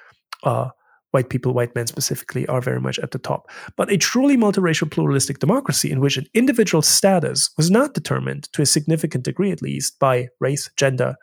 uh, 0.43 0.69
white 1.11 1.29
people, 1.29 1.53
white 1.53 1.75
men 1.75 1.87
specifically, 1.87 2.47
are 2.47 2.61
very 2.61 2.79
much 2.79 2.97
at 2.99 3.11
the 3.11 3.19
top. 3.19 3.49
But 3.75 3.91
a 3.91 3.97
truly 3.97 4.37
multiracial 4.37 4.89
pluralistic 4.89 5.39
democracy 5.39 5.91
in 5.91 5.99
which 5.99 6.17
an 6.17 6.25
individual's 6.33 6.87
status 6.87 7.49
was 7.57 7.69
not 7.69 7.93
determined 7.93 8.51
to 8.53 8.61
a 8.61 8.65
significant 8.65 9.25
degree, 9.25 9.51
at 9.51 9.61
least, 9.61 9.99
by 9.99 10.29
race, 10.39 10.69
gender, 10.77 11.15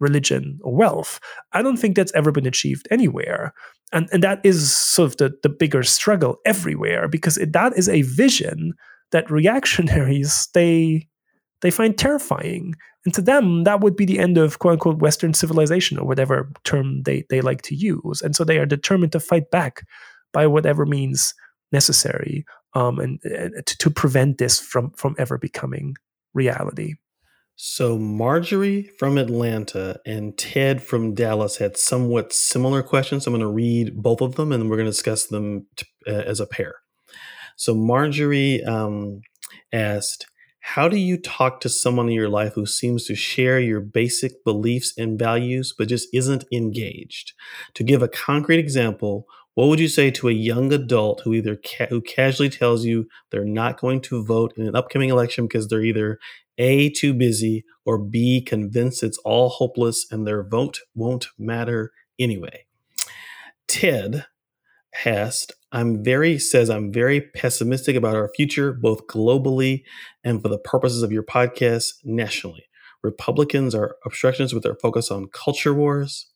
religion, 0.00 0.58
or 0.62 0.74
wealth. 0.74 1.20
I 1.52 1.62
don't 1.62 1.76
think 1.76 1.96
that's 1.96 2.12
ever 2.14 2.32
been 2.32 2.46
achieved 2.46 2.88
anywhere. 2.90 3.52
And, 3.92 4.08
and 4.12 4.22
that 4.22 4.40
is 4.42 4.74
sort 4.74 5.10
of 5.10 5.16
the, 5.18 5.32
the 5.42 5.48
bigger 5.48 5.82
struggle 5.82 6.38
everywhere 6.46 7.08
because 7.08 7.36
it, 7.36 7.52
that 7.52 7.76
is 7.76 7.88
a 7.88 8.02
vision 8.02 8.72
that 9.12 9.30
reactionaries 9.30 10.48
they 10.54 11.08
they 11.62 11.70
find 11.70 11.96
terrifying. 11.96 12.74
And 13.04 13.14
to 13.14 13.22
them, 13.22 13.64
that 13.64 13.80
would 13.80 13.96
be 13.96 14.04
the 14.04 14.18
end 14.18 14.36
of 14.36 14.58
quote 14.58 14.74
unquote 14.74 14.98
Western 14.98 15.32
civilization 15.32 15.98
or 15.98 16.06
whatever 16.06 16.52
term 16.64 17.02
they, 17.04 17.24
they 17.30 17.40
like 17.40 17.62
to 17.62 17.74
use. 17.74 18.20
And 18.20 18.36
so 18.36 18.44
they 18.44 18.58
are 18.58 18.66
determined 18.66 19.12
to 19.12 19.20
fight 19.20 19.50
back 19.50 19.86
by 20.32 20.46
whatever 20.46 20.86
means 20.86 21.34
necessary 21.72 22.44
um, 22.74 22.98
and, 22.98 23.20
to, 23.22 23.78
to 23.78 23.90
prevent 23.90 24.38
this 24.38 24.60
from, 24.60 24.90
from 24.92 25.14
ever 25.18 25.38
becoming 25.38 25.96
reality. 26.34 26.94
So 27.56 27.98
Marjorie 27.98 28.90
from 28.98 29.18
Atlanta 29.18 30.00
and 30.06 30.36
Ted 30.36 30.82
from 30.82 31.14
Dallas 31.14 31.58
had 31.58 31.76
somewhat 31.76 32.32
similar 32.32 32.82
questions. 32.82 33.26
I'm 33.26 33.32
going 33.32 33.40
to 33.40 33.46
read 33.46 34.02
both 34.02 34.20
of 34.20 34.36
them 34.36 34.52
and 34.52 34.68
we're 34.68 34.76
going 34.76 34.86
to 34.86 34.92
discuss 34.92 35.26
them 35.26 35.66
t- 35.76 35.86
uh, 36.06 36.10
as 36.10 36.40
a 36.40 36.46
pair. 36.46 36.74
So 37.56 37.74
Marjorie 37.74 38.62
um, 38.64 39.22
asked, 39.72 40.26
how 40.60 40.88
do 40.88 40.96
you 40.96 41.16
talk 41.18 41.60
to 41.60 41.68
someone 41.68 42.08
in 42.08 42.14
your 42.14 42.28
life 42.28 42.52
who 42.54 42.66
seems 42.66 43.04
to 43.06 43.16
share 43.16 43.58
your 43.58 43.80
basic 43.80 44.44
beliefs 44.44 44.92
and 44.96 45.18
values, 45.18 45.74
but 45.76 45.88
just 45.88 46.08
isn't 46.14 46.44
engaged? 46.52 47.32
To 47.74 47.82
give 47.84 48.02
a 48.02 48.08
concrete 48.08 48.58
example, 48.60 49.26
What 49.54 49.68
would 49.68 49.80
you 49.80 49.88
say 49.88 50.10
to 50.12 50.28
a 50.28 50.32
young 50.32 50.72
adult 50.72 51.20
who 51.22 51.34
either 51.34 51.56
ca- 51.56 51.86
who 51.88 52.00
casually 52.00 52.48
tells 52.48 52.84
you 52.84 53.06
they're 53.30 53.44
not 53.44 53.78
going 53.78 54.00
to 54.02 54.24
vote 54.24 54.54
in 54.56 54.66
an 54.66 54.74
upcoming 54.74 55.10
election 55.10 55.46
because 55.46 55.68
they're 55.68 55.82
either 55.82 56.18
a 56.58 56.90
too 56.90 57.12
busy 57.12 57.64
or 57.84 57.98
b 57.98 58.40
convinced 58.40 59.02
it's 59.02 59.18
all 59.18 59.48
hopeless 59.50 60.06
and 60.10 60.26
their 60.26 60.42
vote 60.42 60.80
won't 60.94 61.28
matter 61.38 61.92
anyway? 62.18 62.64
Ted 63.68 64.26
Hast, 64.92 65.52
I'm 65.72 66.04
very 66.04 66.38
says 66.38 66.68
I'm 66.68 66.92
very 66.92 67.20
pessimistic 67.20 67.96
about 67.96 68.16
our 68.16 68.30
future, 68.36 68.72
both 68.72 69.06
globally 69.06 69.84
and 70.22 70.40
for 70.42 70.48
the 70.48 70.58
purposes 70.58 71.02
of 71.02 71.10
your 71.10 71.22
podcast 71.22 71.94
nationally. 72.04 72.64
Republicans 73.02 73.74
are 73.74 73.96
obstructionists 74.06 74.54
with 74.54 74.62
their 74.62 74.76
focus 74.76 75.10
on 75.10 75.28
culture 75.32 75.74
wars. 75.74 76.26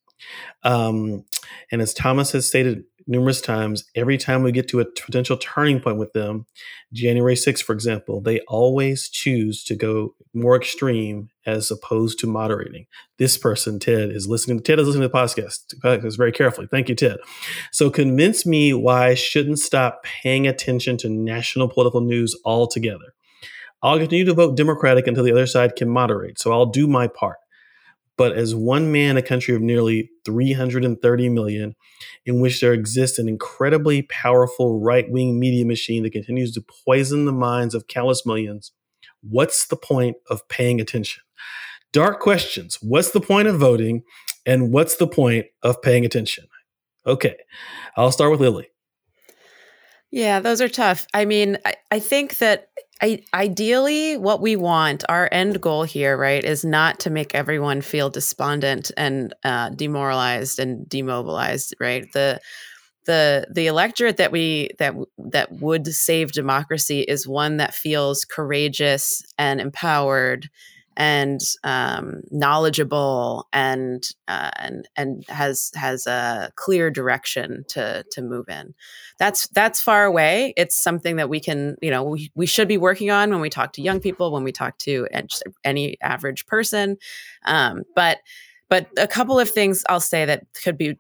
Um, 0.65 1.25
and 1.71 1.83
as 1.83 1.95
Thomas 1.95 2.33
has 2.33 2.49
stated 2.49 2.85
numerous 3.07 3.41
times, 3.41 3.85
every 3.95 4.17
time 4.17 4.43
we 4.43 4.53
get 4.53 4.69
to 4.69 4.81
a 4.81 4.85
potential 4.85 5.37
turning 5.37 5.81
point 5.81 5.99
with 5.99 6.13
them, 6.13 6.47
January 6.93 7.35
6th, 7.35 7.63
for 7.63 7.73
example, 7.73 8.21
they 8.21 8.41
always 8.41 9.09
choose 9.09 9.63
to 9.65 9.77
go 9.77 10.15
more 10.35 10.57
extreme 10.57 11.29
as 11.47 11.71
opposed 11.71 12.19
to 12.19 12.27
moderating. 12.27 12.87
This 13.19 13.39
person, 13.39 13.79
Ted, 13.79 14.11
is 14.11 14.27
listening. 14.27 14.61
Ted 14.63 14.81
is 14.81 14.87
listening 14.87 15.09
to 15.09 15.09
the 15.09 15.15
podcast, 15.17 16.17
very 16.17 16.33
carefully. 16.33 16.67
Thank 16.71 16.89
you, 16.89 16.95
Ted. 16.95 17.19
So 17.73 17.89
convince 17.89 18.45
me 18.45 18.75
why 18.75 19.09
I 19.09 19.15
shouldn't 19.15 19.61
stop 19.61 20.03
paying 20.03 20.47
attention 20.47 20.97
to 20.99 21.09
national 21.09 21.69
political 21.69 22.01
news 22.01 22.35
altogether. 22.45 23.15
I'll 23.83 23.99
continue 23.99 24.25
to 24.25 24.35
vote 24.35 24.57
Democratic 24.57 25.07
until 25.07 25.23
the 25.23 25.33
other 25.33 25.47
side 25.47 25.77
can 25.77 25.89
moderate. 25.89 26.39
So 26.39 26.51
I'll 26.53 26.67
do 26.67 26.87
my 26.87 27.07
part. 27.07 27.37
But 28.19 28.33
as 28.33 28.55
one 28.55 28.91
man, 28.91 29.19
a 29.19 29.23
country 29.23 29.55
of 29.55 29.61
nearly 29.61 30.11
330 30.25 31.29
million, 31.29 31.75
in 32.25 32.41
which 32.41 32.63
there 32.63 32.73
exists 32.73 33.19
an 33.19 33.29
incredibly 33.29 34.03
powerful 34.03 34.81
right 34.81 35.05
wing 35.11 35.39
media 35.39 35.67
machine 35.67 36.03
that 36.03 36.13
continues 36.13 36.53
to 36.53 36.65
poison 36.87 37.27
the 37.27 37.33
minds 37.33 37.75
of 37.75 37.87
countless 37.89 38.25
millions, 38.25 38.73
what's 39.31 39.67
the 39.67 39.77
point 39.77 40.17
of 40.31 40.47
paying 40.49 40.81
attention? 40.81 41.23
Dark 41.93 42.21
questions. 42.21 42.79
What's 42.83 43.11
the 43.11 43.21
point 43.21 43.49
of 43.49 43.59
voting? 43.59 44.03
And 44.45 44.73
what's 44.73 44.97
the 44.97 45.07
point 45.07 45.47
of 45.63 45.81
paying 45.83 46.05
attention? 46.05 46.47
Okay, 47.07 47.37
I'll 47.97 48.13
start 48.13 48.31
with 48.31 48.41
Lily. 48.41 48.69
Yeah, 50.11 50.41
those 50.41 50.61
are 50.61 50.69
tough. 50.69 51.07
I 51.15 51.25
mean, 51.25 51.59
I, 51.65 51.75
I 51.91 51.99
think 51.99 52.39
that 52.39 52.69
I, 53.03 53.23
ideally, 53.35 54.17
what 54.17 54.41
we 54.41 54.57
want, 54.57 55.05
our 55.09 55.29
end 55.31 55.61
goal 55.61 55.83
here, 55.83 56.17
right, 56.17 56.43
is 56.43 56.65
not 56.65 57.01
to 57.01 57.11
make 57.11 57.35
everyone 57.35 57.83
feel 57.83 58.09
despondent 58.09 58.91
and 58.97 59.35
uh, 59.45 59.71
demoralized 59.71 60.59
and 60.59 60.89
demobilized, 60.89 61.75
right? 61.79 62.11
The 62.13 62.41
the 63.07 63.47
the 63.51 63.67
electorate 63.67 64.19
that 64.19 64.33
we 64.33 64.71
that 64.79 64.95
that 65.19 65.53
would 65.53 65.87
save 65.87 66.33
democracy 66.33 67.01
is 67.01 67.27
one 67.27 67.57
that 67.57 67.75
feels 67.75 68.25
courageous 68.25 69.23
and 69.39 69.61
empowered 69.61 70.51
and 70.97 71.41
um, 71.63 72.23
knowledgeable 72.31 73.47
and 73.53 74.09
uh, 74.29 74.51
and 74.57 74.89
and 74.97 75.25
has 75.29 75.71
has 75.75 76.07
a 76.07 76.51
clear 76.57 76.91
direction 76.91 77.65
to 77.69 78.05
to 78.11 78.23
move 78.23 78.49
in. 78.49 78.75
That's 79.19 79.49
that's 79.49 79.81
far 79.81 80.05
away. 80.05 80.55
It's 80.57 80.77
something 80.77 81.17
that 81.17 81.29
we 81.29 81.41
can 81.41 81.77
you 81.83 81.91
know 81.91 82.03
we, 82.03 82.31
we 82.35 82.47
should 82.47 82.69
be 82.69 82.79
working 82.79 83.11
on 83.11 83.31
when 83.31 83.41
we 83.41 83.51
talk 83.51 83.73
to 83.75 83.83
young 83.83 84.01
people, 84.01 84.33
when 84.33 84.45
we 84.45 84.53
talk 84.53 84.79
to 84.79 85.07
any 85.65 85.97
average 86.01 86.47
person. 86.47 86.97
Um, 87.45 87.83
but 87.95 88.19
but 88.69 88.89
a 88.99 89.07
couple 89.07 89.39
of 89.39 89.51
things 89.51 89.85
I'll 89.89 90.01
say 90.01 90.25
that 90.25 90.45
could 90.65 90.79
be 90.79 90.99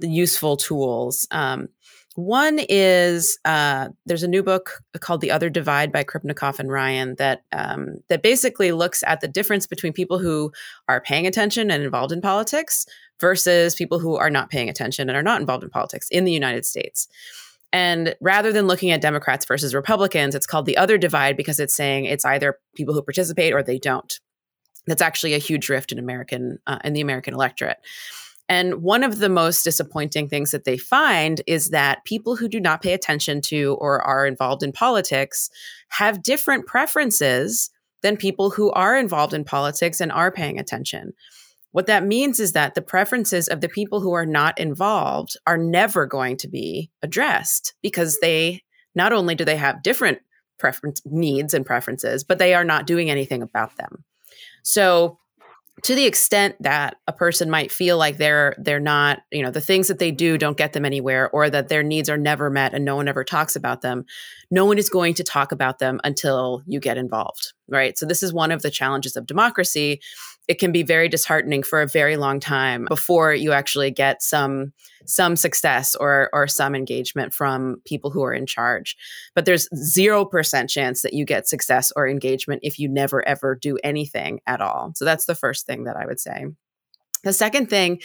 useful 0.00 0.56
tools. 0.56 1.26
Um, 1.30 1.68
one 2.14 2.60
is 2.68 3.38
uh, 3.44 3.88
there's 4.04 4.22
a 4.22 4.28
new 4.28 4.42
book 4.42 4.82
called 5.00 5.22
The 5.22 5.30
Other 5.30 5.48
Divide 5.48 5.92
by 5.92 6.04
Krupnikov 6.04 6.58
and 6.58 6.70
Ryan 6.70 7.14
that 7.16 7.44
um, 7.52 7.96
that 8.08 8.22
basically 8.22 8.72
looks 8.72 9.02
at 9.06 9.20
the 9.20 9.28
difference 9.28 9.66
between 9.66 9.94
people 9.94 10.18
who 10.18 10.52
are 10.88 11.00
paying 11.00 11.26
attention 11.26 11.70
and 11.70 11.82
involved 11.82 12.12
in 12.12 12.20
politics 12.20 12.84
versus 13.18 13.74
people 13.74 13.98
who 13.98 14.16
are 14.16 14.30
not 14.30 14.50
paying 14.50 14.68
attention 14.68 15.08
and 15.08 15.16
are 15.16 15.22
not 15.22 15.40
involved 15.40 15.64
in 15.64 15.70
politics 15.70 16.08
in 16.10 16.24
the 16.24 16.32
United 16.32 16.66
States. 16.66 17.08
And 17.72 18.14
rather 18.20 18.52
than 18.52 18.66
looking 18.66 18.90
at 18.90 19.00
Democrats 19.00 19.46
versus 19.46 19.74
Republicans, 19.74 20.34
it's 20.34 20.46
called 20.46 20.66
The 20.66 20.76
Other 20.76 20.98
Divide 20.98 21.38
because 21.38 21.58
it's 21.58 21.74
saying 21.74 22.04
it's 22.04 22.26
either 22.26 22.58
people 22.76 22.92
who 22.92 23.00
participate 23.00 23.54
or 23.54 23.62
they 23.62 23.78
don't. 23.78 24.20
That's 24.86 25.00
actually 25.00 25.32
a 25.32 25.38
huge 25.38 25.70
rift 25.70 25.92
in 25.92 25.98
American 25.98 26.58
uh, 26.66 26.78
in 26.84 26.92
the 26.92 27.00
American 27.00 27.32
electorate. 27.32 27.78
And 28.52 28.82
one 28.82 29.02
of 29.02 29.18
the 29.18 29.30
most 29.30 29.62
disappointing 29.62 30.28
things 30.28 30.50
that 30.50 30.64
they 30.64 30.76
find 30.76 31.40
is 31.46 31.70
that 31.70 32.04
people 32.04 32.36
who 32.36 32.50
do 32.50 32.60
not 32.60 32.82
pay 32.82 32.92
attention 32.92 33.40
to 33.46 33.78
or 33.80 34.02
are 34.02 34.26
involved 34.26 34.62
in 34.62 34.72
politics 34.72 35.48
have 35.88 36.22
different 36.22 36.66
preferences 36.66 37.70
than 38.02 38.18
people 38.18 38.50
who 38.50 38.70
are 38.72 38.98
involved 38.98 39.32
in 39.32 39.42
politics 39.42 40.02
and 40.02 40.12
are 40.12 40.30
paying 40.30 40.58
attention. 40.58 41.14
What 41.70 41.86
that 41.86 42.04
means 42.04 42.40
is 42.40 42.52
that 42.52 42.74
the 42.74 42.82
preferences 42.82 43.48
of 43.48 43.62
the 43.62 43.70
people 43.70 44.02
who 44.02 44.12
are 44.12 44.26
not 44.26 44.60
involved 44.60 45.34
are 45.46 45.56
never 45.56 46.04
going 46.04 46.36
to 46.36 46.48
be 46.48 46.90
addressed 47.02 47.72
because 47.80 48.18
they 48.20 48.60
not 48.94 49.14
only 49.14 49.34
do 49.34 49.46
they 49.46 49.56
have 49.56 49.82
different 49.82 50.18
preference 50.58 51.00
needs 51.06 51.54
and 51.54 51.64
preferences, 51.64 52.22
but 52.22 52.38
they 52.38 52.52
are 52.52 52.64
not 52.64 52.86
doing 52.86 53.08
anything 53.08 53.40
about 53.40 53.78
them. 53.78 54.04
So 54.62 55.18
to 55.82 55.94
the 55.94 56.04
extent 56.04 56.54
that 56.60 56.96
a 57.08 57.12
person 57.12 57.50
might 57.50 57.72
feel 57.72 57.96
like 57.96 58.18
they're 58.18 58.54
they're 58.58 58.78
not 58.78 59.20
you 59.32 59.42
know 59.42 59.50
the 59.50 59.60
things 59.60 59.88
that 59.88 59.98
they 59.98 60.10
do 60.10 60.36
don't 60.36 60.58
get 60.58 60.74
them 60.74 60.84
anywhere 60.84 61.30
or 61.30 61.48
that 61.48 61.68
their 61.68 61.82
needs 61.82 62.08
are 62.10 62.18
never 62.18 62.50
met 62.50 62.74
and 62.74 62.84
no 62.84 62.94
one 62.94 63.08
ever 63.08 63.24
talks 63.24 63.56
about 63.56 63.80
them 63.80 64.04
no 64.50 64.66
one 64.66 64.78
is 64.78 64.90
going 64.90 65.14
to 65.14 65.24
talk 65.24 65.50
about 65.50 65.78
them 65.78 65.98
until 66.04 66.62
you 66.66 66.78
get 66.78 66.98
involved 66.98 67.52
right? 67.72 67.98
So 67.98 68.06
this 68.06 68.22
is 68.22 68.32
one 68.32 68.52
of 68.52 68.62
the 68.62 68.70
challenges 68.70 69.16
of 69.16 69.26
democracy 69.26 70.00
it 70.48 70.58
can 70.58 70.72
be 70.72 70.82
very 70.82 71.08
disheartening 71.08 71.62
for 71.62 71.82
a 71.82 71.86
very 71.86 72.16
long 72.16 72.40
time 72.40 72.86
before 72.88 73.32
you 73.32 73.52
actually 73.52 73.90
get 73.90 74.22
some 74.22 74.72
some 75.04 75.36
success 75.36 75.94
or 75.94 76.30
or 76.32 76.46
some 76.46 76.74
engagement 76.74 77.32
from 77.34 77.76
people 77.84 78.10
who 78.10 78.22
are 78.22 78.32
in 78.32 78.46
charge. 78.46 78.96
But 79.34 79.44
there's 79.44 79.68
0% 79.74 80.68
chance 80.68 81.02
that 81.02 81.12
you 81.12 81.24
get 81.24 81.48
success 81.48 81.92
or 81.94 82.08
engagement 82.08 82.60
if 82.62 82.78
you 82.78 82.88
never 82.88 83.26
ever 83.26 83.54
do 83.54 83.78
anything 83.84 84.40
at 84.46 84.60
all. 84.60 84.92
So 84.96 85.04
that's 85.04 85.26
the 85.26 85.34
first 85.34 85.66
thing 85.66 85.84
that 85.84 85.96
i 85.96 86.06
would 86.06 86.20
say 86.20 86.46
the 87.24 87.32
second 87.32 87.68
thing 87.70 88.00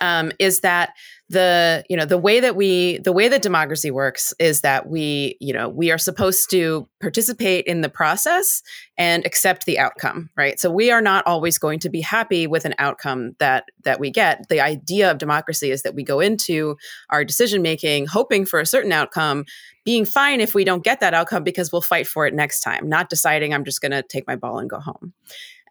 um, 0.00 0.32
is 0.38 0.60
that 0.60 0.90
the 1.28 1.84
you 1.88 1.96
know 1.96 2.04
the 2.04 2.18
way 2.18 2.38
that 2.38 2.54
we 2.54 2.98
the 2.98 3.12
way 3.12 3.26
that 3.26 3.42
democracy 3.42 3.90
works 3.90 4.32
is 4.38 4.60
that 4.60 4.88
we 4.88 5.36
you 5.40 5.52
know 5.52 5.68
we 5.68 5.90
are 5.90 5.98
supposed 5.98 6.48
to 6.50 6.88
participate 7.00 7.64
in 7.64 7.80
the 7.80 7.88
process 7.88 8.62
and 8.96 9.26
accept 9.26 9.66
the 9.66 9.78
outcome 9.78 10.30
right? 10.36 10.60
So 10.60 10.70
we 10.70 10.90
are 10.90 11.02
not 11.02 11.26
always 11.26 11.58
going 11.58 11.80
to 11.80 11.88
be 11.88 12.00
happy 12.00 12.46
with 12.46 12.64
an 12.64 12.74
outcome 12.78 13.32
that 13.40 13.64
that 13.82 13.98
we 13.98 14.10
get. 14.10 14.48
The 14.48 14.60
idea 14.60 15.10
of 15.10 15.18
democracy 15.18 15.70
is 15.70 15.82
that 15.82 15.94
we 15.94 16.04
go 16.04 16.20
into 16.20 16.76
our 17.10 17.24
decision 17.24 17.60
making 17.60 18.06
hoping 18.06 18.46
for 18.46 18.60
a 18.60 18.66
certain 18.66 18.92
outcome 18.92 19.46
being 19.84 20.04
fine 20.04 20.40
if 20.40 20.54
we 20.54 20.64
don't 20.64 20.84
get 20.84 21.00
that 21.00 21.14
outcome 21.14 21.44
because 21.44 21.72
we'll 21.72 21.80
fight 21.80 22.06
for 22.06 22.26
it 22.26 22.34
next 22.34 22.60
time 22.60 22.88
not 22.88 23.08
deciding 23.08 23.54
i'm 23.54 23.64
just 23.64 23.80
going 23.80 23.92
to 23.92 24.02
take 24.02 24.26
my 24.26 24.34
ball 24.34 24.58
and 24.58 24.68
go 24.68 24.80
home 24.80 25.12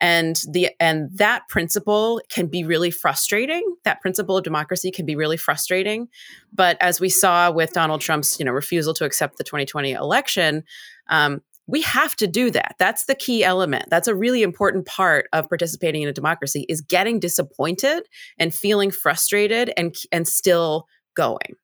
and 0.01 0.41
the 0.49 0.69
and 0.79 1.09
that 1.17 1.47
principle 1.47 2.21
can 2.29 2.47
be 2.47 2.63
really 2.63 2.91
frustrating. 2.91 3.75
That 3.83 4.01
principle 4.01 4.37
of 4.37 4.43
democracy 4.43 4.91
can 4.91 5.05
be 5.05 5.15
really 5.15 5.37
frustrating. 5.37 6.07
But 6.53 6.77
as 6.81 6.99
we 6.99 7.09
saw 7.09 7.51
with 7.51 7.73
donald 7.73 8.01
trump's 8.01 8.39
you 8.39 8.45
know 8.45 8.51
refusal 8.51 8.93
to 8.93 9.05
accept 9.05 9.37
the 9.37 9.43
2020 9.43 9.91
election 9.91 10.63
um, 11.09 11.41
we 11.67 11.81
have 11.81 12.15
to 12.17 12.27
do 12.27 12.51
that. 12.51 12.75
That's 12.77 13.05
the 13.05 13.15
key 13.15 13.43
element. 13.43 13.85
That's 13.89 14.07
a 14.07 14.15
really 14.15 14.43
important 14.43 14.85
part 14.85 15.27
of 15.33 15.49
participating 15.49 16.03
in 16.03 16.09
a 16.09 16.13
democracy 16.13 16.65
is 16.69 16.81
getting 16.81 17.19
disappointed 17.19 18.03
and 18.37 18.53
feeling 18.53 18.91
frustrated 18.91 19.73
and 19.75 19.95
and 20.11 20.27
still 20.27 20.87
going. 21.15 21.55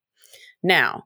Now 0.64 1.06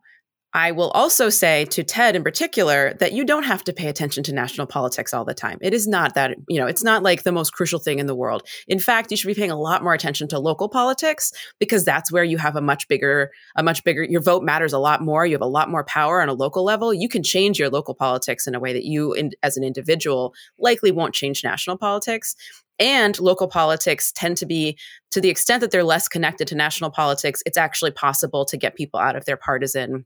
I 0.56 0.72
will 0.72 0.90
also 0.92 1.28
say 1.28 1.66
to 1.66 1.84
Ted 1.84 2.16
in 2.16 2.24
particular 2.24 2.94
that 3.02 3.12
you 3.12 3.26
don't 3.26 3.44
have 3.44 3.62
to 3.66 3.74
pay 3.74 3.90
attention 3.90 4.24
to 4.24 4.34
national 4.34 4.68
politics 4.68 5.14
all 5.14 5.26
the 5.26 5.34
time. 5.34 5.58
It 5.62 5.74
is 5.74 5.86
not 5.86 6.16
that, 6.16 6.38
you 6.48 6.58
know, 6.58 6.66
it's 6.66 6.84
not 6.84 7.04
like 7.04 7.24
the 7.24 7.34
most 7.34 7.52
crucial 7.52 7.78
thing 7.78 8.00
in 8.00 8.06
the 8.06 8.16
world. 8.16 8.48
In 8.66 8.80
fact, 8.80 9.12
you 9.12 9.18
should 9.18 9.28
be 9.28 9.34
paying 9.34 9.52
a 9.52 9.60
lot 9.60 9.84
more 9.84 9.94
attention 9.94 10.30
to 10.30 10.40
local 10.40 10.70
politics 10.70 11.34
because 11.60 11.84
that's 11.84 12.10
where 12.10 12.24
you 12.24 12.38
have 12.38 12.56
a 12.56 12.62
much 12.62 12.88
bigger, 12.88 13.32
a 13.58 13.64
much 13.64 13.84
bigger, 13.84 14.06
your 14.06 14.22
vote 14.22 14.44
matters 14.44 14.72
a 14.72 14.80
lot 14.80 15.02
more. 15.02 15.26
You 15.26 15.34
have 15.34 15.42
a 15.42 15.46
lot 15.46 15.70
more 15.70 15.84
power 15.84 16.22
on 16.22 16.30
a 16.30 16.34
local 16.34 16.64
level. 16.64 16.94
You 16.94 17.10
can 17.10 17.22
change 17.22 17.60
your 17.60 17.70
local 17.70 17.94
politics 17.94 18.48
in 18.48 18.56
a 18.56 18.60
way 18.62 18.72
that 18.72 18.86
you, 18.86 19.12
in, 19.12 19.32
as 19.44 19.58
an 19.58 19.66
individual, 19.66 20.34
likely 20.58 20.90
won't 20.90 21.14
change 21.14 21.44
national 21.44 21.78
politics. 21.78 22.34
And 22.80 23.20
local 23.20 23.50
politics 23.50 24.14
tend 24.14 24.38
to 24.38 24.46
be, 24.46 24.78
to 25.12 25.20
the 25.20 25.30
extent 25.30 25.60
that 25.62 25.72
they're 25.72 25.84
less 25.84 26.08
connected 26.08 26.48
to 26.48 26.56
national 26.56 26.92
politics, 26.92 27.44
it's 27.46 27.58
actually 27.58 27.92
possible 27.92 28.46
to 28.46 28.56
get 28.56 28.76
people 28.76 29.02
out 29.02 29.18
of 29.18 29.26
their 29.26 29.38
partisan 29.38 30.06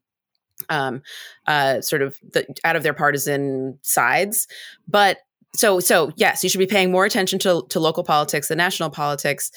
um, 0.67 1.01
uh, 1.47 1.81
sort 1.81 2.01
of 2.01 2.17
the, 2.33 2.45
out 2.63 2.75
of 2.75 2.83
their 2.83 2.93
partisan 2.93 3.79
sides. 3.81 4.47
But 4.87 5.19
so 5.55 5.79
so 5.79 6.11
yes, 6.15 6.43
you 6.43 6.49
should 6.49 6.59
be 6.59 6.67
paying 6.67 6.91
more 6.91 7.05
attention 7.05 7.39
to 7.39 7.65
to 7.69 7.79
local 7.79 8.03
politics 8.03 8.49
than 8.49 8.57
national 8.57 8.89
politics. 8.89 9.51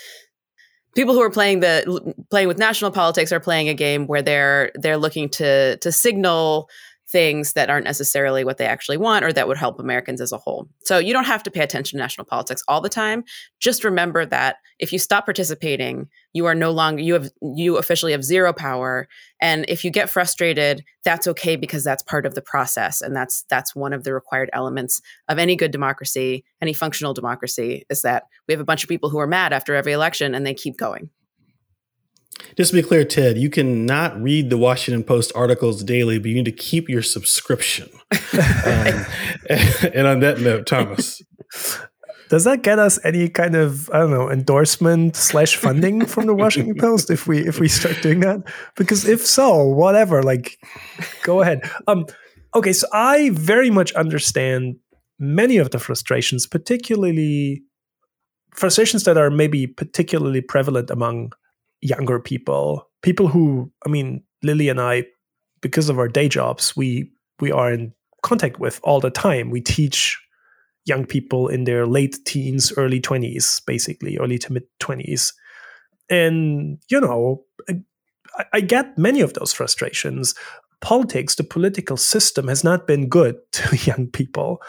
people 0.94 1.14
who 1.14 1.22
are 1.22 1.30
playing 1.30 1.61
the 1.61 2.14
playing 2.30 2.48
with 2.48 2.59
national 2.59 2.90
politics 2.90 3.32
are 3.32 3.40
playing 3.40 3.68
a 3.68 3.74
game 3.74 4.07
where 4.07 4.22
they're 4.22 4.70
they're 4.74 4.98
looking 4.98 5.28
to 5.28 5.76
to 5.78 5.92
signal 5.92 6.68
things 7.12 7.52
that 7.52 7.70
aren't 7.70 7.84
necessarily 7.84 8.42
what 8.42 8.56
they 8.56 8.64
actually 8.64 8.96
want 8.96 9.24
or 9.24 9.32
that 9.32 9.46
would 9.46 9.58
help 9.58 9.78
Americans 9.78 10.20
as 10.20 10.32
a 10.32 10.38
whole. 10.38 10.66
So 10.84 10.98
you 10.98 11.12
don't 11.12 11.24
have 11.24 11.42
to 11.42 11.50
pay 11.50 11.60
attention 11.60 11.98
to 11.98 12.02
national 12.02 12.24
politics 12.24 12.62
all 12.66 12.80
the 12.80 12.88
time. 12.88 13.22
Just 13.60 13.84
remember 13.84 14.24
that 14.26 14.56
if 14.78 14.92
you 14.92 14.98
stop 14.98 15.26
participating, 15.26 16.08
you 16.32 16.46
are 16.46 16.54
no 16.54 16.70
longer 16.70 17.02
you 17.02 17.12
have 17.12 17.30
you 17.54 17.76
officially 17.76 18.12
have 18.12 18.24
zero 18.24 18.52
power 18.52 19.06
and 19.40 19.66
if 19.68 19.84
you 19.84 19.90
get 19.90 20.08
frustrated, 20.08 20.82
that's 21.04 21.28
okay 21.28 21.56
because 21.56 21.84
that's 21.84 22.02
part 22.02 22.24
of 22.24 22.34
the 22.34 22.42
process 22.42 23.02
and 23.02 23.14
that's 23.14 23.44
that's 23.50 23.76
one 23.76 23.92
of 23.92 24.04
the 24.04 24.14
required 24.14 24.48
elements 24.52 25.02
of 25.28 25.38
any 25.38 25.54
good 25.54 25.70
democracy, 25.70 26.44
any 26.62 26.72
functional 26.72 27.12
democracy 27.12 27.84
is 27.90 28.02
that 28.02 28.24
we 28.48 28.52
have 28.52 28.60
a 28.60 28.64
bunch 28.64 28.82
of 28.82 28.88
people 28.88 29.10
who 29.10 29.18
are 29.18 29.26
mad 29.26 29.52
after 29.52 29.74
every 29.74 29.92
election 29.92 30.34
and 30.34 30.46
they 30.46 30.54
keep 30.54 30.78
going. 30.78 31.10
Just 32.56 32.70
to 32.70 32.76
be 32.76 32.86
clear, 32.86 33.04
Ted, 33.04 33.38
you 33.38 33.48
cannot 33.48 34.20
read 34.20 34.50
the 34.50 34.58
Washington 34.58 35.04
Post 35.04 35.32
articles 35.34 35.82
daily, 35.82 36.18
but 36.18 36.28
you 36.28 36.34
need 36.34 36.44
to 36.44 36.52
keep 36.52 36.88
your 36.88 37.02
subscription. 37.02 37.88
um, 38.32 39.06
and 39.94 40.06
on 40.06 40.20
that 40.20 40.38
note, 40.40 40.66
Thomas. 40.66 41.22
Does 42.28 42.44
that 42.44 42.62
get 42.62 42.78
us 42.78 42.98
any 43.04 43.28
kind 43.28 43.54
of 43.54 43.90
I 43.90 43.98
don't 43.98 44.10
know 44.10 44.30
endorsement 44.30 45.16
slash 45.16 45.56
funding 45.56 46.06
from 46.06 46.26
the 46.26 46.34
Washington 46.34 46.74
Post 46.80 47.10
if 47.10 47.26
we 47.26 47.46
if 47.46 47.60
we 47.60 47.68
start 47.68 48.00
doing 48.00 48.20
that? 48.20 48.40
Because 48.74 49.06
if 49.06 49.24
so, 49.24 49.64
whatever, 49.64 50.22
like, 50.22 50.58
go 51.24 51.42
ahead. 51.42 51.60
Um, 51.86 52.06
okay, 52.54 52.72
so 52.72 52.86
I 52.92 53.30
very 53.34 53.68
much 53.68 53.92
understand 53.92 54.76
many 55.18 55.58
of 55.58 55.72
the 55.72 55.78
frustrations, 55.78 56.46
particularly 56.46 57.62
frustrations 58.54 59.04
that 59.04 59.18
are 59.18 59.30
maybe 59.30 59.66
particularly 59.66 60.40
prevalent 60.40 60.88
among 60.90 61.32
younger 61.82 62.18
people, 62.18 62.88
people 63.02 63.28
who, 63.28 63.70
I 63.84 63.90
mean, 63.90 64.22
Lily 64.42 64.68
and 64.68 64.80
I, 64.80 65.04
because 65.60 65.88
of 65.88 65.98
our 65.98 66.08
day 66.08 66.28
jobs, 66.28 66.76
we 66.76 67.10
we 67.40 67.52
are 67.52 67.72
in 67.72 67.92
contact 68.22 68.58
with 68.58 68.80
all 68.82 69.00
the 69.00 69.10
time. 69.10 69.50
We 69.50 69.60
teach 69.60 70.18
young 70.84 71.04
people 71.04 71.48
in 71.48 71.64
their 71.64 71.86
late 71.86 72.18
teens, 72.24 72.72
early 72.76 73.00
twenties, 73.00 73.60
basically 73.66 74.16
early 74.18 74.38
to 74.38 74.52
mid 74.52 74.64
twenties, 74.80 75.32
and 76.08 76.78
you 76.90 77.00
know, 77.00 77.44
I, 78.38 78.44
I 78.54 78.60
get 78.60 78.96
many 78.96 79.20
of 79.20 79.34
those 79.34 79.52
frustrations. 79.52 80.34
Politics, 80.80 81.36
the 81.36 81.44
political 81.44 81.96
system, 81.96 82.48
has 82.48 82.64
not 82.64 82.88
been 82.88 83.08
good 83.08 83.36
to 83.52 83.76
young 83.76 84.08
people. 84.08 84.60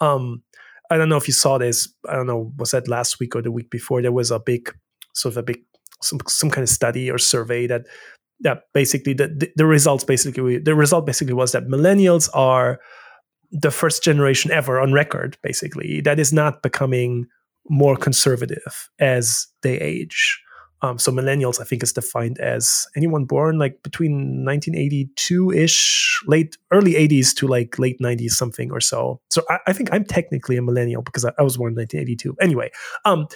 Um, 0.00 0.42
I 0.90 0.98
don't 0.98 1.08
know 1.08 1.16
if 1.16 1.26
you 1.26 1.32
saw 1.32 1.56
this. 1.56 1.88
I 2.06 2.14
don't 2.14 2.26
know, 2.26 2.52
was 2.58 2.72
that 2.72 2.88
last 2.88 3.18
week 3.18 3.34
or 3.34 3.40
the 3.40 3.50
week 3.50 3.70
before? 3.70 4.02
There 4.02 4.12
was 4.12 4.30
a 4.30 4.38
big, 4.38 4.70
sort 5.14 5.32
of 5.32 5.38
a 5.38 5.42
big 5.42 5.60
some 6.02 6.20
some 6.26 6.50
kind 6.50 6.62
of 6.62 6.68
study 6.68 7.10
or 7.10 7.18
survey 7.18 7.66
that 7.66 7.86
that 8.42 8.64
basically 8.74 9.12
the, 9.14 9.52
the, 9.56 9.66
results 9.66 10.04
basically 10.04 10.58
the 10.58 10.74
result 10.74 11.06
basically 11.06 11.34
was 11.34 11.52
that 11.52 11.68
millennials 11.68 12.28
are 12.34 12.80
the 13.52 13.70
first 13.70 14.02
generation 14.02 14.50
ever 14.50 14.80
on 14.80 14.92
record 14.92 15.36
basically. 15.42 16.00
That 16.00 16.18
is 16.18 16.32
not 16.32 16.62
becoming 16.62 17.26
more 17.68 17.96
conservative 17.96 18.90
as 18.98 19.46
they 19.62 19.78
age. 19.78 20.42
Um, 20.84 20.98
so 20.98 21.12
millennials 21.12 21.60
i 21.60 21.64
think 21.64 21.84
is 21.84 21.92
defined 21.92 22.40
as 22.40 22.88
anyone 22.96 23.24
born 23.24 23.56
like 23.56 23.80
between 23.84 24.44
1982-ish 24.44 26.22
late 26.26 26.56
early 26.72 26.94
80s 26.94 27.32
to 27.36 27.46
like 27.46 27.78
late 27.78 28.00
90s 28.00 28.32
something 28.32 28.72
or 28.72 28.80
so. 28.80 29.20
So 29.30 29.42
i, 29.48 29.58
I 29.68 29.72
think 29.72 29.90
i'm 29.92 30.04
technically 30.04 30.56
a 30.56 30.62
millennial 30.62 31.02
because 31.02 31.24
I, 31.24 31.30
I 31.38 31.42
was 31.42 31.56
born 31.56 31.74
in 31.74 31.76
1982 31.76 32.34
anyway 32.40 32.72
um, 33.04 33.28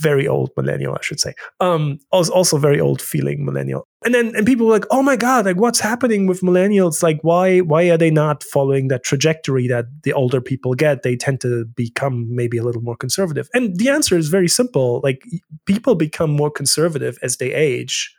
very 0.00 0.26
old 0.26 0.50
millennial, 0.56 0.94
I 0.94 1.02
should 1.02 1.20
say. 1.20 1.34
Um, 1.60 1.98
also, 2.10 2.58
very 2.58 2.80
old 2.80 3.00
feeling 3.00 3.44
millennial. 3.44 3.86
And 4.04 4.14
then 4.14 4.34
and 4.36 4.46
people 4.46 4.66
were 4.66 4.72
like, 4.72 4.86
oh 4.90 5.02
my 5.02 5.16
god, 5.16 5.46
like 5.46 5.56
what's 5.56 5.80
happening 5.80 6.26
with 6.26 6.40
millennials? 6.40 7.02
Like 7.02 7.20
why 7.22 7.60
why 7.60 7.84
are 7.90 7.96
they 7.96 8.10
not 8.10 8.42
following 8.42 8.88
that 8.88 9.02
trajectory 9.02 9.66
that 9.68 9.86
the 10.02 10.12
older 10.12 10.40
people 10.40 10.74
get? 10.74 11.02
They 11.02 11.16
tend 11.16 11.40
to 11.42 11.64
become 11.64 12.26
maybe 12.34 12.58
a 12.58 12.62
little 12.62 12.82
more 12.82 12.96
conservative. 12.96 13.48
And 13.54 13.76
the 13.78 13.88
answer 13.88 14.16
is 14.16 14.28
very 14.28 14.48
simple. 14.48 15.00
Like 15.02 15.22
people 15.66 15.94
become 15.94 16.30
more 16.30 16.50
conservative 16.50 17.18
as 17.22 17.38
they 17.38 17.52
age. 17.52 18.14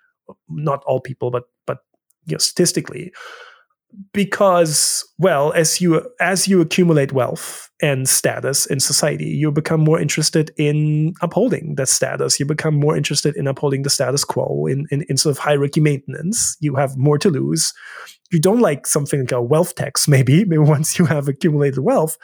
Not 0.50 0.84
all 0.86 1.00
people, 1.00 1.30
but 1.30 1.44
but 1.68 1.80
you 2.26 2.34
know, 2.34 2.40
statistically 2.40 3.12
because 4.14 5.06
well 5.18 5.54
as 5.54 5.80
you 5.82 6.10
as 6.20 6.48
you 6.48 6.62
accumulate 6.62 7.12
wealth 7.12 7.70
and 7.82 8.08
status 8.08 8.66
in 8.66 8.80
society 8.80 9.26
you 9.26 9.52
become 9.52 9.82
more 9.82 10.00
interested 10.00 10.52
in 10.58 11.14
upholding 11.22 11.76
that 11.76 11.90
status 11.90 12.40
you 12.40 12.46
become 12.46 12.76
more 12.76 12.96
interested 12.96 13.36
in 13.36 13.48
upholding 13.48 13.84
the 13.84 13.90
status 13.90 14.24
quo 14.24 14.66
in, 14.66 14.88
in, 14.92 15.04
in 15.10 15.18
sort 15.18 15.32
of 15.32 15.38
hierarchy 15.38 15.82
maintenance 15.82 16.56
you 16.62 16.76
have 16.76 16.96
more 16.98 17.18
to 17.18 17.30
lose 17.30 17.74
you 18.32 18.40
don't 18.40 18.60
like 18.60 18.88
something 18.88 19.22
like 19.22 19.32
a 19.32 19.42
wealth 19.42 19.76
tax, 19.76 20.08
maybe, 20.16 20.46
maybe 20.46 20.58
once 20.58 20.98
you 20.98 21.06
have 21.06 21.28
accumulated 21.28 21.80
wealth. 21.80 22.18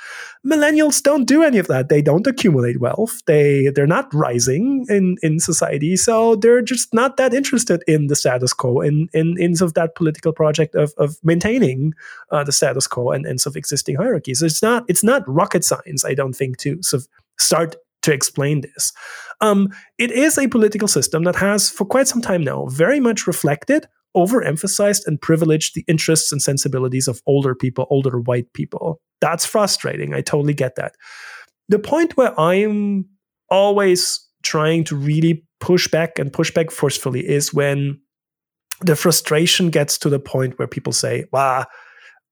Millennials 0.45 1.01
don't 1.01 1.25
do 1.25 1.43
any 1.43 1.57
of 1.57 1.67
that. 1.67 1.89
They 1.89 2.01
don't 2.01 2.25
accumulate 2.25 2.79
wealth. 2.79 3.21
They 3.27 3.69
they're 3.73 3.87
not 3.87 4.13
rising 4.13 4.85
in, 4.89 5.17
in 5.21 5.39
society. 5.39 5.95
So 5.95 6.35
they're 6.35 6.61
just 6.61 6.93
not 6.93 7.17
that 7.17 7.33
interested 7.33 7.83
in 7.87 8.07
the 8.07 8.15
status 8.15 8.53
quo 8.53 8.81
and 8.81 9.09
in, 9.13 9.35
in 9.37 9.55
sort 9.55 9.69
of 9.69 9.73
that 9.75 9.95
political 9.95 10.33
project 10.33 10.75
of, 10.75 10.93
of 10.97 11.17
maintaining 11.23 11.93
uh, 12.31 12.43
the 12.43 12.51
status 12.51 12.87
quo 12.87 13.11
and, 13.11 13.25
and 13.25 13.39
sort 13.39 13.53
of 13.53 13.57
existing 13.57 13.95
hierarchies. 13.95 14.39
So 14.39 14.45
it's 14.45 14.61
not 14.61 14.83
it's 14.87 15.03
not 15.03 15.27
rocket 15.41 15.63
science, 15.63 16.05
I 16.05 16.13
don't 16.13 16.33
think, 16.33 16.57
to 16.57 16.81
sort 16.81 17.01
of 17.01 17.07
start 17.39 17.75
to 18.03 18.13
explain 18.13 18.61
this. 18.61 18.93
Um, 19.41 19.69
it 19.97 20.11
is 20.11 20.37
a 20.37 20.47
political 20.47 20.87
system 20.87 21.23
that 21.23 21.35
has, 21.35 21.69
for 21.69 21.85
quite 21.85 22.07
some 22.07 22.21
time 22.21 22.43
now, 22.43 22.65
very 22.67 22.99
much 22.99 23.27
reflected 23.27 23.87
overemphasized 24.15 25.07
and 25.07 25.21
privileged 25.21 25.75
the 25.75 25.85
interests 25.87 26.31
and 26.31 26.41
sensibilities 26.41 27.07
of 27.07 27.21
older 27.25 27.55
people, 27.55 27.87
older 27.89 28.19
white 28.19 28.51
people. 28.53 28.99
That's 29.21 29.45
frustrating. 29.45 30.13
I 30.13 30.21
totally 30.21 30.53
get 30.53 30.75
that. 30.75 30.95
The 31.69 31.79
point 31.79 32.17
where 32.17 32.37
I'm 32.39 33.05
always 33.49 34.19
trying 34.43 34.83
to 34.85 34.95
really 34.95 35.45
push 35.59 35.87
back 35.87 36.19
and 36.19 36.33
push 36.33 36.51
back 36.51 36.71
forcefully 36.71 37.21
is 37.21 37.53
when 37.53 37.99
the 38.81 38.95
frustration 38.95 39.69
gets 39.69 39.97
to 39.99 40.09
the 40.09 40.19
point 40.19 40.57
where 40.57 40.67
people 40.67 40.91
say, 40.91 41.25
"Wow, 41.31 41.65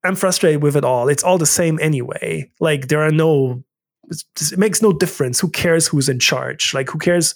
I'm 0.03 0.15
frustrated 0.15 0.63
with 0.63 0.75
it 0.75 0.85
all. 0.85 1.09
It's 1.09 1.23
all 1.23 1.37
the 1.37 1.45
same 1.45 1.79
anyway. 1.81 2.49
Like 2.59 2.87
there 2.87 3.01
are 3.01 3.11
no 3.11 3.63
it 4.09 4.57
makes 4.57 4.81
no 4.81 4.91
difference. 4.91 5.39
Who 5.39 5.49
cares 5.49 5.87
who's 5.87 6.09
in 6.09 6.19
charge? 6.19 6.73
Like 6.73 6.89
who 6.89 6.97
cares 6.97 7.35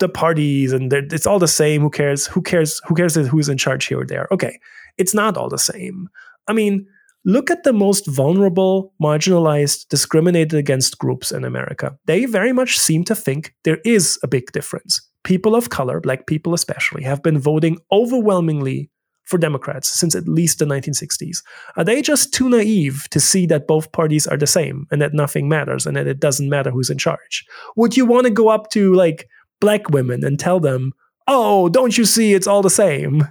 the 0.00 0.08
parties 0.08 0.72
and 0.72 0.92
it's 0.92 1.26
all 1.26 1.38
the 1.38 1.48
same. 1.48 1.80
Who 1.80 1.90
cares? 1.90 2.26
Who 2.26 2.42
cares? 2.42 2.80
Who 2.86 2.94
cares 2.94 3.14
who's 3.14 3.48
in 3.48 3.58
charge 3.58 3.86
here 3.86 4.00
or 4.00 4.06
there? 4.06 4.28
Okay, 4.30 4.58
it's 4.98 5.14
not 5.14 5.36
all 5.36 5.48
the 5.48 5.58
same. 5.58 6.08
I 6.48 6.52
mean, 6.52 6.86
look 7.24 7.50
at 7.50 7.64
the 7.64 7.72
most 7.72 8.06
vulnerable, 8.06 8.92
marginalized, 9.02 9.88
discriminated 9.88 10.58
against 10.58 10.98
groups 10.98 11.32
in 11.32 11.44
America. 11.44 11.96
They 12.06 12.26
very 12.26 12.52
much 12.52 12.78
seem 12.78 13.04
to 13.04 13.14
think 13.14 13.54
there 13.64 13.78
is 13.84 14.18
a 14.22 14.28
big 14.28 14.52
difference. 14.52 15.00
People 15.24 15.54
of 15.54 15.70
color, 15.70 16.00
black 16.00 16.26
people 16.26 16.52
especially, 16.52 17.04
have 17.04 17.22
been 17.22 17.38
voting 17.38 17.78
overwhelmingly 17.92 18.90
for 19.32 19.38
Democrats 19.38 19.88
since 19.88 20.14
at 20.14 20.28
least 20.28 20.58
the 20.58 20.66
1960s. 20.66 21.42
Are 21.76 21.84
they 21.84 22.02
just 22.02 22.34
too 22.34 22.50
naive 22.50 23.08
to 23.10 23.18
see 23.18 23.46
that 23.46 23.66
both 23.66 23.90
parties 23.90 24.26
are 24.26 24.36
the 24.36 24.46
same 24.46 24.86
and 24.90 25.00
that 25.00 25.14
nothing 25.14 25.48
matters 25.48 25.86
and 25.86 25.96
that 25.96 26.06
it 26.06 26.20
doesn't 26.20 26.50
matter 26.50 26.70
who's 26.70 26.90
in 26.90 26.98
charge? 26.98 27.44
Would 27.74 27.96
you 27.96 28.04
want 28.04 28.26
to 28.26 28.30
go 28.30 28.48
up 28.48 28.70
to 28.72 28.92
like 28.92 29.26
black 29.58 29.88
women 29.88 30.22
and 30.22 30.38
tell 30.38 30.60
them, 30.60 30.92
oh, 31.26 31.70
don't 31.70 31.96
you 31.96 32.04
see 32.04 32.34
it's 32.34 32.46
all 32.46 32.60
the 32.60 32.68
same? 32.68 33.26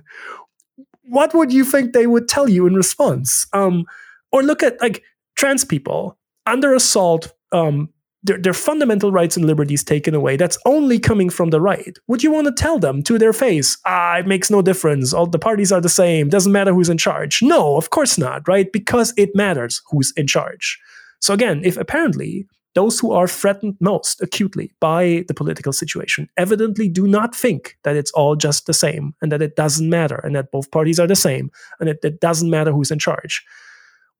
What 1.03 1.35
would 1.35 1.53
you 1.53 1.63
think 1.63 1.93
they 1.93 2.07
would 2.07 2.27
tell 2.27 2.49
you 2.49 2.65
in 2.65 2.73
response? 2.73 3.45
Um, 3.53 3.85
or 4.31 4.41
look 4.41 4.63
at 4.63 4.81
like 4.81 5.03
trans 5.35 5.63
people 5.63 6.17
under 6.47 6.73
assault, 6.73 7.31
um, 7.51 7.89
their, 8.23 8.37
their 8.37 8.53
fundamental 8.53 9.11
rights 9.11 9.35
and 9.35 9.45
liberties 9.45 9.83
taken 9.83 10.13
away. 10.13 10.37
That's 10.37 10.57
only 10.65 10.99
coming 10.99 11.29
from 11.29 11.49
the 11.49 11.61
right. 11.61 11.97
Would 12.07 12.23
you 12.23 12.31
want 12.31 12.47
to 12.47 12.53
tell 12.53 12.79
them 12.79 13.01
to 13.03 13.17
their 13.17 13.33
face, 13.33 13.77
ah, 13.85 14.17
it 14.17 14.27
makes 14.27 14.49
no 14.49 14.61
difference. 14.61 15.13
All 15.13 15.27
the 15.27 15.39
parties 15.39 15.71
are 15.71 15.81
the 15.81 15.89
same. 15.89 16.29
Doesn't 16.29 16.51
matter 16.51 16.73
who's 16.73 16.89
in 16.89 16.97
charge. 16.97 17.41
No, 17.41 17.77
of 17.77 17.89
course 17.89 18.17
not, 18.17 18.47
right? 18.47 18.71
Because 18.71 19.13
it 19.17 19.35
matters 19.35 19.81
who's 19.89 20.13
in 20.15 20.27
charge. 20.27 20.79
So 21.19 21.33
again, 21.33 21.61
if 21.63 21.77
apparently 21.77 22.47
those 22.73 22.99
who 22.99 23.11
are 23.11 23.27
threatened 23.27 23.75
most 23.79 24.21
acutely 24.21 24.73
by 24.79 25.25
the 25.27 25.33
political 25.33 25.73
situation 25.73 26.29
evidently 26.37 26.87
do 26.87 27.05
not 27.05 27.35
think 27.35 27.77
that 27.83 27.97
it's 27.97 28.11
all 28.11 28.35
just 28.35 28.65
the 28.65 28.73
same 28.73 29.13
and 29.21 29.31
that 29.31 29.41
it 29.41 29.55
doesn't 29.55 29.89
matter 29.89 30.21
and 30.23 30.35
that 30.35 30.51
both 30.51 30.71
parties 30.71 30.99
are 30.99 31.07
the 31.07 31.15
same 31.15 31.51
and 31.79 31.89
that 31.89 32.03
it 32.03 32.21
doesn't 32.21 32.49
matter 32.49 32.71
who's 32.71 32.91
in 32.91 32.99
charge. 32.99 33.43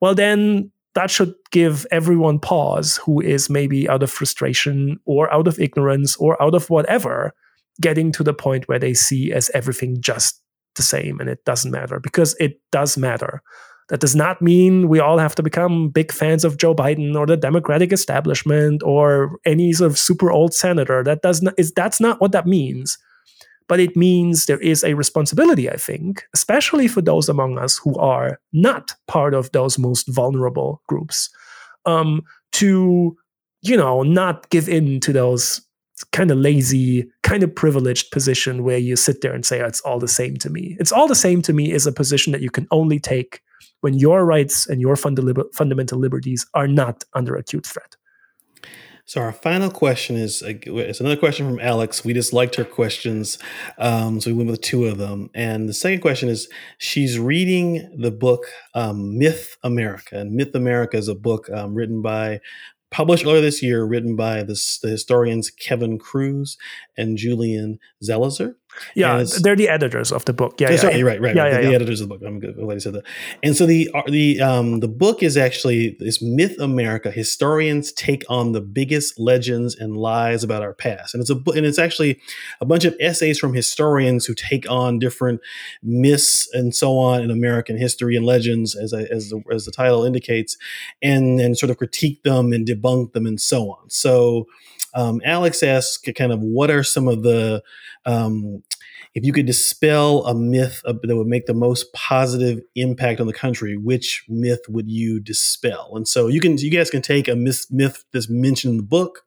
Well, 0.02 0.16
then 0.16 0.72
that 0.94 1.10
should 1.10 1.34
give 1.52 1.86
everyone 1.92 2.40
pause 2.40 2.98
who 2.98 3.22
is 3.22 3.50
maybe 3.50 3.88
out 3.90 4.04
of 4.04 4.12
frustration 4.12 5.00
or 5.06 5.32
out 5.34 5.48
of 5.48 5.60
ignorance 5.60 6.18
or 6.18 6.42
out 6.42 6.56
of 6.56 6.70
whatever 6.70 7.34
getting 7.80 8.12
to 8.12 8.24
the 8.24 8.34
point 8.34 8.68
where 8.68 8.80
they 8.80 8.94
see 8.94 9.32
as 9.32 9.50
everything 9.54 10.02
just 10.02 10.42
the 10.76 10.84
same 10.84 11.20
and 11.20 11.30
it 11.30 11.44
doesn't 11.46 11.72
matter 11.72 12.00
because 12.00 12.36
it 12.40 12.60
does 12.72 12.98
matter 12.98 13.42
That 13.90 14.00
does 14.00 14.16
not 14.16 14.42
mean 14.42 14.88
we 14.88 15.02
all 15.02 15.18
have 15.18 15.36
to 15.36 15.44
become 15.44 15.90
big 15.90 16.14
fans 16.14 16.46
of 16.46 16.56
Joe 16.56 16.74
Biden 16.74 17.14
or 17.14 17.26
the 17.28 17.36
Democratic 17.36 17.92
establishment 17.92 18.82
or 18.84 19.38
any 19.46 19.74
sort 19.74 19.92
of 19.92 20.00
super 20.00 20.32
old 20.32 20.54
senator. 20.54 21.04
That 21.04 21.22
does 21.22 21.42
not 21.42 21.54
is 21.58 21.74
that's 21.74 22.00
not 22.00 22.22
what 22.22 22.32
that 22.32 22.48
means. 22.48 22.98
But 23.72 23.80
it 23.80 23.96
means 23.96 24.48
there 24.48 24.60
is 24.60 24.84
a 24.84 24.96
responsibility, 24.96 25.70
I 25.70 25.78
think, 25.78 26.26
especially 26.34 26.90
for 26.90 27.02
those 27.02 27.30
among 27.30 27.58
us 27.58 27.78
who 27.78 27.96
are 27.96 28.38
not 28.52 28.94
part 29.08 29.34
of 29.34 29.50
those 29.54 29.80
most 29.80 30.10
vulnerable 30.10 30.82
groups, 30.90 31.30
um, 31.86 32.22
to 32.52 33.16
you 33.62 33.78
know 33.78 34.04
not 34.04 34.50
give 34.50 34.68
in 34.68 35.00
to 35.00 35.14
those 35.14 35.62
kind 36.12 36.32
of 36.32 36.38
lazy, 36.38 37.10
kind 37.24 37.44
of 37.44 37.56
privileged 37.56 38.12
position 38.12 38.66
where 38.66 38.78
you 38.78 38.98
sit 38.98 39.22
there 39.22 39.34
and 39.34 39.46
say, 39.46 39.62
oh, 39.62 39.68
it's 39.68 39.80
all 39.82 40.00
the 40.00 40.16
same 40.20 40.36
to 40.36 40.50
me. 40.50 40.76
It's 40.78 40.92
all 40.92 41.08
the 41.08 41.16
same 41.16 41.42
to 41.44 41.54
me 41.54 41.72
is 41.72 41.88
a 41.88 41.94
position 41.94 42.34
that 42.34 42.42
you 42.42 42.50
can 42.50 42.68
only 42.72 43.00
take 43.00 43.42
when 43.80 43.94
your 43.94 44.26
rights 44.26 44.68
and 44.68 44.82
your 44.82 44.98
fundamental 44.98 45.98
liberties 45.98 46.46
are 46.56 46.68
not 46.68 47.06
under 47.14 47.38
acute 47.38 47.66
threat. 47.66 47.96
So 49.12 49.20
our 49.20 49.34
final 49.34 49.70
question 49.70 50.16
is 50.16 50.42
it's 50.42 51.02
another 51.02 51.18
question 51.18 51.46
from 51.46 51.60
Alex. 51.60 52.06
We 52.06 52.14
just 52.14 52.32
liked 52.32 52.56
her 52.56 52.64
questions, 52.64 53.38
um, 53.78 54.22
so 54.22 54.30
we 54.30 54.38
went 54.38 54.50
with 54.50 54.62
two 54.62 54.86
of 54.86 55.00
them. 55.00 55.30
And 55.34 55.68
the 55.68 55.74
second 55.74 56.00
question 56.00 56.30
is 56.30 56.48
she's 56.78 57.20
reading 57.20 57.94
the 57.94 58.10
book 58.10 58.46
um, 58.74 59.18
Myth 59.18 59.58
America, 59.64 60.18
and 60.18 60.32
Myth 60.32 60.56
America 60.56 60.96
is 60.96 61.10
a 61.10 61.14
book 61.14 61.50
um, 61.50 61.74
written 61.74 62.02
by 62.02 62.40
published 62.90 63.26
earlier 63.26 63.42
this 63.42 63.62
year, 63.62 63.84
written 63.84 64.16
by 64.16 64.44
the 64.44 64.58
historians 64.82 65.50
Kevin 65.50 66.00
Kruse 66.00 66.56
and 67.02 67.18
Julian 67.18 67.80
Zelizer. 68.04 68.56
Yeah, 68.96 69.24
they're 69.42 69.56
the 69.56 69.68
editors 69.68 70.12
of 70.12 70.26
the 70.26 70.34
book. 70.34 70.60
Yeah, 70.60 70.72
yeah 70.72 70.78
sorry, 70.78 71.00
yeah. 71.00 71.04
right, 71.04 71.22
right, 71.22 71.36
yeah, 71.36 71.44
right. 71.44 71.64
Yeah, 71.64 71.70
the 71.70 71.76
editors 71.76 72.00
of 72.00 72.08
the 72.08 72.16
book. 72.16 72.26
I'm 72.26 72.40
good. 72.40 72.56
Glad 72.56 72.74
you 72.76 72.80
said 72.80 72.94
that. 72.94 73.04
And 73.44 73.56
so 73.56 73.66
the 73.66 73.90
uh, 73.94 74.04
the 74.08 74.40
um 74.42 74.80
the 74.80 74.88
book 74.88 75.22
is 75.22 75.36
actually 75.36 75.98
this 76.00 76.22
Myth 76.22 76.58
America. 76.60 77.12
Historians 77.12 77.92
take 77.92 78.24
on 78.30 78.54
the 78.54 78.62
biggest 78.62 79.20
legends 79.20 79.76
and 79.76 79.98
lies 79.98 80.44
about 80.44 80.64
our 80.64 80.74
past, 80.74 81.14
and 81.14 81.22
it's 81.22 81.30
a 81.30 81.36
book, 81.36 81.56
and 81.56 81.66
it's 81.66 81.80
actually 81.80 82.22
a 82.62 82.66
bunch 82.66 82.86
of 82.86 82.96
essays 83.00 83.38
from 83.38 83.54
historians 83.54 84.26
who 84.26 84.34
take 84.34 84.70
on 84.70 85.00
different 85.00 85.42
myths 85.84 86.48
and 86.54 86.74
so 86.74 86.98
on 86.98 87.22
in 87.22 87.30
American 87.30 87.78
history 87.78 88.16
and 88.16 88.26
legends, 88.26 88.76
as 88.76 88.94
I, 88.94 89.02
as 89.04 89.30
the, 89.30 89.44
as 89.52 89.66
the 89.66 89.72
title 89.72 90.06
indicates, 90.06 90.56
and 91.02 91.42
and 91.42 91.58
sort 91.58 91.72
of 91.72 91.78
critique 91.78 92.24
them 92.24 92.54
and 92.54 92.66
debunk 92.66 93.14
them 93.14 93.26
and 93.26 93.40
so 93.40 93.72
on. 93.72 93.90
So. 93.90 94.48
Um, 94.94 95.22
Alex 95.24 95.64
asks 95.64 96.12
kind 96.14 96.32
of 96.32 96.42
what 96.42 96.70
are 96.70 96.84
some 96.84 97.08
of 97.08 97.24
the 97.24 97.64
um, 98.06 98.64
if 99.14 99.26
you 99.26 99.34
could 99.34 99.46
dispel 99.46 100.26
a 100.26 100.34
myth 100.34 100.82
that 100.86 101.16
would 101.16 101.28
make 101.28 101.46
the 101.46 101.54
most 101.54 101.92
positive 101.94 102.62
impact 102.76 103.20
on 103.20 103.28
the 103.28 103.34
country, 103.34 103.76
which 103.76 104.24
myth 104.30 104.62
would 104.70 104.90
you 104.90 105.20
dispel? 105.20 105.92
And 105.96 106.08
so 106.08 106.28
you 106.28 106.40
can, 106.40 106.58
you 106.58 106.72
guys 106.72 106.90
can 106.90 107.02
take 107.02 107.28
a 107.28 107.36
myth, 107.36 107.66
myth 107.70 108.06
that's 108.14 108.30
mentioned 108.30 108.72
in 108.72 108.78
the 108.78 108.84
book 108.84 109.26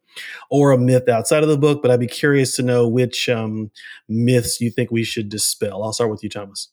or 0.49 0.73
a 0.73 0.79
myth 0.79 1.09
outside 1.09 1.43
of 1.43 1.49
the 1.49 1.59
book, 1.59 1.83
but 1.83 1.91
I'd 1.91 2.01
be 2.01 2.07
curious 2.07 2.57
to 2.57 2.63
know 2.63 2.89
which 2.89 3.29
um, 3.29 3.71
myths 4.09 4.61
you 4.61 4.71
think 4.71 4.91
we 4.91 5.05
should 5.05 5.29
dispel. 5.29 5.83
I'll 5.83 5.93
start 5.93 6.11
with 6.11 6.23
you, 6.23 6.31
Thomas. 6.31 6.69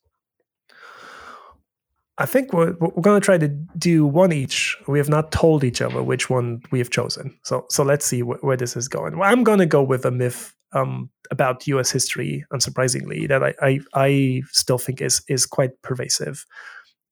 I 2.22 2.28
think 2.28 2.54
we're, 2.54 2.74
we're 2.80 3.02
going 3.02 3.20
to 3.20 3.26
try 3.26 3.40
to 3.40 3.48
do 3.48 4.06
one 4.06 4.32
each. 4.32 4.78
We 4.88 5.00
have 5.00 5.10
not 5.10 5.32
told 5.32 5.64
each 5.64 5.82
other 5.82 6.04
which 6.04 6.30
one 6.30 6.62
we 6.70 6.78
have 6.78 6.92
chosen. 6.92 7.36
So 7.44 7.66
so 7.70 7.84
let's 7.84 8.06
see 8.06 8.22
wh- 8.22 8.44
where 8.44 8.58
this 8.58 8.78
is 8.78 8.88
going. 8.88 9.18
Well, 9.18 9.30
I'm 9.30 9.44
going 9.44 9.58
to 9.60 9.66
go 9.66 9.82
with 9.82 10.06
a 10.06 10.12
myth 10.12 10.54
um, 10.74 11.10
about 11.32 11.66
U.S. 11.68 11.90
history, 11.90 12.46
unsurprisingly, 12.54 13.28
that 13.28 13.44
I, 13.44 13.54
I, 13.62 13.80
I 13.96 14.42
still 14.52 14.78
think 14.78 15.02
is 15.02 15.24
is 15.28 15.48
quite 15.48 15.82
pervasive, 15.82 16.46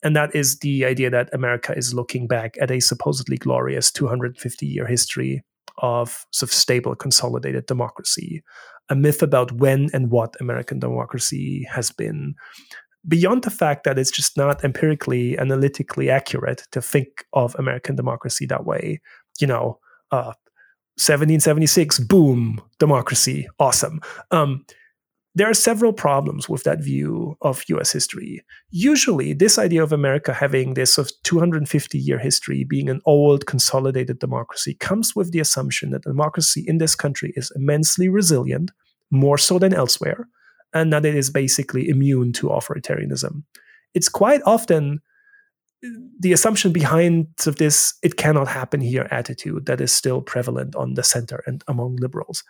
and 0.03 0.16
that 0.16 0.36
is 0.36 0.60
the 0.60 0.86
idea 0.86 1.10
that 1.10 1.34
America 1.34 1.74
is 1.76 1.93
looking 1.93 2.28
back 2.28 2.55
at 2.62 2.70
a 2.70 2.80
supposedly 2.80 3.38
glorious 3.38 3.91
250 3.91 4.66
year 4.68 4.86
history 4.86 5.43
of 5.80 6.26
sort 6.32 6.49
of 6.49 6.53
stable, 6.53 6.93
consolidated 6.93 7.66
democracy, 7.66 8.43
a 8.89 8.95
myth 8.95 9.24
about 9.24 9.51
when 9.53 9.89
and 9.91 10.12
what 10.12 10.36
American 10.39 10.80
democracy 10.80 11.66
has 11.72 11.89
been. 11.89 12.36
Beyond 13.10 13.43
the 13.43 13.51
fact 13.51 13.84
that 13.84 13.99
it's 13.99 14.12
just 14.12 14.38
not 14.38 14.64
empirically, 14.64 15.38
analytically 15.38 16.10
accurate 16.10 16.64
to 16.72 16.82
think 16.82 17.26
of 17.34 17.55
American 17.55 17.95
democracy 17.95 18.45
that 18.45 18.66
way, 18.66 19.01
you 19.39 19.47
know, 19.47 19.80
uh, 20.12 20.34
1776, 20.99 21.99
boom, 21.99 22.62
democracy, 22.78 23.47
awesome. 23.60 23.99
Um, 24.32 24.66
there 25.36 25.49
are 25.49 25.53
several 25.53 25.93
problems 25.93 26.49
with 26.49 26.64
that 26.64 26.84
view 26.84 27.38
of 27.41 27.64
US 27.70 27.91
history. 27.91 28.43
Usually, 28.72 29.34
this 29.34 29.57
idea 29.57 29.84
of 29.84 29.93
America 29.93 30.34
having 30.34 30.74
this 30.74 30.93
sort 30.93 31.10
of 31.10 31.14
250 31.24 31.97
year 31.97 32.18
history, 32.18 32.64
being 32.64 32.89
an 32.89 32.99
old, 33.05 33.45
consolidated 33.45 34.20
democracy, 34.20 34.74
comes 34.74 35.16
with 35.16 35.32
the 35.32 35.39
assumption 35.39 35.91
that 35.91 36.03
democracy 36.03 36.66
in 36.68 36.80
this 36.80 36.95
country 36.95 37.32
is 37.36 37.51
immensely 37.55 38.10
resilient, 38.10 38.72
more 39.12 39.38
so 39.38 39.60
than 39.60 39.74
elsewhere, 39.74 40.28
and 40.74 40.93
that 40.93 41.05
it 41.05 41.15
is 41.15 41.30
basically 41.30 41.89
immune 41.89 42.34
to 42.34 42.47
authoritarianism. 42.47 43.43
It's 43.93 44.09
quite 44.09 44.41
often 44.45 44.99
uh, 45.84 45.89
the 46.20 46.34
assumption 46.34 46.72
behind 46.72 47.28
of 47.47 47.55
this 47.57 47.93
it 48.03 48.17
cannot 48.17 48.47
happen 48.47 48.82
here 48.82 49.07
attitude 49.11 49.65
that 49.65 49.82
is 49.82 49.91
still 49.91 50.22
prevalent 50.22 50.76
on 50.76 50.93
the 50.93 51.03
center 51.03 51.43
and 51.47 51.63
among 51.67 51.95
liberals 51.97 52.43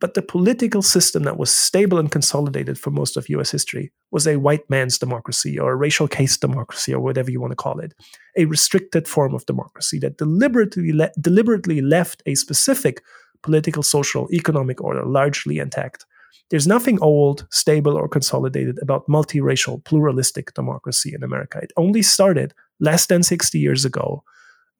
but 0.00 0.14
the 0.14 0.22
political 0.22 0.80
system 0.80 1.24
that 1.24 1.36
was 1.36 1.52
stable 1.52 1.98
and 1.98 2.10
consolidated 2.10 2.78
for 2.78 2.90
most 2.90 3.16
of 3.16 3.28
US 3.28 3.50
history 3.50 3.92
was 4.10 4.26
a 4.26 4.38
white 4.38 4.68
man's 4.70 4.98
democracy 4.98 5.58
or 5.58 5.72
a 5.72 5.76
racial 5.76 6.08
caste 6.08 6.40
democracy 6.40 6.92
or 6.92 7.00
whatever 7.00 7.30
you 7.30 7.40
want 7.40 7.52
to 7.52 7.56
call 7.56 7.78
it, 7.78 7.92
a 8.36 8.46
restricted 8.46 9.06
form 9.06 9.34
of 9.34 9.44
democracy 9.46 9.98
that 9.98 10.16
deliberately, 10.16 10.92
le- 10.92 11.12
deliberately 11.20 11.82
left 11.82 12.22
a 12.24 12.34
specific 12.34 13.02
political, 13.42 13.82
social, 13.82 14.26
economic 14.32 14.82
order 14.82 15.04
largely 15.04 15.58
intact. 15.58 16.06
There's 16.50 16.66
nothing 16.66 16.98
old, 17.00 17.46
stable, 17.50 17.96
or 17.96 18.08
consolidated 18.08 18.78
about 18.82 19.06
multiracial, 19.08 19.84
pluralistic 19.84 20.52
democracy 20.54 21.12
in 21.14 21.22
America. 21.22 21.58
It 21.62 21.72
only 21.76 22.02
started 22.02 22.54
less 22.80 23.06
than 23.06 23.22
60 23.22 23.58
years 23.58 23.84
ago. 23.84 24.24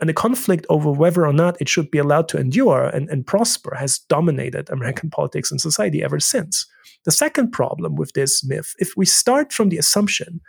And 0.00 0.08
the 0.08 0.14
conflict 0.14 0.64
over 0.70 0.90
whether 0.90 1.26
or 1.26 1.32
not 1.32 1.60
it 1.60 1.68
should 1.68 1.90
be 1.90 1.98
allowed 1.98 2.28
to 2.30 2.38
endure 2.38 2.86
and, 2.86 3.08
and 3.10 3.26
prosper 3.26 3.76
has 3.76 3.98
dominated 3.98 4.70
American 4.70 5.10
politics 5.18 5.50
and 5.50 5.60
society 5.60 6.02
ever 6.02 6.18
since. 6.18 6.66
The 7.04 7.12
second 7.12 7.52
problem 7.52 7.96
with 7.96 8.12
this 8.14 8.44
myth, 8.44 8.74
if 8.78 8.96
we 8.96 9.06
start 9.06 9.52
from 9.52 9.68
the 9.68 9.78
assumption 9.78 10.40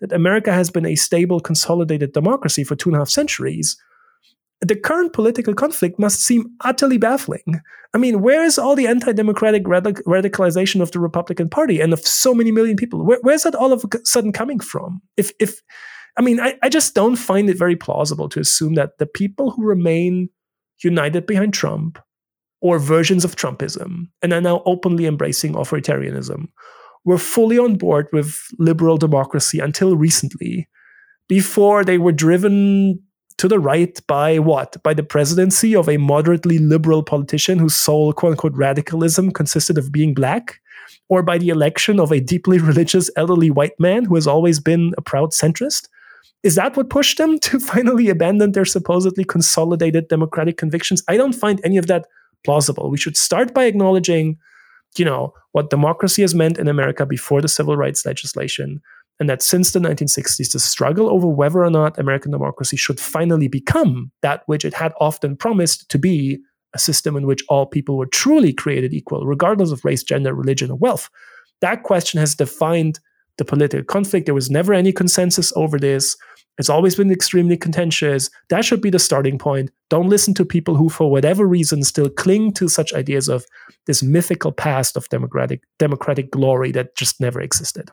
that 0.00 0.12
America 0.12 0.52
has 0.52 0.70
been 0.70 0.86
a 0.86 0.96
stable, 0.96 1.40
consolidated 1.40 2.12
democracy 2.12 2.64
for 2.64 2.76
two 2.76 2.90
and 2.90 2.96
a 2.96 2.98
half 2.98 3.08
centuries, 3.08 3.76
the 4.60 4.76
current 4.76 5.12
political 5.12 5.54
conflict 5.54 5.98
must 5.98 6.20
seem 6.20 6.50
utterly 6.62 6.98
baffling. 6.98 7.60
I 7.94 7.98
mean, 7.98 8.22
where 8.22 8.42
is 8.44 8.58
all 8.58 8.74
the 8.74 8.86
anti 8.86 9.12
democratic 9.12 9.64
radic- 9.64 10.02
radicalization 10.04 10.80
of 10.80 10.90
the 10.92 11.00
Republican 11.00 11.48
Party 11.48 11.80
and 11.80 11.92
of 11.92 12.00
so 12.00 12.34
many 12.34 12.50
million 12.50 12.76
people? 12.76 13.04
Where, 13.04 13.18
where's 13.22 13.42
that 13.42 13.54
all 13.54 13.72
of 13.72 13.84
a 13.84 13.98
sudden 14.04 14.32
coming 14.32 14.60
from? 14.60 15.00
If, 15.16 15.32
if 15.40 15.60
I 16.18 16.22
mean, 16.22 16.40
I, 16.40 16.56
I 16.62 16.68
just 16.68 16.94
don't 16.94 17.16
find 17.16 17.50
it 17.50 17.58
very 17.58 17.76
plausible 17.76 18.28
to 18.30 18.40
assume 18.40 18.74
that 18.74 18.98
the 18.98 19.06
people 19.06 19.50
who 19.50 19.64
remain 19.64 20.30
united 20.82 21.26
behind 21.26 21.54
Trump 21.54 21.98
or 22.60 22.78
versions 22.78 23.24
of 23.24 23.36
Trumpism 23.36 24.08
and 24.22 24.32
are 24.32 24.40
now 24.40 24.62
openly 24.64 25.06
embracing 25.06 25.54
authoritarianism 25.54 26.48
were 27.04 27.18
fully 27.18 27.58
on 27.58 27.76
board 27.76 28.08
with 28.12 28.42
liberal 28.58 28.96
democracy 28.96 29.60
until 29.60 29.96
recently, 29.96 30.68
before 31.28 31.84
they 31.84 31.98
were 31.98 32.12
driven 32.12 33.00
to 33.38 33.48
the 33.48 33.58
right 33.58 33.98
by 34.06 34.38
what? 34.38 34.82
By 34.82 34.94
the 34.94 35.02
presidency 35.02 35.74
of 35.74 35.88
a 35.88 35.98
moderately 35.98 36.58
liberal 36.58 37.02
politician 37.02 37.58
whose 37.58 37.74
sole 37.74 38.12
quote 38.12 38.32
unquote 38.32 38.54
radicalism 38.54 39.30
consisted 39.30 39.78
of 39.78 39.92
being 39.92 40.14
black? 40.14 40.60
Or 41.08 41.22
by 41.22 41.38
the 41.38 41.50
election 41.50 42.00
of 42.00 42.10
a 42.10 42.20
deeply 42.20 42.58
religious 42.70 43.10
elderly 43.16 43.50
white 43.50 43.78
man 43.78 44.04
who 44.04 44.14
has 44.14 44.26
always 44.26 44.60
been 44.60 44.94
a 44.96 45.02
proud 45.02 45.32
centrist? 45.32 45.88
Is 46.42 46.54
that 46.54 46.76
what 46.76 46.90
pushed 46.90 47.18
them 47.18 47.38
to 47.40 47.60
finally 47.72 48.08
abandon 48.08 48.52
their 48.52 48.64
supposedly 48.64 49.24
consolidated 49.24 50.08
democratic 50.08 50.56
convictions? 50.56 51.02
I 51.08 51.16
don't 51.16 51.34
find 51.34 51.60
any 51.64 51.76
of 51.76 51.86
that 51.88 52.06
plausible. 52.44 52.90
We 52.90 52.98
should 52.98 53.16
start 53.16 53.52
by 53.52 53.64
acknowledging, 53.64 54.38
you 54.96 55.04
know, 55.04 55.34
what 55.52 55.70
democracy 55.70 56.22
has 56.22 56.34
meant 56.34 56.58
in 56.58 56.68
America 56.68 57.04
before 57.04 57.42
the 57.42 57.48
civil 57.48 57.76
rights 57.76 58.06
legislation, 58.06 58.80
and 59.18 59.28
that 59.30 59.42
since 59.42 59.72
the 59.72 59.78
1960s, 59.78 60.52
the 60.52 60.58
struggle 60.58 61.08
over 61.08 61.26
whether 61.26 61.64
or 61.64 61.70
not 61.70 61.98
American 61.98 62.32
democracy 62.32 62.76
should 62.76 63.00
finally 63.00 63.48
become 63.48 64.10
that 64.22 64.42
which 64.46 64.64
it 64.64 64.74
had 64.74 64.92
often 65.00 65.36
promised 65.36 65.88
to 65.88 65.98
be 65.98 66.38
a 66.74 66.78
system 66.78 67.16
in 67.16 67.26
which 67.26 67.42
all 67.48 67.66
people 67.66 67.96
were 67.96 68.06
truly 68.06 68.52
created 68.52 68.92
equal, 68.92 69.26
regardless 69.26 69.70
of 69.70 69.84
race, 69.84 70.02
gender, 70.02 70.34
religion, 70.34 70.70
or 70.70 70.76
wealth. 70.76 71.08
That 71.60 71.82
question 71.82 72.20
has 72.20 72.34
defined 72.34 73.00
the 73.38 73.44
political 73.44 73.84
conflict. 73.84 74.26
There 74.26 74.34
was 74.34 74.50
never 74.50 74.74
any 74.74 74.92
consensus 74.92 75.52
over 75.56 75.78
this. 75.78 76.16
It's 76.58 76.70
always 76.70 76.94
been 76.94 77.10
extremely 77.10 77.56
contentious. 77.56 78.30
That 78.48 78.64
should 78.64 78.80
be 78.80 78.90
the 78.90 78.98
starting 78.98 79.38
point. 79.38 79.70
Don't 79.90 80.08
listen 80.08 80.32
to 80.34 80.44
people 80.44 80.74
who, 80.74 80.88
for 80.88 81.10
whatever 81.10 81.46
reason, 81.46 81.82
still 81.84 82.08
cling 82.08 82.52
to 82.54 82.68
such 82.68 82.94
ideas 82.94 83.28
of 83.28 83.44
this 83.86 84.02
mythical 84.02 84.52
past 84.52 84.96
of 84.96 85.08
democratic 85.08 85.62
democratic 85.78 86.30
glory 86.30 86.72
that 86.72 86.96
just 86.96 87.20
never 87.20 87.40
existed. 87.40 87.90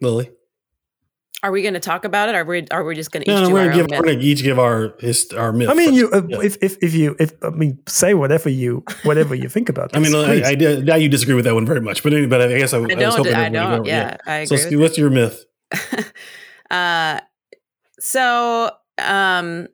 Lily. 0.00 0.30
Are 1.40 1.52
we 1.52 1.62
going 1.62 1.74
to 1.74 1.80
talk 1.80 2.04
about 2.04 2.28
it? 2.28 2.34
Or 2.34 2.38
are 2.40 2.44
we? 2.44 2.66
Are 2.72 2.82
we 2.82 2.96
just 2.96 3.12
going 3.12 3.24
to? 3.24 3.30
No, 3.30 3.36
each 3.36 3.42
no, 3.42 3.48
do 3.48 3.54
we're 3.54 3.64
gonna 3.66 3.76
give 3.76 3.90
myth? 3.90 4.00
we're 4.00 4.06
gonna 4.06 4.18
each 4.18 4.42
give 4.42 4.58
our 4.58 4.94
his, 4.98 5.30
our 5.32 5.52
myth. 5.52 5.68
I 5.68 5.74
mean, 5.74 5.94
you 5.94 6.10
uh, 6.10 6.22
Yeah. 6.28 6.40
if, 6.42 6.56
if 6.60 6.76
if 6.82 6.94
you 6.94 7.14
if 7.20 7.32
I 7.44 7.50
mean 7.50 7.78
say 7.86 8.12
whatever 8.14 8.48
you 8.48 8.82
whatever 9.04 9.36
you 9.36 9.48
think 9.48 9.68
about. 9.68 9.90
I 9.96 10.00
mean, 10.00 10.16
I. 10.16 10.42
I, 10.50 10.54
now 10.82 10.96
you 10.96 11.08
disagree 11.08 11.34
with 11.36 11.44
that 11.44 11.54
one 11.54 11.64
very 11.64 11.80
much, 11.80 12.02
but 12.02 12.12
anyway, 12.12 12.26
but 12.26 12.40
I 12.42 12.58
guess 12.58 12.74
I, 12.74 12.78
I 12.78 12.80
I 12.80 12.82
was 12.82 12.90
don't. 12.96 13.16
hoping 13.18 13.34
I 13.34 13.42
that 13.50 13.52
don't. 13.52 13.82
go- 13.84 13.88
Yeah, 13.88 14.16
I 14.26 14.44
So, 14.46 14.56
agree. 14.56 14.76
with 14.76 14.82
what's 14.82 14.98
your 14.98 15.10
myth? 15.10 15.44
uh, 16.70 17.20
so 18.00 18.70
um, 18.98 19.68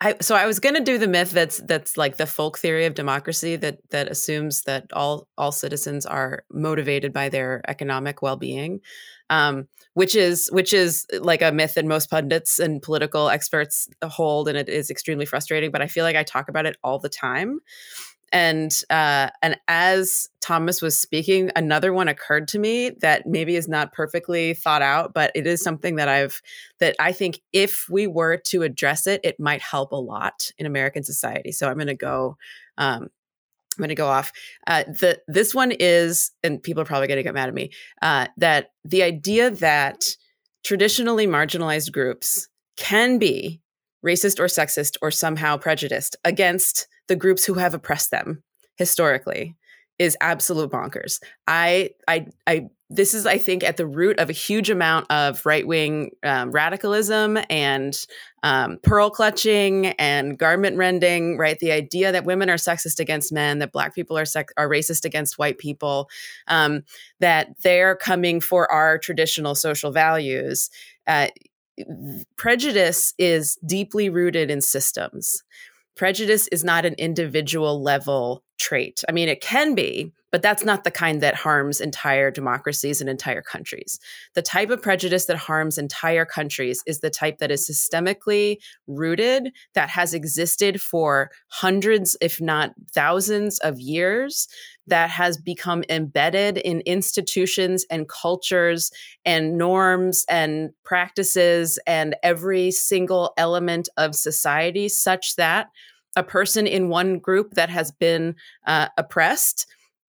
I 0.00 0.14
so 0.22 0.34
I 0.34 0.46
was 0.46 0.60
going 0.60 0.76
to 0.76 0.80
do 0.82 0.96
the 0.96 1.08
myth 1.08 1.30
that's 1.32 1.58
that's 1.58 1.98
like 1.98 2.16
the 2.16 2.26
folk 2.26 2.58
theory 2.58 2.86
of 2.86 2.94
democracy 2.94 3.56
that 3.56 3.78
that 3.90 4.08
assumes 4.08 4.62
that 4.62 4.86
all 4.94 5.28
all 5.36 5.52
citizens 5.52 6.06
are 6.06 6.44
motivated 6.50 7.12
by 7.12 7.28
their 7.28 7.60
economic 7.68 8.22
well 8.22 8.36
being. 8.36 8.80
Um, 9.28 9.68
which 9.94 10.14
is 10.14 10.50
which 10.52 10.74
is 10.74 11.06
like 11.20 11.40
a 11.40 11.50
myth 11.50 11.74
that 11.74 11.86
most 11.86 12.10
pundits 12.10 12.58
and 12.58 12.82
political 12.82 13.30
experts 13.30 13.88
hold, 14.04 14.46
and 14.46 14.58
it 14.58 14.68
is 14.68 14.90
extremely 14.90 15.24
frustrating. 15.24 15.70
But 15.70 15.80
I 15.80 15.86
feel 15.86 16.04
like 16.04 16.16
I 16.16 16.22
talk 16.22 16.48
about 16.50 16.66
it 16.66 16.76
all 16.84 16.98
the 16.98 17.08
time, 17.08 17.60
and 18.32 18.72
uh, 18.90 19.30
and 19.40 19.56
as 19.68 20.28
Thomas 20.40 20.82
was 20.82 20.98
speaking, 20.98 21.50
another 21.56 21.92
one 21.92 22.08
occurred 22.08 22.48
to 22.48 22.58
me 22.58 22.90
that 23.00 23.26
maybe 23.26 23.56
is 23.56 23.68
not 23.68 23.92
perfectly 23.92 24.52
thought 24.52 24.82
out, 24.82 25.14
but 25.14 25.30
it 25.34 25.46
is 25.46 25.62
something 25.62 25.96
that 25.96 26.08
I've 26.08 26.42
that 26.78 26.96
I 26.98 27.12
think 27.12 27.40
if 27.52 27.86
we 27.88 28.06
were 28.06 28.36
to 28.48 28.62
address 28.62 29.06
it, 29.06 29.20
it 29.24 29.40
might 29.40 29.62
help 29.62 29.92
a 29.92 29.96
lot 29.96 30.50
in 30.58 30.66
American 30.66 31.04
society. 31.04 31.52
So 31.52 31.68
I'm 31.68 31.76
going 31.76 31.86
to 31.86 31.94
go. 31.94 32.36
Um, 32.76 33.08
I'm 33.76 33.82
going 33.82 33.88
to 33.88 33.94
go 33.94 34.08
off. 34.08 34.32
Uh, 34.66 34.84
the 34.84 35.20
this 35.28 35.54
one 35.54 35.72
is, 35.72 36.30
and 36.42 36.62
people 36.62 36.82
are 36.82 36.86
probably 36.86 37.08
going 37.08 37.18
to 37.18 37.22
get 37.22 37.34
mad 37.34 37.48
at 37.48 37.54
me. 37.54 37.70
Uh, 38.02 38.26
that 38.36 38.70
the 38.84 39.02
idea 39.02 39.50
that 39.50 40.16
traditionally 40.64 41.26
marginalized 41.26 41.92
groups 41.92 42.48
can 42.76 43.18
be 43.18 43.60
racist 44.04 44.38
or 44.38 44.46
sexist 44.46 44.96
or 45.02 45.10
somehow 45.10 45.56
prejudiced 45.56 46.16
against 46.24 46.88
the 47.08 47.16
groups 47.16 47.44
who 47.44 47.54
have 47.54 47.74
oppressed 47.74 48.10
them 48.10 48.42
historically 48.76 49.56
is 49.98 50.16
absolute 50.20 50.70
bonkers. 50.70 51.20
I, 51.46 51.90
I, 52.06 52.26
I. 52.46 52.68
This 52.88 53.14
is, 53.14 53.26
I 53.26 53.38
think, 53.38 53.64
at 53.64 53.76
the 53.76 53.86
root 53.86 54.20
of 54.20 54.30
a 54.30 54.32
huge 54.32 54.70
amount 54.70 55.10
of 55.10 55.44
right 55.44 55.66
wing 55.66 56.12
um, 56.22 56.52
radicalism 56.52 57.36
and 57.50 57.96
um, 58.44 58.78
pearl 58.84 59.10
clutching 59.10 59.86
and 59.98 60.38
garment 60.38 60.76
rending. 60.76 61.36
Right, 61.36 61.58
the 61.58 61.72
idea 61.72 62.12
that 62.12 62.24
women 62.24 62.48
are 62.48 62.56
sexist 62.56 63.00
against 63.00 63.32
men, 63.32 63.58
that 63.58 63.72
Black 63.72 63.92
people 63.92 64.16
are 64.16 64.24
are 64.56 64.68
racist 64.68 65.04
against 65.04 65.36
white 65.36 65.58
people, 65.58 66.08
um, 66.46 66.82
that 67.18 67.48
they're 67.62 67.96
coming 67.96 68.40
for 68.40 68.70
our 68.70 68.98
traditional 68.98 69.56
social 69.56 69.90
values. 69.90 70.70
Uh, 71.08 71.28
prejudice 72.36 73.14
is 73.18 73.58
deeply 73.66 74.08
rooted 74.08 74.50
in 74.50 74.60
systems. 74.60 75.42
Prejudice 75.96 76.46
is 76.48 76.62
not 76.62 76.84
an 76.84 76.94
individual 76.98 77.82
level 77.82 78.44
trait. 78.58 79.02
I 79.08 79.12
mean, 79.12 79.28
it 79.28 79.40
can 79.40 79.74
be, 79.74 80.12
but 80.36 80.42
that's 80.42 80.66
not 80.66 80.84
the 80.84 80.90
kind 80.90 81.22
that 81.22 81.34
harms 81.34 81.80
entire 81.80 82.30
democracies 82.30 83.00
and 83.00 83.08
entire 83.08 83.40
countries. 83.40 83.98
The 84.34 84.42
type 84.42 84.68
of 84.68 84.82
prejudice 84.82 85.24
that 85.24 85.38
harms 85.38 85.78
entire 85.78 86.26
countries 86.26 86.82
is 86.86 87.00
the 87.00 87.08
type 87.08 87.38
that 87.38 87.50
is 87.50 87.66
systemically 87.66 88.58
rooted, 88.86 89.50
that 89.72 89.88
has 89.88 90.12
existed 90.12 90.78
for 90.78 91.30
hundreds, 91.48 92.18
if 92.20 92.38
not 92.38 92.74
thousands 92.92 93.58
of 93.60 93.80
years, 93.80 94.46
that 94.86 95.08
has 95.08 95.38
become 95.38 95.82
embedded 95.88 96.58
in 96.58 96.82
institutions 96.82 97.86
and 97.90 98.06
cultures 98.06 98.90
and 99.24 99.56
norms 99.56 100.26
and 100.28 100.68
practices 100.84 101.78
and 101.86 102.14
every 102.22 102.70
single 102.72 103.32
element 103.38 103.88
of 103.96 104.14
society, 104.14 104.90
such 104.90 105.36
that 105.36 105.68
a 106.14 106.22
person 106.22 106.66
in 106.66 106.90
one 106.90 107.20
group 107.20 107.52
that 107.52 107.70
has 107.70 107.90
been 107.90 108.34
uh, 108.66 108.88
oppressed 108.98 109.66